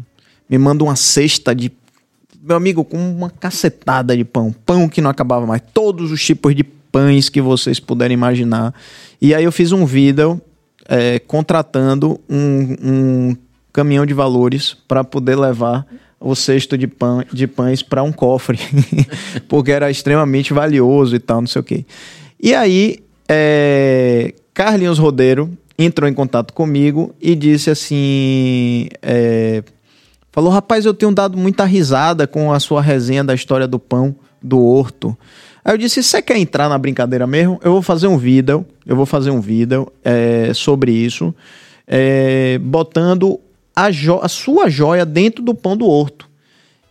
[0.48, 1.72] me mandam uma cesta de
[2.44, 6.56] meu amigo com uma cacetada de pão, pão que não acabava mais, todos os tipos
[6.56, 8.72] de pães que vocês puderem imaginar.
[9.20, 10.40] E aí eu fiz um vídeo
[10.88, 13.38] é, contratando um, um
[13.74, 15.86] caminhão de valores para poder levar
[16.20, 18.58] o cesto de, pão, de pães para um cofre,
[19.48, 21.86] porque era extremamente valioso e tal, não sei o quê.
[22.42, 29.64] E aí, é, Carlinhos Rodeiro entrou em contato comigo e disse assim: é,
[30.32, 34.16] falou, rapaz, eu tenho dado muita risada com a sua resenha da história do pão
[34.42, 35.18] do horto.
[35.66, 37.60] Aí eu disse: você quer entrar na brincadeira mesmo?
[37.64, 41.34] Eu vou fazer um vídeo, eu vou fazer um vídeo é, sobre isso,
[41.88, 43.40] é, botando
[43.76, 43.88] a,
[44.22, 46.30] a sua joia dentro do pão do horto.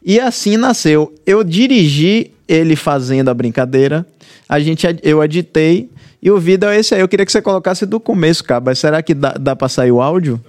[0.04, 1.14] E assim nasceu.
[1.24, 4.04] Eu dirigi ele fazendo a brincadeira,
[4.48, 5.88] a gente, eu editei,
[6.20, 7.00] e o vídeo é esse aí.
[7.00, 8.74] Eu queria que você colocasse do começo, cara.
[8.74, 10.40] Será que dá, dá pra sair o áudio?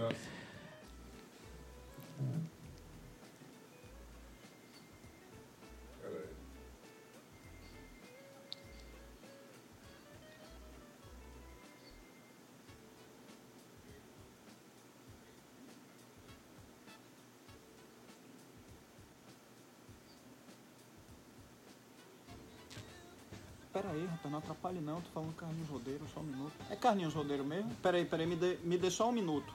[26.96, 27.72] Carlinhos Rodeiro mesmo?
[27.84, 29.54] Pera aí, pera aí, me dê, me dê só um minuto.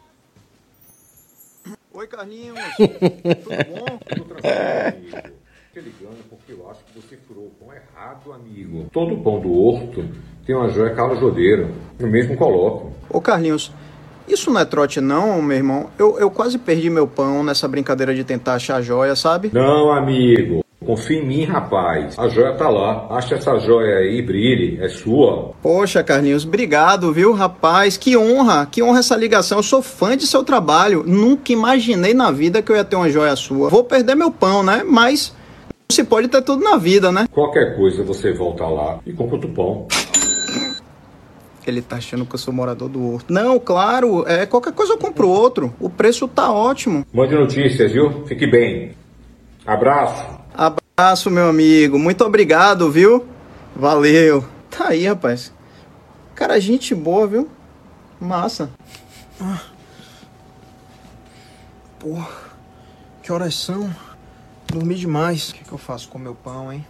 [1.94, 3.98] Oi, Carlinhos, tudo bom?
[5.72, 8.90] Tô ligando porque eu acho que você furou o pão errado, amigo.
[8.92, 10.04] Todo pão do horto
[10.44, 12.92] tem uma joia Carlos Rodeiro, no mesmo coloco.
[13.08, 13.72] Ô, Carlinhos,
[14.28, 15.90] isso não é trote não, meu irmão?
[15.98, 19.50] Eu, eu quase perdi meu pão nessa brincadeira de tentar achar joia, sabe?
[19.50, 20.62] Não, amigo.
[20.84, 22.18] Confia em mim, rapaz.
[22.18, 23.06] A joia tá lá.
[23.10, 24.78] Acha essa joia aí, brilhe.
[24.80, 25.52] É sua.
[25.62, 27.98] Poxa, Carlinhos, obrigado, viu, rapaz?
[27.98, 29.58] Que honra, que honra essa ligação.
[29.58, 31.04] Eu sou fã de seu trabalho.
[31.06, 33.68] Nunca imaginei na vida que eu ia ter uma joia sua.
[33.68, 34.82] Vou perder meu pão, né?
[34.86, 35.34] Mas
[35.68, 37.28] não se pode ter tudo na vida, né?
[37.30, 39.86] Qualquer coisa você volta lá e compra outro pão.
[41.66, 43.30] Ele tá achando que eu sou morador do horto.
[43.30, 45.74] Não, claro, é qualquer coisa eu compro outro.
[45.78, 47.04] O preço tá ótimo.
[47.12, 48.24] Mande notícias, viu?
[48.26, 48.92] Fique bem.
[49.66, 50.39] Abraço.
[51.00, 51.98] Abraço, meu amigo.
[51.98, 53.26] Muito obrigado, viu?
[53.74, 54.44] Valeu.
[54.68, 55.50] Tá aí, rapaz.
[56.34, 57.48] Cara, gente boa, viu?
[58.20, 58.70] Massa.
[59.40, 59.62] Ah.
[61.98, 62.28] Porra,
[63.22, 63.90] que horas são?
[64.70, 65.48] Dormi demais.
[65.48, 66.84] O que, que eu faço com meu pão, hein?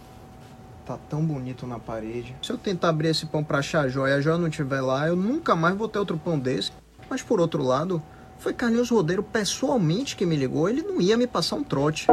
[0.85, 2.35] Tá tão bonito na parede.
[2.43, 4.81] Se eu tentar abrir esse pão pra achar a joia e a joia não estiver
[4.81, 6.73] lá, eu nunca mais vou ter outro pão desse.
[7.09, 8.03] Mas por outro lado,
[8.39, 10.67] foi Carlinhos Rodeiro pessoalmente que me ligou.
[10.67, 12.07] Ele não ia me passar um trote.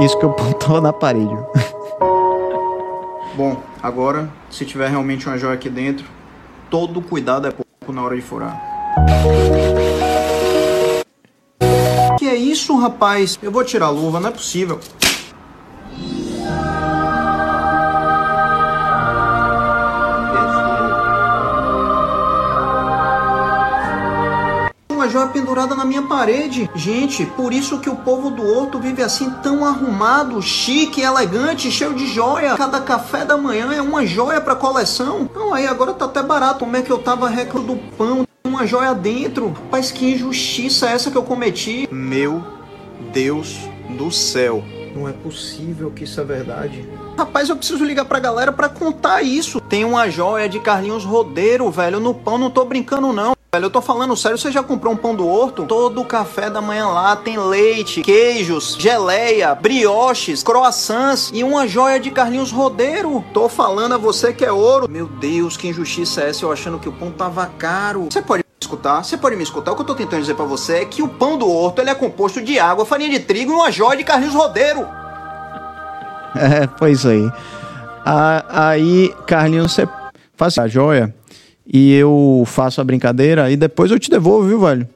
[0.00, 1.36] Isso que eu pontou na parede.
[3.34, 6.06] Bom, agora, se tiver realmente uma joia aqui dentro,
[6.70, 8.58] todo cuidado é pouco na hora de furar.
[12.18, 13.38] Que é isso, rapaz?
[13.42, 14.80] Eu vou tirar a luva, não é possível.
[25.16, 26.70] Joia pendurada na minha parede.
[26.74, 31.94] Gente, por isso que o povo do Horto vive assim tão arrumado, chique, elegante, cheio
[31.94, 32.54] de joia.
[32.54, 35.26] Cada café da manhã é uma joia pra coleção.
[35.34, 36.58] Não, aí agora tá até barato.
[36.58, 38.26] Como é que eu tava reclamando do pão?
[38.44, 39.48] Uma joia dentro.
[39.52, 41.88] Rapaz, que injustiça é essa que eu cometi?
[41.90, 42.44] Meu
[43.10, 43.56] Deus
[43.96, 44.62] do céu.
[44.94, 46.86] Não é possível que isso é verdade.
[47.16, 49.62] Rapaz, eu preciso ligar pra galera pra contar isso.
[49.62, 52.36] Tem uma joia de Carlinhos Rodeiro, velho, no pão.
[52.36, 53.35] Não tô brincando, não.
[53.56, 55.64] Velho, eu tô falando sério, você já comprou um pão do horto?
[55.64, 62.10] Todo café da manhã lá tem leite, queijos, geleia, brioches, croissants e uma joia de
[62.10, 63.24] Carlinhos Rodeiro.
[63.32, 64.86] Tô falando a você que é ouro.
[64.90, 66.44] Meu Deus, que injustiça é essa?
[66.44, 68.08] Eu achando que o pão tava caro.
[68.10, 69.02] Você pode me escutar?
[69.02, 69.72] Você pode me escutar?
[69.72, 71.88] O que eu tô tentando dizer pra você é que o pão do horto ele
[71.88, 74.86] é composto de água, farinha de trigo e uma joia de Carlinhos Rodeiro.
[76.34, 77.26] É, foi isso aí.
[78.50, 79.88] Aí, Carlinhos, você
[80.36, 81.15] faz a joia
[81.66, 84.88] e eu faço a brincadeira e depois eu te devolvo, viu, velho?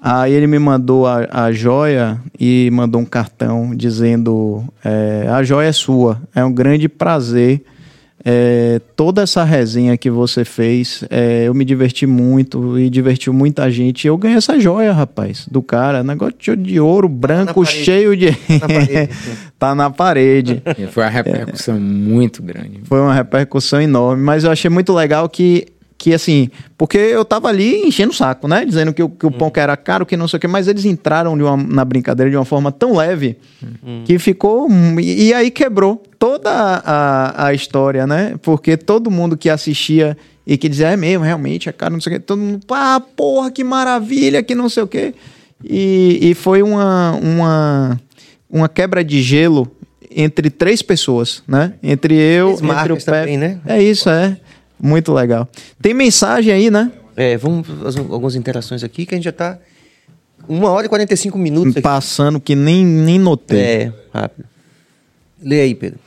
[0.00, 5.68] Aí ele me mandou a, a joia e mandou um cartão dizendo: é, a joia
[5.68, 7.62] é sua, é um grande prazer.
[8.28, 13.70] É, toda essa resenha que você fez, é, eu me diverti muito e divertiu muita
[13.70, 14.06] gente.
[14.08, 16.02] Eu ganhei essa joia, rapaz, do cara.
[16.02, 17.84] Negócio de ouro branco, parede.
[17.84, 18.30] cheio de.
[18.30, 19.10] na parede.
[19.56, 20.62] tá na parede.
[20.76, 22.80] E foi uma repercussão muito grande.
[22.82, 25.68] Foi uma repercussão enorme, mas eu achei muito legal que,
[25.98, 28.64] que assim, porque eu tava ali enchendo o saco, né?
[28.64, 30.68] Dizendo que, o- que o pão que era caro, que não sei o que, mas
[30.68, 33.36] eles entraram de uma- na brincadeira de uma forma tão leve
[34.04, 34.68] que ficou.
[35.00, 38.34] E, e aí quebrou toda a, a história, né?
[38.42, 40.16] Porque todo mundo que assistia
[40.46, 43.00] e que dizia, é mesmo, realmente, é caro, não sei o que, todo mundo, ah,
[43.16, 45.14] porra, que maravilha, que não sei o que.
[45.64, 48.00] E, e foi uma, uma,
[48.50, 49.66] uma quebra de gelo
[50.18, 51.72] entre três pessoas, né?
[51.82, 53.18] Entre eu, entre o Pepe.
[53.20, 53.58] também, né?
[53.66, 54.36] É isso, é.
[54.80, 55.48] Muito legal.
[55.80, 56.90] Tem mensagem aí, né?
[57.16, 59.58] É, vamos fazer algumas interações aqui que a gente já tá.
[60.48, 61.82] Uma hora e 45 minutos aqui.
[61.82, 63.58] Passando que nem, nem notei.
[63.58, 64.46] É, rápido.
[65.42, 65.98] Lê aí, Pedro.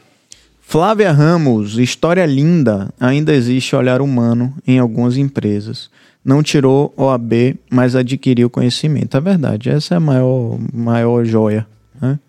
[0.61, 2.93] Flávia Ramos, história linda.
[2.99, 5.89] Ainda existe olhar humano em algumas empresas.
[6.23, 9.17] Não tirou OAB, mas adquiriu conhecimento.
[9.17, 11.65] É verdade, essa é a maior, maior joia.
[11.99, 12.19] Né?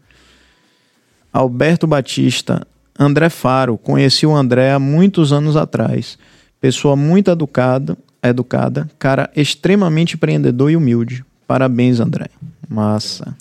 [1.31, 2.67] Alberto Batista,
[3.01, 3.79] André Faro.
[3.79, 6.19] Conheci o André há muitos anos atrás.
[6.61, 11.25] Pessoa muito educada, educada, cara extremamente empreendedor e humilde.
[11.47, 12.29] Parabéns, André.
[12.69, 13.35] Massa.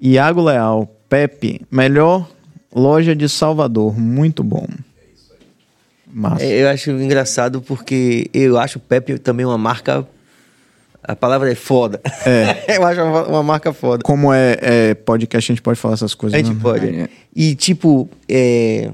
[0.00, 2.28] Iago Leal, Pepe, melhor
[2.74, 4.66] loja de Salvador, muito bom.
[6.06, 6.42] Massa.
[6.42, 10.06] É, eu acho engraçado porque eu acho o Pepe também uma marca.
[11.06, 12.00] A palavra é foda.
[12.24, 12.76] É.
[12.76, 14.02] eu acho uma, uma marca foda.
[14.02, 16.34] Como é, é podcast, a gente pode falar essas coisas.
[16.34, 16.60] A gente né?
[16.60, 16.86] pode.
[16.86, 17.08] É.
[17.34, 18.90] E tipo, é...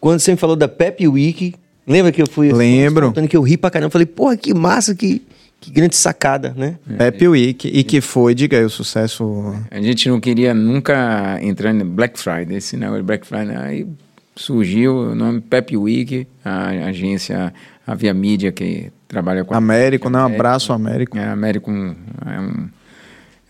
[0.00, 1.54] quando você me falou da Pepe Week,
[1.86, 3.08] lembra que eu fui Lembro.
[3.08, 5.22] contando que eu ri pra caramba, eu falei, porra, que massa que,
[5.60, 6.78] Que grande sacada, né?
[6.96, 7.68] Pepe Week.
[7.68, 9.54] E que foi, diga aí, o sucesso.
[9.70, 13.56] A gente não queria nunca entrar no Black Friday, esse negócio de Black Friday.
[13.56, 13.86] Aí
[14.34, 17.52] surgiu o nome Pepe Week, a agência,
[17.86, 20.20] a Via Mídia que trabalha com a Américo, né?
[20.20, 21.18] Um abraço, Américo.
[21.18, 22.68] É, Américo é, um,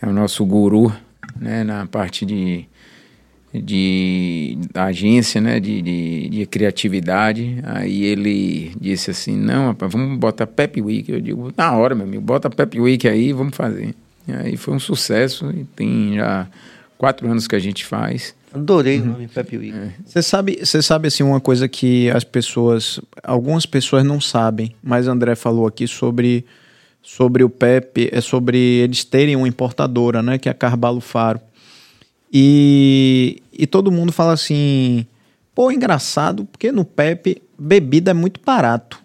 [0.01, 0.91] é o nosso guru,
[1.39, 2.65] né, na parte de,
[3.53, 7.59] de da agência, né, de, de, de criatividade.
[7.63, 11.13] Aí ele disse assim, não, rapaz, vamos botar Pep Week.
[11.13, 13.95] Eu digo, na hora, meu amigo, bota Pep Week aí, vamos fazer.
[14.27, 16.49] E aí foi um sucesso e tem já
[16.97, 18.35] quatro anos que a gente faz.
[18.53, 19.79] Adorei o nome Pepe Week.
[20.05, 25.07] Você sabe, você sabe assim uma coisa que as pessoas, algumas pessoas não sabem, mas
[25.07, 26.45] André falou aqui sobre
[27.03, 31.41] sobre o Pepe, é sobre eles terem uma importadora, né, que é a Carvalho Faro.
[32.33, 35.07] E, e todo mundo fala assim,
[35.55, 39.01] pô, engraçado, porque no Pepe bebida é muito barato.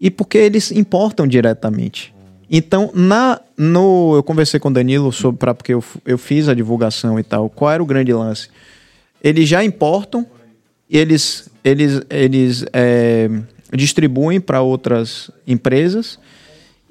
[0.00, 2.12] E porque eles importam diretamente.
[2.54, 6.54] Então, na, no, eu conversei com o Danilo sobre, pra, porque eu, eu fiz a
[6.54, 7.48] divulgação e tal.
[7.48, 8.50] Qual era o grande lance?
[9.24, 10.26] Eles já importam,
[10.90, 13.30] eles, eles, eles é,
[13.72, 16.18] distribuem para outras empresas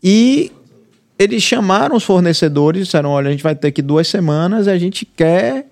[0.01, 0.51] e
[1.19, 4.77] eles chamaram os fornecedores, disseram: olha, a gente vai ter aqui duas semanas e a
[4.79, 5.67] gente quer,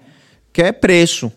[0.54, 1.32] quer preço.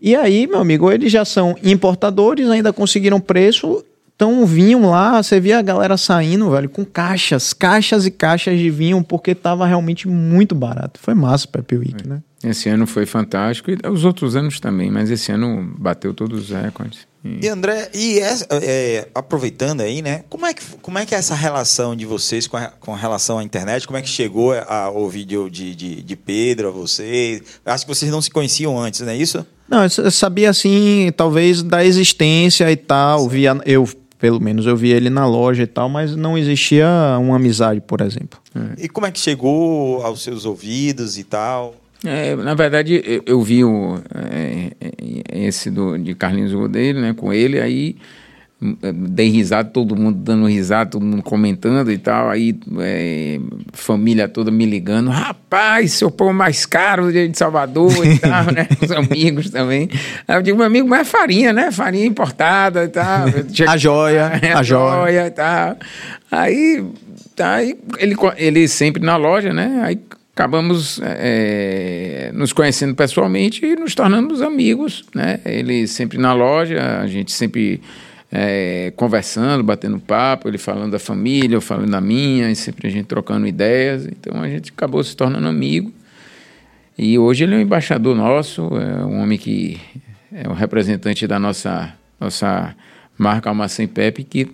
[0.00, 3.84] E aí, meu amigo, eles já são importadores, ainda conseguiram preço,
[4.20, 8.68] então vinham lá, você via a galera saindo, velho, com caixas, caixas e caixas de
[8.68, 11.00] vinho, porque tava realmente muito barato.
[11.02, 12.20] Foi massa o Pepe Week, né?
[12.44, 16.56] Esse ano foi fantástico, e os outros anos também, mas esse ano bateu todos os
[16.56, 17.06] recordes.
[17.24, 20.22] E André, e essa- é, aproveitando aí, né?
[20.28, 23.38] Como é, que, como é que é essa relação de vocês com, a, com relação
[23.38, 23.86] à internet?
[23.86, 27.42] Como é que chegou a, o vídeo de, de, de Pedro a vocês?
[27.64, 29.46] Acho que vocês não se conheciam antes, não é isso?
[29.68, 33.28] Não, eu sabia assim, talvez da existência e tal.
[33.28, 33.86] Via, eu,
[34.20, 36.86] pelo menos, eu vi ele na loja e tal, mas não existia
[37.18, 38.38] uma amizade, por exemplo.
[38.76, 41.74] E como é que chegou aos seus ouvidos e tal?
[42.04, 47.14] É, na verdade, eu, eu vi o, é, é, esse do, de Carlinhos Rodeiro, né,
[47.14, 47.96] com ele, aí é,
[48.92, 53.40] dei risada, todo mundo dando risada, todo mundo comentando e tal, aí é,
[53.72, 58.90] família toda me ligando, rapaz, seu pão mais caro de Salvador e tal, né, os
[58.90, 59.88] amigos também.
[60.28, 63.26] Aí eu digo, meu amigo, mas é farinha, né, farinha importada e tal.
[63.66, 65.26] A joia, É, a joia.
[65.26, 65.76] e tal.
[66.30, 66.84] Aí,
[67.38, 69.80] aí ele, ele sempre na loja, né?
[69.82, 70.00] Aí
[70.34, 75.40] acabamos é, nos conhecendo pessoalmente e nos tornamos amigos, né?
[75.44, 77.80] Ele sempre na loja, a gente sempre
[78.32, 82.90] é, conversando, batendo papo, ele falando da família, eu falando da minha, e sempre a
[82.90, 84.06] gente trocando ideias.
[84.06, 85.92] Então a gente acabou se tornando amigo.
[86.98, 89.80] E hoje ele é um embaixador nosso, é um homem que
[90.32, 92.74] é o representante da nossa, nossa
[93.18, 94.50] marca Almacém Pepe, que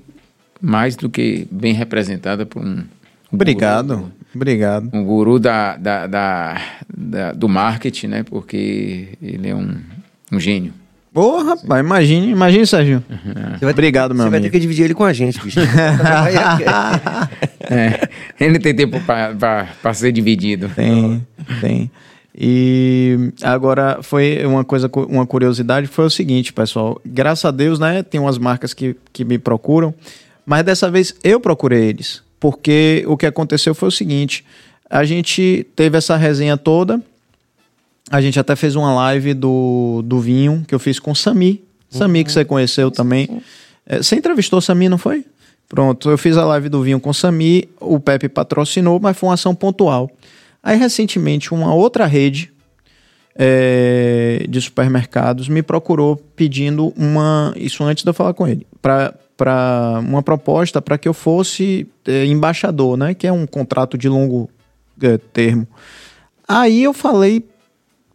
[0.61, 2.85] mais do que bem representada por um.
[3.33, 4.89] Obrigado, obrigado.
[4.95, 6.63] Um guru da, da, da-
[6.97, 8.23] da- do marketing, né?
[8.23, 9.77] Porque ele é um,
[10.33, 10.73] um gênio.
[11.17, 12.67] Ô, rapaz, imagine, imagine.
[12.67, 14.53] Você ter- Obrigado, meu Você vai ter amigo.
[14.53, 15.59] que dividir ele com a gente, bicho.
[17.69, 20.69] É, ele tem tempo para ser dividido.
[20.69, 21.27] Tem,
[21.61, 21.91] tem.
[22.39, 27.01] E agora foi uma coisa, uma curiosidade foi o seguinte, pessoal.
[27.05, 28.03] Graças a Deus, né?
[28.05, 29.93] Tem umas marcas que, que me procuram,
[30.45, 32.23] mas dessa vez eu procurei eles.
[32.39, 34.45] Porque o que aconteceu foi o seguinte:
[34.89, 37.03] a gente teve essa resenha toda.
[38.11, 41.63] A gente até fez uma live do, do vinho que eu fiz com o Sami.
[41.91, 43.43] Sami, que você conheceu também.
[43.87, 45.25] É, Você entrevistou o Sami, não foi?
[45.69, 49.29] Pronto, eu fiz a live do vinho com o Sami, o Pepe patrocinou, mas foi
[49.29, 50.09] uma ação pontual.
[50.63, 52.53] Aí, recentemente, uma outra rede
[53.35, 57.53] é, de supermercados me procurou pedindo uma.
[57.57, 58.67] Isso antes de eu falar com ele.
[58.81, 63.15] Para uma proposta para que eu fosse é, embaixador, né?
[63.15, 64.49] Que é um contrato de longo
[65.03, 65.67] é, termo.
[66.49, 67.45] Aí eu falei,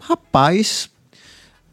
[0.02, 0.90] rapaz,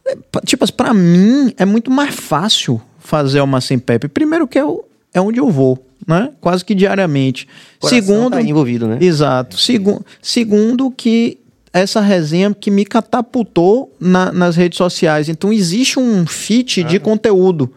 [0.06, 4.08] é, tipo, para mim é muito mais fácil fazer uma sem Pepe.
[4.08, 6.30] Primeiro que é, o- é onde eu vou, né?
[6.40, 7.48] Quase que diariamente.
[7.80, 8.98] Coração Segundo, tá envolvido, né?
[9.00, 9.58] Exato.
[9.58, 11.38] Segu segundo que
[11.72, 15.28] essa resenha que me catapultou na- nas redes sociais.
[15.28, 17.72] Então existe um fit de conteúdo.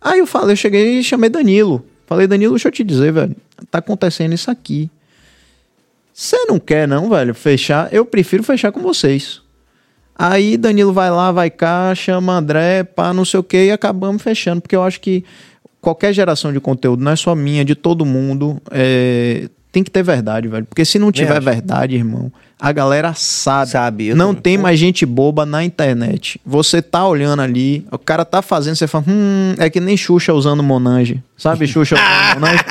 [0.00, 1.84] Aí eu falei, eu cheguei e chamei Danilo.
[2.06, 3.34] Falei, Danilo, deixa eu te dizer, velho,
[3.70, 4.90] tá acontecendo isso aqui.
[6.12, 7.92] Você não quer, não, velho, fechar?
[7.92, 9.40] Eu prefiro fechar com vocês.
[10.16, 14.22] Aí Danilo vai lá, vai cá, chama André, pá, não sei o que, e acabamos
[14.22, 15.24] fechando, porque eu acho que
[15.80, 19.90] qualquer geração de conteúdo, não é só minha, é de todo mundo, é, tem que
[19.90, 20.64] ter verdade, velho.
[20.64, 22.30] Porque se não tiver verdade, irmão,
[22.60, 23.70] a galera sabe.
[23.72, 26.40] Sabe, não tem mais gente boba na internet.
[26.46, 30.32] Você tá olhando ali, o cara tá fazendo, você fala, hum, é que nem Xuxa
[30.32, 31.20] usando Monange.
[31.36, 32.64] Sabe Xuxa usando Monange?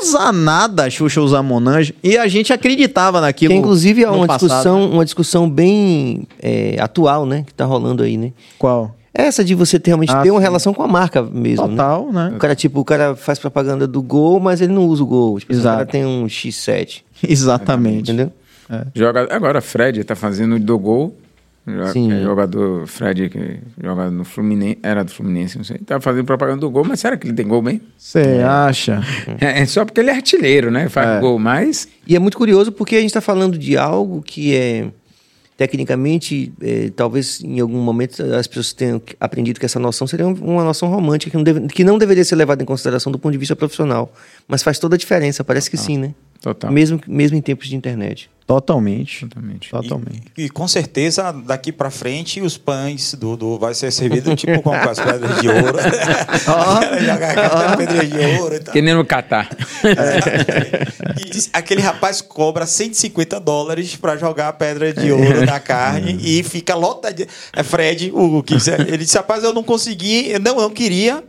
[0.00, 1.92] Usa nada Xuxa usar Monange.
[2.04, 3.52] E a gente acreditava naquilo.
[3.52, 4.48] Que inclusive é uma passado.
[4.48, 7.42] discussão, uma discussão bem é, atual, né?
[7.44, 8.30] Que tá rolando aí, né?
[8.58, 8.94] Qual?
[9.18, 10.44] Essa de você ter, realmente Ah, ter uma sim.
[10.44, 11.70] relação com a marca mesmo, né?
[11.76, 12.32] Total, né?
[12.34, 15.38] O cara, tipo, o cara faz propaganda do Gol, mas ele não usa o Gol.
[15.40, 15.76] Tipo, o Exato.
[15.76, 18.10] cara tem um X7, Exatamente.
[18.12, 18.32] entendeu?
[18.94, 21.16] Joga, agora, Fred tá fazendo do gol.
[21.92, 22.12] Sim.
[22.12, 25.78] é jogador Fred que joga no Fluminense, era do Fluminense, não sei.
[25.78, 27.80] Tá fazendo propaganda do gol, mas será que ele tem gol bem?
[27.98, 29.00] Você acha?
[29.40, 30.88] É, é só porque ele é artilheiro, né?
[30.88, 31.20] Faz É.
[31.20, 34.86] gol, mas E é muito curioso porque a gente está falando de algo que é
[35.56, 40.34] tecnicamente, é, talvez em algum momento as pessoas tenham aprendido que essa noção seria um-
[40.34, 43.32] uma noção romântica que não, deve- que não deveria ser levada em consideração do ponto
[43.32, 44.12] de vista profissional.
[44.46, 46.14] Mas faz toda a diferença, parece que sim, né?
[46.40, 46.70] Total.
[46.70, 48.30] Mesmo, mesmo em tempos de internet.
[48.46, 49.26] Totalmente.
[49.26, 49.70] Totalmente.
[49.70, 50.22] Totalmente.
[50.38, 54.62] E, e com certeza, daqui pra frente, os pães do, do vai ser servido tipo
[54.62, 55.76] com as pedras de ouro.
[57.04, 57.38] Jogar
[57.70, 58.72] as pedras de ouro e tal.
[58.72, 59.48] Que nem no Catar.
[61.20, 66.16] E diz- aquele rapaz cobra 150 dólares pra jogar a pedra de ouro na carne
[66.22, 67.26] e fica lotado.
[67.52, 71.22] É Fred, o que disse, ele disse: rapaz, eu não consegui, eu não, eu queria.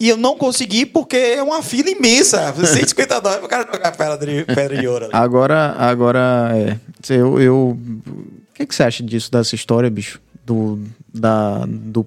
[0.00, 2.52] E eu não consegui porque é uma fila imensa.
[2.54, 5.04] 150 dólares pro cara jogar pedra de, pedra de ouro.
[5.06, 5.14] ali.
[5.14, 6.78] Agora, agora, é.
[7.08, 7.40] Eu.
[7.40, 10.20] eu o que, que você acha disso, dessa história, bicho?
[10.44, 10.80] Do,
[11.14, 12.04] da, do,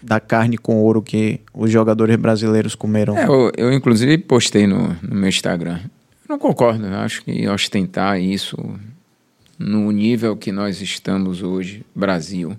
[0.00, 3.18] da carne com ouro que os jogadores brasileiros comeram?
[3.18, 5.78] É, eu, eu, inclusive postei no, no meu Instagram.
[6.26, 8.56] Eu não concordo, eu acho que ostentar isso
[9.58, 12.56] no nível que nós estamos hoje, Brasil,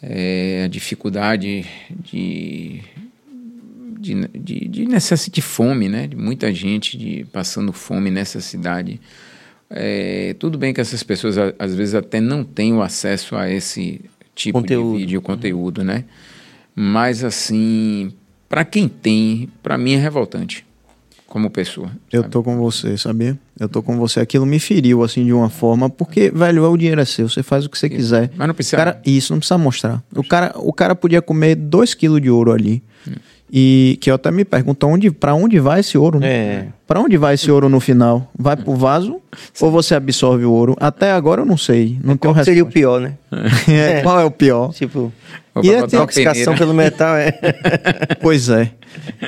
[0.00, 2.80] é, a dificuldade de,
[3.98, 6.06] de, de, de necessidade de fome, né?
[6.06, 9.00] De muita gente de, passando fome nessa cidade.
[9.70, 14.00] É, tudo bem que essas pessoas às vezes até não têm o acesso a esse
[14.34, 14.92] tipo Conteúdo.
[14.92, 16.04] de vídeo, conteúdo, né?
[16.74, 18.12] Mas assim,
[18.48, 20.64] para quem tem, para mim é revoltante
[21.28, 21.90] como pessoa.
[22.10, 22.32] Eu sabe?
[22.32, 23.38] tô com você, sabia?
[23.60, 24.18] Eu tô com você.
[24.18, 27.66] Aquilo me feriu, assim, de uma forma, porque, velho, o dinheiro é seu, você faz
[27.66, 28.30] o que você quiser.
[28.34, 28.76] Mas não precisa.
[28.78, 30.02] Cara, isso não precisa mostrar.
[30.16, 32.82] O cara, o cara podia comer 2 quilos de ouro ali.
[33.50, 36.28] E que eu até me pergunto onde, pra onde vai esse ouro, né?
[36.28, 36.66] É.
[36.86, 38.30] Pra onde vai esse ouro no final?
[38.38, 39.20] Vai pro vaso
[39.60, 40.76] ou você absorve o ouro?
[40.78, 41.98] Até agora eu não sei.
[42.04, 43.14] Não tenho Qual seria o pior, né?
[43.68, 44.72] É, Qual é o pior?
[44.74, 45.10] Tipo,
[45.62, 47.32] E é uma intoxicação pelo metal é.
[48.20, 48.70] Pois é.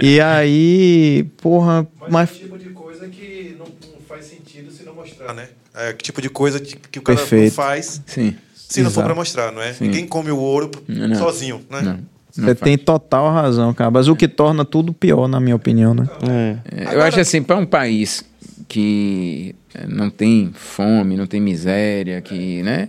[0.02, 4.70] E aí, porra, Mas, mas é o tipo de coisa que não, não faz sentido
[4.70, 5.48] se não mostrar, né?
[5.74, 7.54] É que tipo de coisa que o cara não Perfeito.
[7.54, 8.34] faz Sim.
[8.54, 9.06] se não for Exato.
[9.06, 9.72] pra mostrar, não é?
[9.72, 9.84] Sim.
[9.84, 11.14] Ninguém come o ouro Não.
[11.16, 11.80] sozinho, né?
[11.82, 11.98] Não.
[12.32, 13.90] Você tem total razão, cara.
[13.90, 16.06] Mas o que torna tudo pior, na minha opinião, né?
[16.28, 16.56] é.
[16.90, 18.24] É, Eu acho assim, para um país
[18.68, 19.54] que
[19.88, 22.88] não tem fome, não tem miséria, que, né?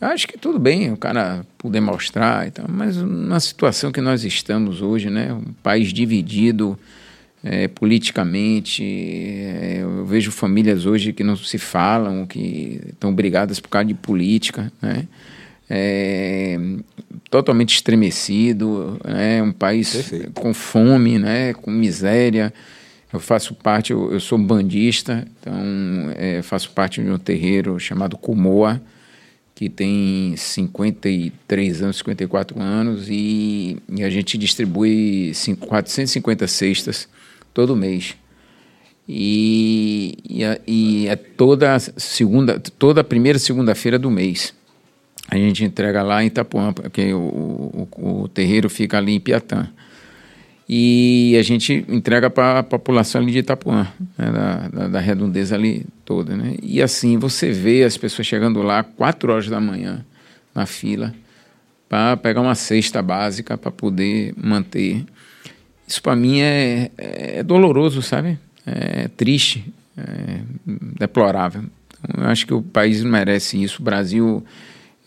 [0.00, 4.00] Eu acho que tudo bem o cara poder mostrar e tal, mas na situação que
[4.00, 5.32] nós estamos hoje, né?
[5.32, 6.78] Um país dividido
[7.42, 13.68] eh, politicamente, eh, eu vejo famílias hoje que não se falam, que estão brigadas por
[13.68, 15.06] causa de política, né?
[15.70, 16.58] É,
[17.30, 19.42] totalmente estremecido, né?
[19.42, 21.52] um país com fome, né?
[21.52, 22.52] com miséria.
[23.12, 25.54] Eu faço parte, eu, eu sou bandista, então
[26.16, 28.80] é, faço parte de um terreiro chamado Kumoa,
[29.54, 37.08] que tem 53 anos, 54 anos, e, e a gente distribui cin- 450 cestas
[37.52, 38.14] todo mês.
[39.08, 44.54] E, e, e é toda segunda, toda primeira segunda-feira do mês.
[45.30, 49.68] A gente entrega lá em Itapuã, porque o, o, o terreiro fica ali em Piatã.
[50.68, 53.86] E a gente entrega para a população ali de Itapuã,
[54.18, 56.36] né, da, da, da redondeza ali toda.
[56.36, 56.56] Né?
[56.62, 60.04] E assim, você vê as pessoas chegando lá 4 horas da manhã
[60.54, 61.14] na fila
[61.88, 65.04] para pegar uma cesta básica para poder manter.
[65.86, 68.38] Isso para mim é, é doloroso, sabe?
[68.66, 69.64] É triste,
[69.96, 70.40] é
[70.98, 71.64] deplorável.
[72.14, 73.80] Eu acho que o país merece isso.
[73.80, 74.44] O Brasil,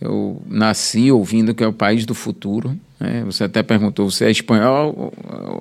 [0.02, 2.76] eu nasci ouvindo que é o país do futuro.
[2.99, 3.23] Né?
[3.26, 5.14] Você até perguntou, você é espanhol ou,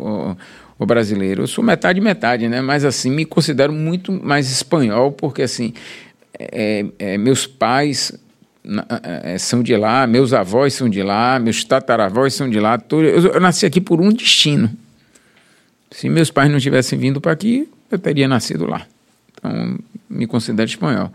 [0.06, 0.36] ou-
[0.78, 1.42] ou brasileiro?
[1.42, 2.60] Eu sou metade metade, né?
[2.62, 5.74] Mas assim me considero muito mais espanhol porque assim
[6.38, 8.12] é, é, meus pais
[8.64, 12.82] na- é, são de lá, meus avós são de lá, meus tataravós são de lá.
[12.90, 13.00] eu,
[13.34, 14.70] eu nasci aqui por um destino.
[15.90, 18.86] Se meus pais não tivessem vindo para aqui, eu teria nascido lá.
[19.34, 21.12] Então, me considero espanhol.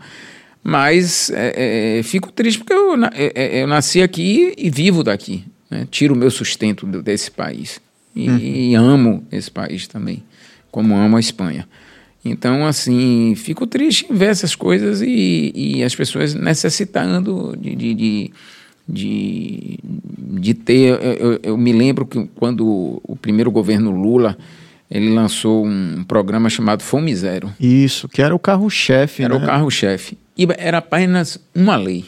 [0.68, 5.44] Mas é, é, fico triste porque eu, é, é, eu nasci aqui e vivo daqui.
[5.70, 5.86] né?
[5.88, 7.80] Tiro o meu sustento desse país.
[8.16, 10.24] E, e amo esse país também,
[10.72, 11.68] como amo a Espanha.
[12.24, 17.94] Então, assim, fico triste em ver essas coisas e, e as pessoas necessitando de, de,
[17.94, 18.30] de,
[18.88, 19.78] de,
[20.40, 20.98] de ter.
[21.00, 24.36] Eu, eu, eu me lembro que quando o primeiro governo Lula
[24.90, 27.52] ele lançou um programa chamado Fome Zero.
[27.60, 29.44] Isso, que era o carro-chefe, Era né?
[29.44, 30.18] o carro-chefe.
[30.36, 32.04] E era apenas uma lei: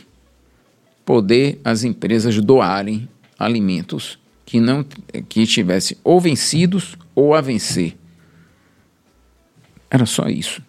[1.05, 4.85] poder as empresas doarem alimentos que não
[5.29, 7.97] que estivessem ou vencidos ou a vencer.
[9.91, 10.63] Era só isso.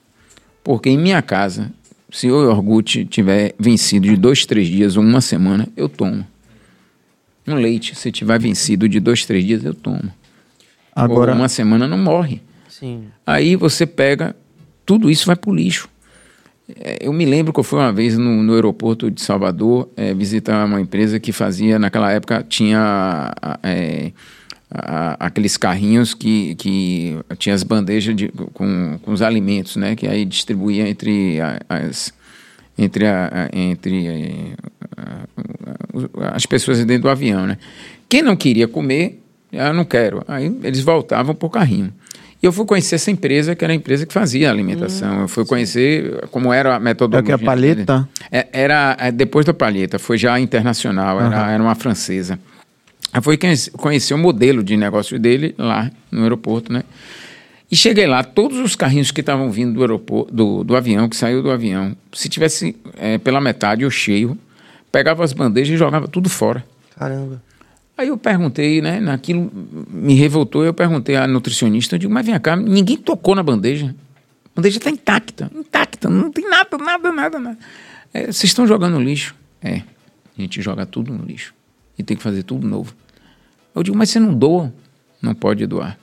[0.64, 1.72] Porque em minha casa,
[2.12, 6.26] se o iogurte tiver vencido de dois, três dias ou uma semana, eu tomo.
[7.48, 10.12] Um leite, se tiver vencido de dois, três dias, eu tomo.
[10.96, 12.42] Agora, Ou uma semana não morre.
[12.68, 13.06] Sim.
[13.26, 14.36] Aí você pega,
[14.86, 15.90] tudo isso vai para o lixo.
[16.80, 20.14] É, Eu me lembro que eu fui uma vez no, no aeroporto de Salvador é,
[20.14, 23.34] visitar uma empresa que fazia, naquela época, tinha
[23.64, 24.12] é,
[24.72, 29.96] a- aqueles carrinhos que, que tinha as bandejas de- com, com os alimentos, né?
[29.96, 31.38] Que aí distribuía entre
[31.68, 32.14] as
[32.78, 34.54] entre, a, entre eh,
[34.96, 37.58] a- as pessoas dentro do avião, né?
[38.08, 39.22] Quem não queria comer,
[39.52, 40.24] eu não quero.
[40.28, 41.94] Aí eles voltavam para o carrinho.
[42.42, 45.22] E eu fui conhecer essa empresa, que era a empresa que fazia a alimentação.
[45.22, 47.38] eu fui conhecer como era a é metodologia.
[47.38, 48.10] que a palheta.
[48.32, 52.40] É, Era é, depois da palheta, foi já internacional, era, era uma francesa.
[53.12, 56.84] Aí foi conhece- conhecer o modelo de negócio dele lá no aeroporto, né?
[57.72, 61.16] E cheguei lá, todos os carrinhos que estavam vindo do aeroporto, do, do avião, que
[61.16, 64.38] saiu do avião, se tivesse é, pela metade ou cheio,
[64.92, 66.64] pegava as bandejas e jogava tudo fora.
[66.98, 67.42] Caramba.
[68.00, 69.02] Aí eu perguntei, né?
[69.02, 69.52] Naquilo
[69.90, 73.94] me revoltou, eu perguntei à nutricionista, eu digo, mas vem cá, ninguém tocou na bandeja.
[74.46, 77.58] A bandeja está intacta, intacta, não tem nada, nada, nada, nada.
[78.14, 79.36] É, vocês estão jogando no lixo?
[79.62, 79.84] É,
[80.38, 81.54] a gente joga tudo no lixo.
[81.98, 82.96] E tem que fazer tudo novo.
[83.76, 84.74] Eu digo, mas você não doa?
[85.22, 86.00] Não pode doar.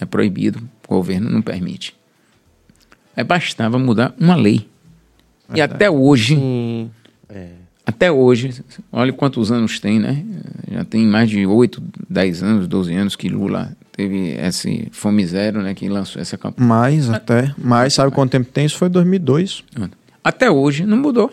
[0.00, 1.96] É proibido, o governo não permite.
[3.16, 4.68] Aí bastava mudar uma lei.
[5.54, 6.36] E até hoje.
[7.28, 7.50] É.
[7.86, 10.24] até hoje, olha quantos anos tem, né?
[10.70, 15.62] Já tem mais de 8, 10 anos, 12 anos que Lula teve esse Fome Zero,
[15.62, 15.72] né?
[15.72, 16.68] Que lançou essa campanha.
[16.68, 17.54] Mais até.
[17.56, 18.66] Mais, sabe quanto tempo tem?
[18.66, 19.62] Isso foi 2002.
[20.24, 21.30] Até hoje não mudou.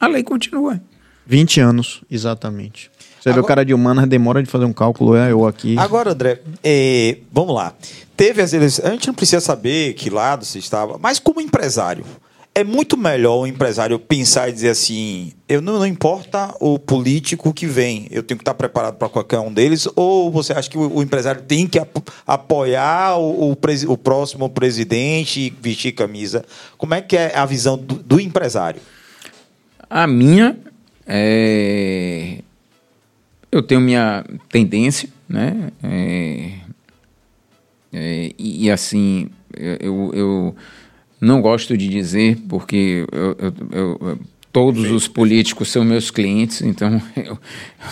[0.00, 0.80] A lei continua.
[1.26, 2.90] 20 anos, exatamente.
[3.20, 5.78] Você vê o Agora- cara de humanas demora de fazer um cálculo, é eu aqui.
[5.78, 7.72] Agora, André, é, vamos lá.
[8.16, 8.84] Teve as eleições.
[8.84, 12.04] A gente não precisa saber que lado você estava, mas como empresário,
[12.54, 17.52] é muito melhor o empresário pensar e dizer assim: eu não, não importa o político
[17.52, 20.76] que vem, eu tenho que estar preparado para qualquer um deles, ou você acha que
[20.76, 23.56] o, o empresário tem que ap- apoiar o, o
[23.88, 26.44] o próximo presidente e vestir camisa?
[26.76, 28.80] Como é que é a visão do, do empresário?
[29.88, 30.58] A minha
[31.06, 32.38] é...
[33.50, 35.70] Eu tenho minha tendência, né?
[35.82, 36.62] É...
[37.94, 40.56] É, e, assim, eu, eu
[41.22, 44.18] não gosto de dizer, porque eu- eu- eu-
[44.52, 47.38] todos os políticos são meus clientes, então eu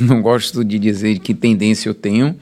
[0.00, 2.34] não gosto de dizer que tendência eu tenho.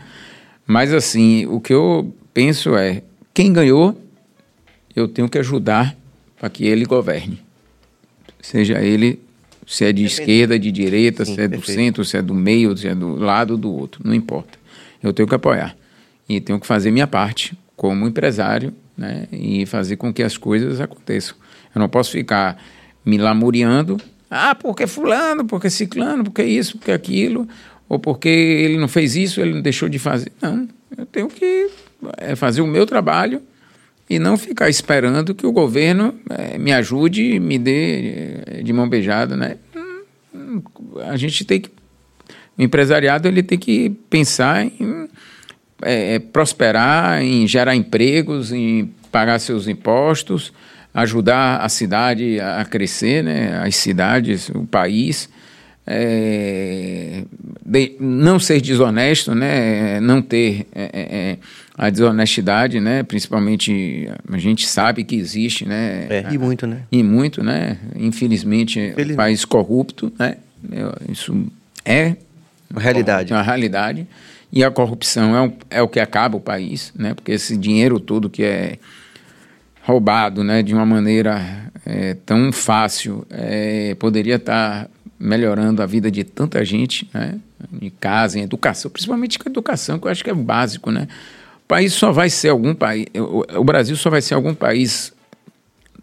[0.66, 3.02] Mas assim, o que eu penso é,
[3.34, 4.00] quem ganhou,
[4.96, 5.94] eu tenho que ajudar
[6.40, 7.38] para que ele governe.
[8.40, 9.20] Seja ele
[9.66, 11.78] se é de esquerda, de direita, Sim, se é do perfeito.
[11.78, 14.58] centro, se é do meio, se é do lado do outro, não importa.
[15.02, 15.76] Eu tenho que apoiar.
[16.26, 20.80] E tenho que fazer minha parte como empresário né, e fazer com que as coisas
[20.80, 21.36] aconteçam.
[21.74, 22.60] Eu não posso ficar
[23.04, 23.98] me lamuriando,
[24.30, 27.48] ah, porque fulano, porque ciclano, porque isso, porque aquilo,
[27.88, 30.32] ou porque ele não fez isso, ele não deixou de fazer.
[30.42, 31.70] Não, eu tenho que
[32.18, 33.40] é, fazer o meu trabalho
[34.10, 38.88] e não ficar esperando que o governo eh, me ajude, me dê eh, de mão
[38.88, 39.56] beijada, né?
[40.34, 40.62] Hum,
[41.06, 41.70] A gente tem que
[42.58, 45.08] o empresariado ele tem que pensar em
[45.82, 50.52] eh, prosperar, em gerar empregos, em pagar seus impostos,
[50.92, 53.60] ajudar a cidade a crescer, né?
[53.64, 55.28] As cidades, o país.
[55.90, 57.22] É,
[57.64, 59.98] de- não ser desonesto, né?
[60.00, 60.90] Não ter é, é,
[61.32, 61.38] é,
[61.76, 63.02] a desonestidade, né?
[63.02, 66.06] Principalmente a gente sabe que existe, né?
[66.10, 66.82] É, e muito, né?
[66.92, 67.78] E muito, né?
[67.96, 70.36] Infelizmente, é um país corrupto, né?
[70.70, 71.46] Eu- Isso
[71.86, 72.16] é
[72.70, 73.32] Uma realidade.
[73.32, 74.06] uma realidade.
[74.50, 77.14] E a corrupção é o, é o que acaba o país, né?
[77.14, 78.78] Porque esse dinheiro todo que é
[79.82, 84.88] roubado, né, de uma maneira é, tão fácil, é, poderia estar
[85.18, 87.38] melhorando a vida de tanta gente, né?
[87.80, 91.08] Em casa, em educação, principalmente com a educação, que eu acho que é básico, né?
[91.64, 95.12] O país só vai ser algum país, o, Brasil só vai ser algum país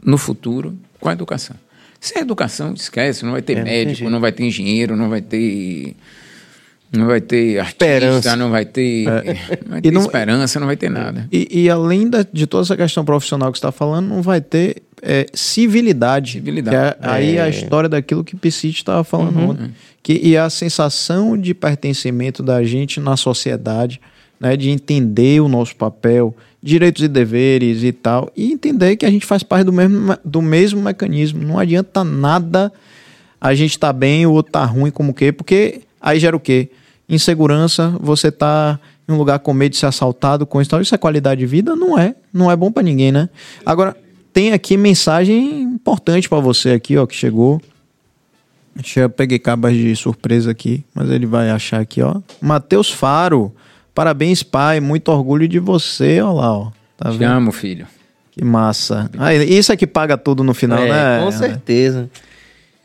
[0.04, 1.56] no futuro com a educação.
[2.00, 4.12] Sem a educação, esquece, não vai ter É, não médico, jeito.
[4.12, 5.96] não vai ter engenheiro, não vai ter
[6.92, 8.36] Não vai ter artista, Esperança.
[8.36, 11.28] não vai ter, não vai ter não- esperança, não vai ter nada.
[11.32, 14.40] E, e além da- de toda essa questão profissional que você está falando, não vai
[14.40, 16.34] ter é, civilidade.
[16.34, 16.76] Civilidade.
[16.76, 17.42] É, Aí É.
[17.42, 19.72] a história daquilo que Piscite estava falando ontem.
[20.02, 24.00] Que, e a sensação de pertencimento da gente na sociedade,
[24.40, 29.10] né, de entender o nosso papel, direitos e deveres e tal, e entender que a
[29.10, 31.44] gente faz parte do mesmo, me- do mesmo mecanismo.
[31.44, 32.72] Não adianta nada
[33.40, 36.70] a gente tá bem, o outro tá ruim, como que, porque aí gera o quê?
[37.10, 40.82] Insegurança, você tá em um lugar com medo de ser assaltado, com isso, tal.
[40.82, 41.76] isso é qualidade de vida?
[41.76, 43.30] Não é, não é bom pra ninguém, né?
[43.66, 43.96] Agora,
[44.34, 47.62] tem aqui mensagem importante pra você aqui, ó, que chegou.
[48.76, 52.16] Deixa eu peguei cabas de surpresa aqui, mas ele vai achar aqui, ó.
[52.42, 53.54] Matheus Faro,
[53.94, 56.72] parabéns, pai, muito orgulho de você, ó lá, ó.
[56.98, 57.32] Tá Te vendo?
[57.32, 57.88] amo, filho.
[58.32, 59.10] Que massa.
[59.18, 61.24] Ah, isso é que paga tudo no final, É, né?
[61.24, 62.10] Com certeza.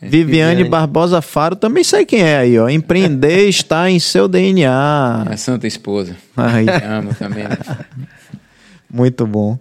[0.00, 0.64] Viviane Viviane.
[0.64, 2.68] Barbosa Faro, também sei quem é aí, ó.
[2.68, 5.26] Empreender está em seu DNA.
[5.30, 6.14] A santa esposa.
[6.34, 7.44] Te amo também.
[7.44, 7.58] né?
[8.92, 9.58] muito bom.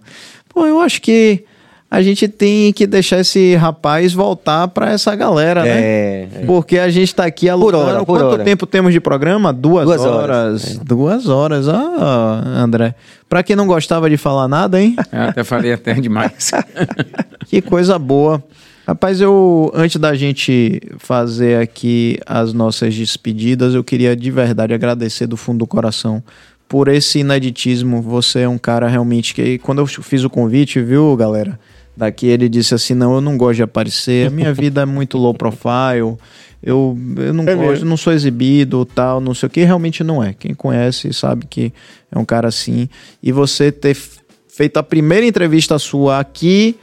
[0.48, 1.44] Pô, eu acho que
[1.90, 5.70] a gente tem que deixar esse rapaz voltar pra essa galera, né?
[5.80, 6.44] É, é.
[6.46, 7.78] Porque a gente tá aqui alugando.
[7.84, 8.44] hora, por Quanto hora.
[8.44, 9.52] tempo temos de programa?
[9.52, 10.14] Duas, Duas horas.
[10.64, 10.84] horas, é.
[10.84, 11.68] Duas horas.
[11.68, 12.94] Ah, André.
[13.28, 14.96] Pra quem não gostava de falar nada, hein?
[15.12, 16.50] Eu até falei até demais.
[17.48, 18.42] Que coisa boa.
[18.90, 25.28] Rapaz, eu antes da gente fazer aqui as nossas despedidas, eu queria de verdade agradecer
[25.28, 26.20] do fundo do coração
[26.68, 28.02] por esse ineditismo.
[28.02, 31.56] Você é um cara realmente que quando eu fiz o convite, viu, galera?
[31.96, 34.26] Daqui ele disse assim: "Não, eu não gosto de aparecer.
[34.26, 36.16] A minha vida é muito low profile.
[36.60, 40.32] Eu, eu não gosto, não sou exibido, tal, não sei o que, realmente não é.
[40.32, 41.72] Quem conhece sabe que
[42.10, 42.88] é um cara assim.
[43.22, 43.96] E você ter
[44.48, 46.74] feito a primeira entrevista sua aqui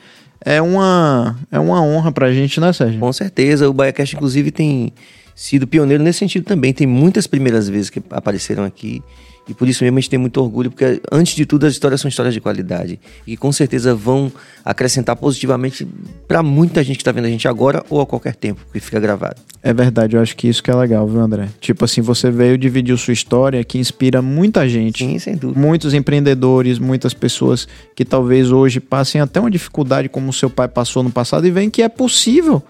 [0.42, 3.00] é uma, é uma honra pra gente, né, Sérgio?
[3.00, 3.70] Com certeza.
[3.70, 4.94] O BaiaCast, inclusive, tem
[5.36, 6.74] sido pioneiro nesse sentido também.
[6.74, 9.02] Tem muitas primeiras vezes que apareceram aqui.
[9.48, 12.02] E por isso mesmo a gente tem muito orgulho, porque antes de tudo as histórias
[12.02, 13.00] são histórias de qualidade.
[13.26, 14.32] E com certeza vão
[14.64, 15.88] acrescentar positivamente
[16.28, 19.00] para muita gente que tá vendo a gente agora ou a qualquer tempo, que fica
[19.00, 19.36] gravado.
[19.64, 21.48] É verdade, eu acho que isso que é legal, viu, André?
[21.60, 25.06] Tipo assim, você veio dividir sua história que inspira muita gente.
[25.06, 25.60] Sim, sem dúvida.
[25.60, 30.68] Muitos empreendedores, muitas pessoas que talvez hoje passem até uma dificuldade como o seu pai
[30.68, 32.62] passou no passado e veem que é possível,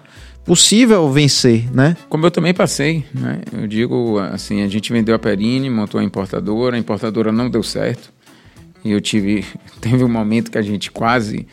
[0.47, 1.97] possível vencer, né?
[2.07, 3.41] Como eu também passei, né?
[3.51, 7.61] Eu digo assim, a gente vendeu a Perine, montou a importadora, a importadora não deu
[7.61, 8.13] certo.
[8.83, 9.45] E eu tive,
[9.81, 11.45] teve um momento que a gente quase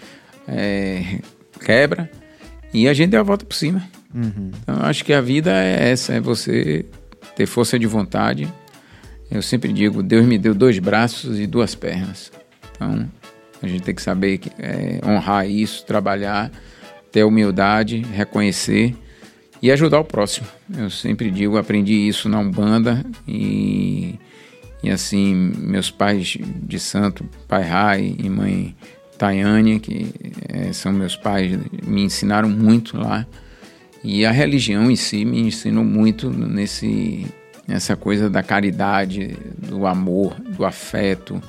[0.47, 1.19] é,
[1.61, 2.09] quebra
[2.73, 3.83] e a gente deu a volta por cima.
[4.15, 6.87] Então eu acho que a vida é essa, é você
[7.35, 8.49] ter força de vontade.
[9.29, 12.31] Eu sempre digo, Deus me deu dois braços e duas pernas.
[12.71, 13.11] Então
[13.61, 16.53] a gente tem que saber que, é, honrar isso, trabalhar,
[17.15, 18.93] ter humildade, reconhecer
[19.63, 20.49] e ajudar o próximo.
[20.77, 24.19] Eu sempre digo, aprendi isso na Umbanda e,
[24.83, 28.75] e assim, meus pais de santo, pai Rai e mãe
[29.17, 30.13] Tayane, que
[30.49, 33.25] eh, são meus pais, me ensinaram muito lá.
[34.03, 37.29] E a religião em si me ensinou muito nesse,
[37.69, 41.41] nessa coisa da caridade, do amor, do afeto,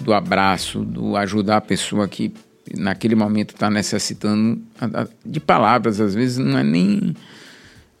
[0.00, 2.34] do abraço, do ajudar a pessoa que
[2.74, 4.60] naquele momento está necessitando
[5.24, 7.14] de palavras, às vezes não é nem.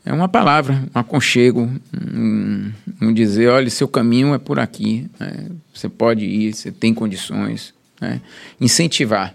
[0.04, 1.68] É uma palavra, um aconchego,
[2.14, 2.70] um,
[3.02, 5.46] um dizer, olha, seu caminho é por aqui, né?
[5.74, 7.74] você pode ir, você tem condições.
[8.00, 8.20] né?
[8.60, 9.34] Incentivar.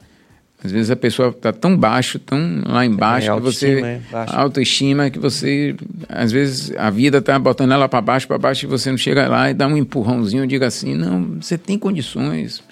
[0.64, 3.66] Às vezes a pessoa está tão baixo, tão lá embaixo, É, que você.
[3.66, 5.76] autoestima, é, autoestima que você.
[6.08, 9.28] Às vezes a vida está botando ela para baixo, para baixo, e você não chega
[9.28, 12.64] lá e dá um empurrãozinho, diga assim: não, você tem condições.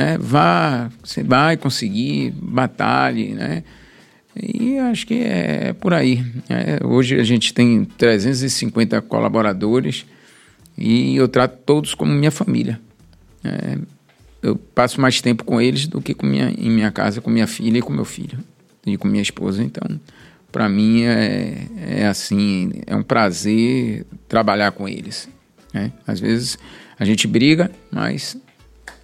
[0.00, 0.16] Né?
[0.18, 3.62] Vá, você vai conseguir, batalhe, né?
[4.34, 6.24] E acho que é por aí.
[6.48, 10.06] É, hoje a gente tem 350 colaboradores
[10.78, 12.80] e eu trato todos como minha família.
[13.44, 13.76] É,
[14.42, 17.46] eu passo mais tempo com eles do que com minha, em minha casa, com minha
[17.46, 18.38] filha e com meu filho
[18.86, 19.62] e com minha esposa.
[19.62, 20.00] Então,
[20.50, 25.28] para mim é, é assim, é um prazer trabalhar com eles.
[25.74, 25.92] né?
[26.06, 26.58] Às vezes
[26.98, 28.38] a gente briga, mas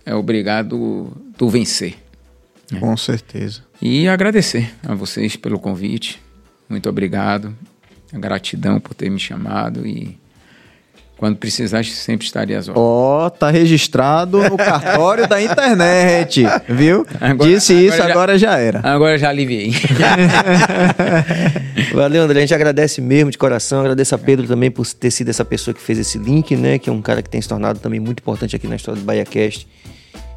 [0.06, 1.96] é obrigado do vencer.
[2.80, 3.62] Com certeza.
[3.82, 6.22] E agradecer a vocês pelo convite.
[6.68, 7.54] Muito obrigado.
[8.12, 10.18] A gratidão por ter me chamado e
[11.16, 12.84] quando precisar sempre estarei às ordens.
[12.86, 17.06] Ó, tá registrado no cartório da internet, viu?
[17.20, 18.80] Agora- Disse isso, agora já- agora já era.
[18.82, 19.72] Agora já aliviei.
[21.94, 22.38] Valeu, André.
[22.38, 23.80] A gente agradece mesmo de coração.
[23.80, 26.78] Agradeço a Pedro também por ter sido essa pessoa que fez esse link, né?
[26.78, 29.04] Que é um cara que tem se tornado também muito importante aqui na história do
[29.04, 29.66] BahiaCast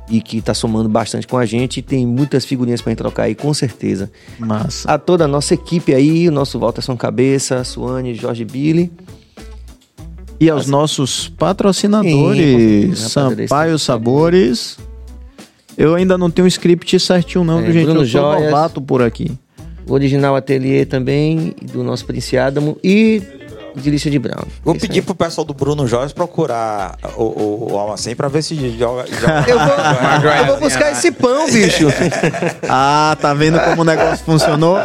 [0.10, 1.78] e que tá somando bastante com a gente.
[1.78, 4.12] E tem muitas figurinhas pra gente trocar aí, com certeza.
[4.40, 4.92] Massa.
[4.92, 8.92] A toda a nossa equipe aí, o nosso Walterson Cabeça, Suane, Jorge Billy.
[10.40, 13.10] E aos nossos Sim, patrocinadores, certeza.
[13.10, 14.78] Sampaio Sabores.
[15.78, 17.84] Eu ainda não tenho um script certinho não, É, viu, gente?
[17.86, 18.44] Bruno eu sou Joias.
[18.46, 19.32] novato por aqui.
[19.88, 23.22] O original Ateliê também, do nosso Princiadamo e
[23.84, 24.44] Delícia de Brown.
[24.64, 25.06] Vou isso pedir aí.
[25.06, 29.06] pro pessoal do Bruno Jorge procurar o, o, o Almacém pra ver se joga.
[29.08, 31.88] joga- Eu vou, eu vou buscar esse pão, bicho.
[32.68, 34.78] Ah, tá vendo como o negócio funcionou?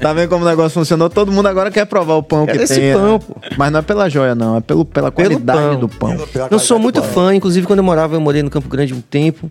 [0.00, 1.10] Tá vendo como o negócio funcionou?
[1.10, 2.92] Todo mundo agora quer provar o pão Quero que esse tem.
[2.92, 3.18] pão, né?
[3.26, 3.36] pô.
[3.56, 4.56] Mas não é pela joia, não.
[4.56, 5.80] É pelo, pela Pelo qualidade pão.
[5.80, 6.16] do pão.
[6.32, 7.10] Pela Eu sou muito pão.
[7.10, 9.48] fã, inclusive quando eu morava, eu morei no Campo Grande um tempo,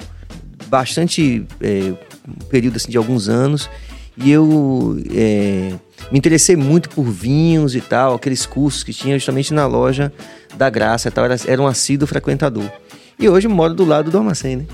[0.67, 1.93] bastante é,
[2.27, 3.69] um período assim de alguns anos,
[4.17, 5.73] e eu é,
[6.11, 10.11] me interessei muito por vinhos e tal, aqueles cursos que tinha justamente na loja
[10.55, 12.69] da Graça e tal, era, era um assíduo frequentador.
[13.17, 14.65] E hoje moro do lado do Armacém, né?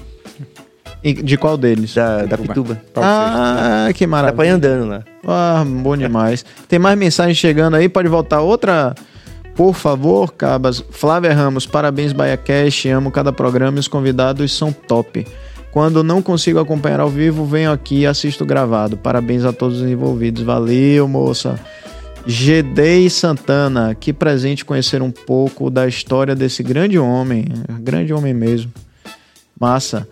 [1.03, 1.93] E de qual deles?
[1.93, 2.81] Da, da Pituba.
[2.95, 4.53] Ah, que Tá pra ir maravilha.
[4.55, 5.03] andando lá.
[5.25, 6.43] Ah, bom demais.
[6.67, 8.95] Tem mais mensagem chegando aí, pode voltar outra.
[9.55, 10.83] Por favor, Cabas.
[10.91, 12.89] Flávia Ramos, parabéns, BaiaCast.
[12.89, 15.25] Amo cada programa e os convidados são top.
[15.71, 18.97] Quando não consigo acompanhar ao vivo, venho aqui e assisto gravado.
[18.97, 20.43] Parabéns a todos os envolvidos.
[20.43, 21.59] Valeu, moça.
[22.25, 27.45] Gedei Santana, que presente conhecer um pouco da história desse grande homem.
[27.79, 28.71] Grande homem mesmo.
[29.59, 30.07] Massa.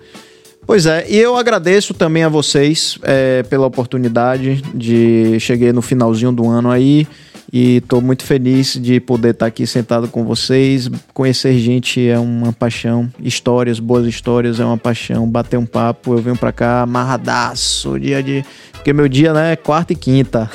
[0.65, 6.31] Pois é, e eu agradeço também a vocês é, pela oportunidade de cheguei no finalzinho
[6.31, 7.07] do ano aí
[7.55, 10.89] e estou muito feliz de poder estar aqui sentado com vocês.
[11.13, 15.25] Conhecer gente é uma paixão, histórias, boas histórias é uma paixão.
[15.25, 18.43] Bater um papo, eu venho pra cá amarradaço, dia de
[18.85, 20.47] porque meu dia né, é quarta e quinta.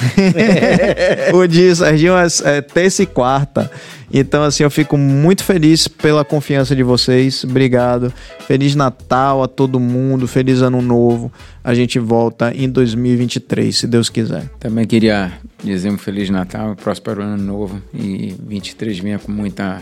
[1.34, 3.68] o dia, Serginho, é, é terça e quarta.
[4.12, 7.42] Então, assim, eu fico muito feliz pela confiança de vocês.
[7.42, 8.12] Obrigado.
[8.46, 10.28] Feliz Natal a todo mundo.
[10.28, 11.32] Feliz Ano Novo.
[11.64, 14.48] A gente volta em 2023, se Deus quiser.
[14.60, 15.32] Também queria
[15.64, 19.80] dizer um Feliz Natal, um próspero Ano Novo e 23 venha com muita,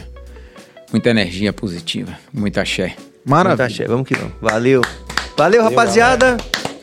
[0.90, 2.94] muita energia positiva, muita axé.
[3.26, 3.58] Maravilha.
[3.58, 4.32] Tá, axé, vamos que vamos.
[4.40, 4.80] Valeu.
[5.36, 6.38] Valeu, rapaziada.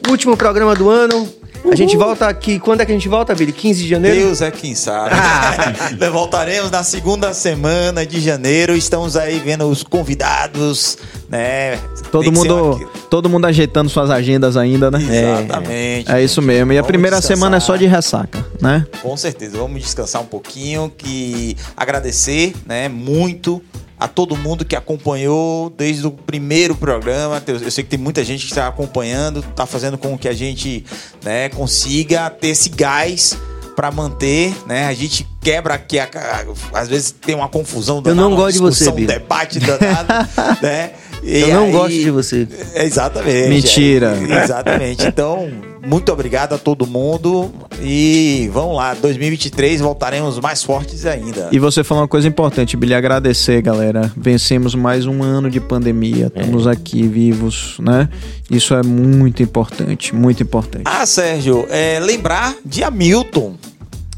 [0.07, 1.27] Último programa do ano.
[1.71, 2.59] A gente volta aqui.
[2.59, 3.51] Quando é que a gente volta, Billy?
[3.51, 4.19] 15 de janeiro?
[4.19, 5.15] Deus é quem sabe.
[5.99, 8.75] Nós Voltaremos na segunda semana de janeiro.
[8.75, 10.97] Estamos aí vendo os convidados,
[11.29, 11.77] né?
[12.11, 14.99] Todo mundo, todo mundo ajeitando suas agendas ainda, né?
[15.01, 16.11] Exatamente.
[16.11, 16.71] É isso mesmo.
[16.71, 17.37] E a primeira descansar.
[17.37, 18.85] semana é só de ressaca, né?
[19.01, 23.61] Com certeza, vamos descansar um pouquinho, que agradecer, né, muito
[23.99, 27.41] a todo mundo que acompanhou desde o primeiro programa.
[27.47, 30.85] Eu sei que tem muita gente que está acompanhando, está fazendo com que a gente,
[31.23, 33.37] né, consiga ter esse gás
[33.75, 34.85] para manter, né?
[34.87, 38.89] A gente quebra a- às vezes tem uma confusão Eu não danada, gosto de você,
[38.89, 40.29] um debate danado,
[40.63, 40.91] né?
[41.25, 42.47] E Eu não aí- gosto de você.
[42.75, 43.49] Exatamente.
[43.49, 44.15] Mentira.
[44.29, 45.05] É, exatamente.
[45.07, 45.49] Então,
[45.85, 51.49] muito obrigado a todo mundo e vamos lá, 2023 voltaremos mais fortes ainda.
[51.51, 54.11] E você falou uma coisa importante, Billy, agradecer, galera.
[54.15, 58.07] Vencemos mais um ano de pandemia, estamos aqui vivos, né?
[58.49, 60.83] Isso é muito importante, muito importante.
[60.85, 63.55] Ah, Sérgio, é, lembrar de Hamilton.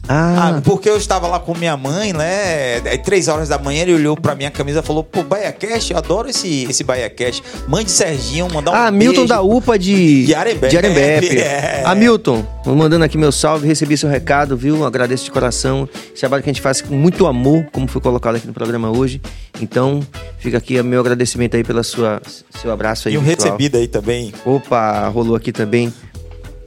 [0.08, 2.82] Ah, Ah, porque eu estava lá com minha mãe, né?
[2.90, 5.98] Aí, três horas da manhã, ele olhou pra minha camisa e falou: Pô, BaiaCast, eu
[5.98, 7.44] adoro esse, esse BaiaCast.
[7.68, 9.28] Mãe de Serginho, mandar um ah Milton beijo.
[9.28, 11.30] da UPA de, De Arembepe.
[11.30, 11.38] de.
[11.48, 11.84] É.
[11.86, 14.86] Ah, Milton, vou mandando aqui meu salve, recebi seu recado, viu?
[14.86, 15.88] Agradeço de coração.
[16.12, 18.90] Esse trabalho que a gente faz com muito amor, como foi colocado aqui no programa
[18.90, 19.22] hoje.
[19.62, 20.02] Então,
[20.40, 22.22] fica aqui o meu agradecimento aí pela sua
[22.62, 23.16] seu abraço aí.
[23.16, 23.50] E um virtual.
[23.54, 24.34] recebido aí também.
[24.46, 25.94] Opa, rolou aqui também.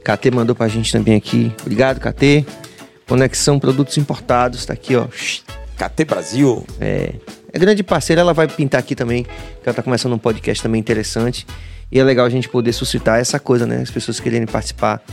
[0.03, 1.51] KT mandou pra gente também aqui.
[1.61, 2.45] Obrigado, KT.
[3.11, 5.05] Conexão Produtos Importados, tá aqui, ó.
[5.75, 6.65] KT Brasil.
[6.79, 7.15] É,
[7.51, 9.29] é grande parceira, ela vai pintar aqui também, que
[9.65, 11.45] ela tá começando um podcast também interessante.
[11.91, 13.81] E é legal a gente poder suscitar essa coisa, né?
[13.81, 15.03] As pessoas quererem participar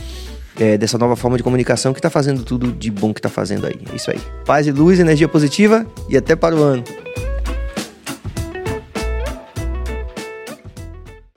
[0.57, 3.67] é, dessa nova forma de comunicação que tá fazendo tudo de bom que tá fazendo
[3.67, 3.77] aí.
[3.91, 4.21] É isso aí.
[4.45, 6.85] Paz e luz, energia positiva e até para o ano.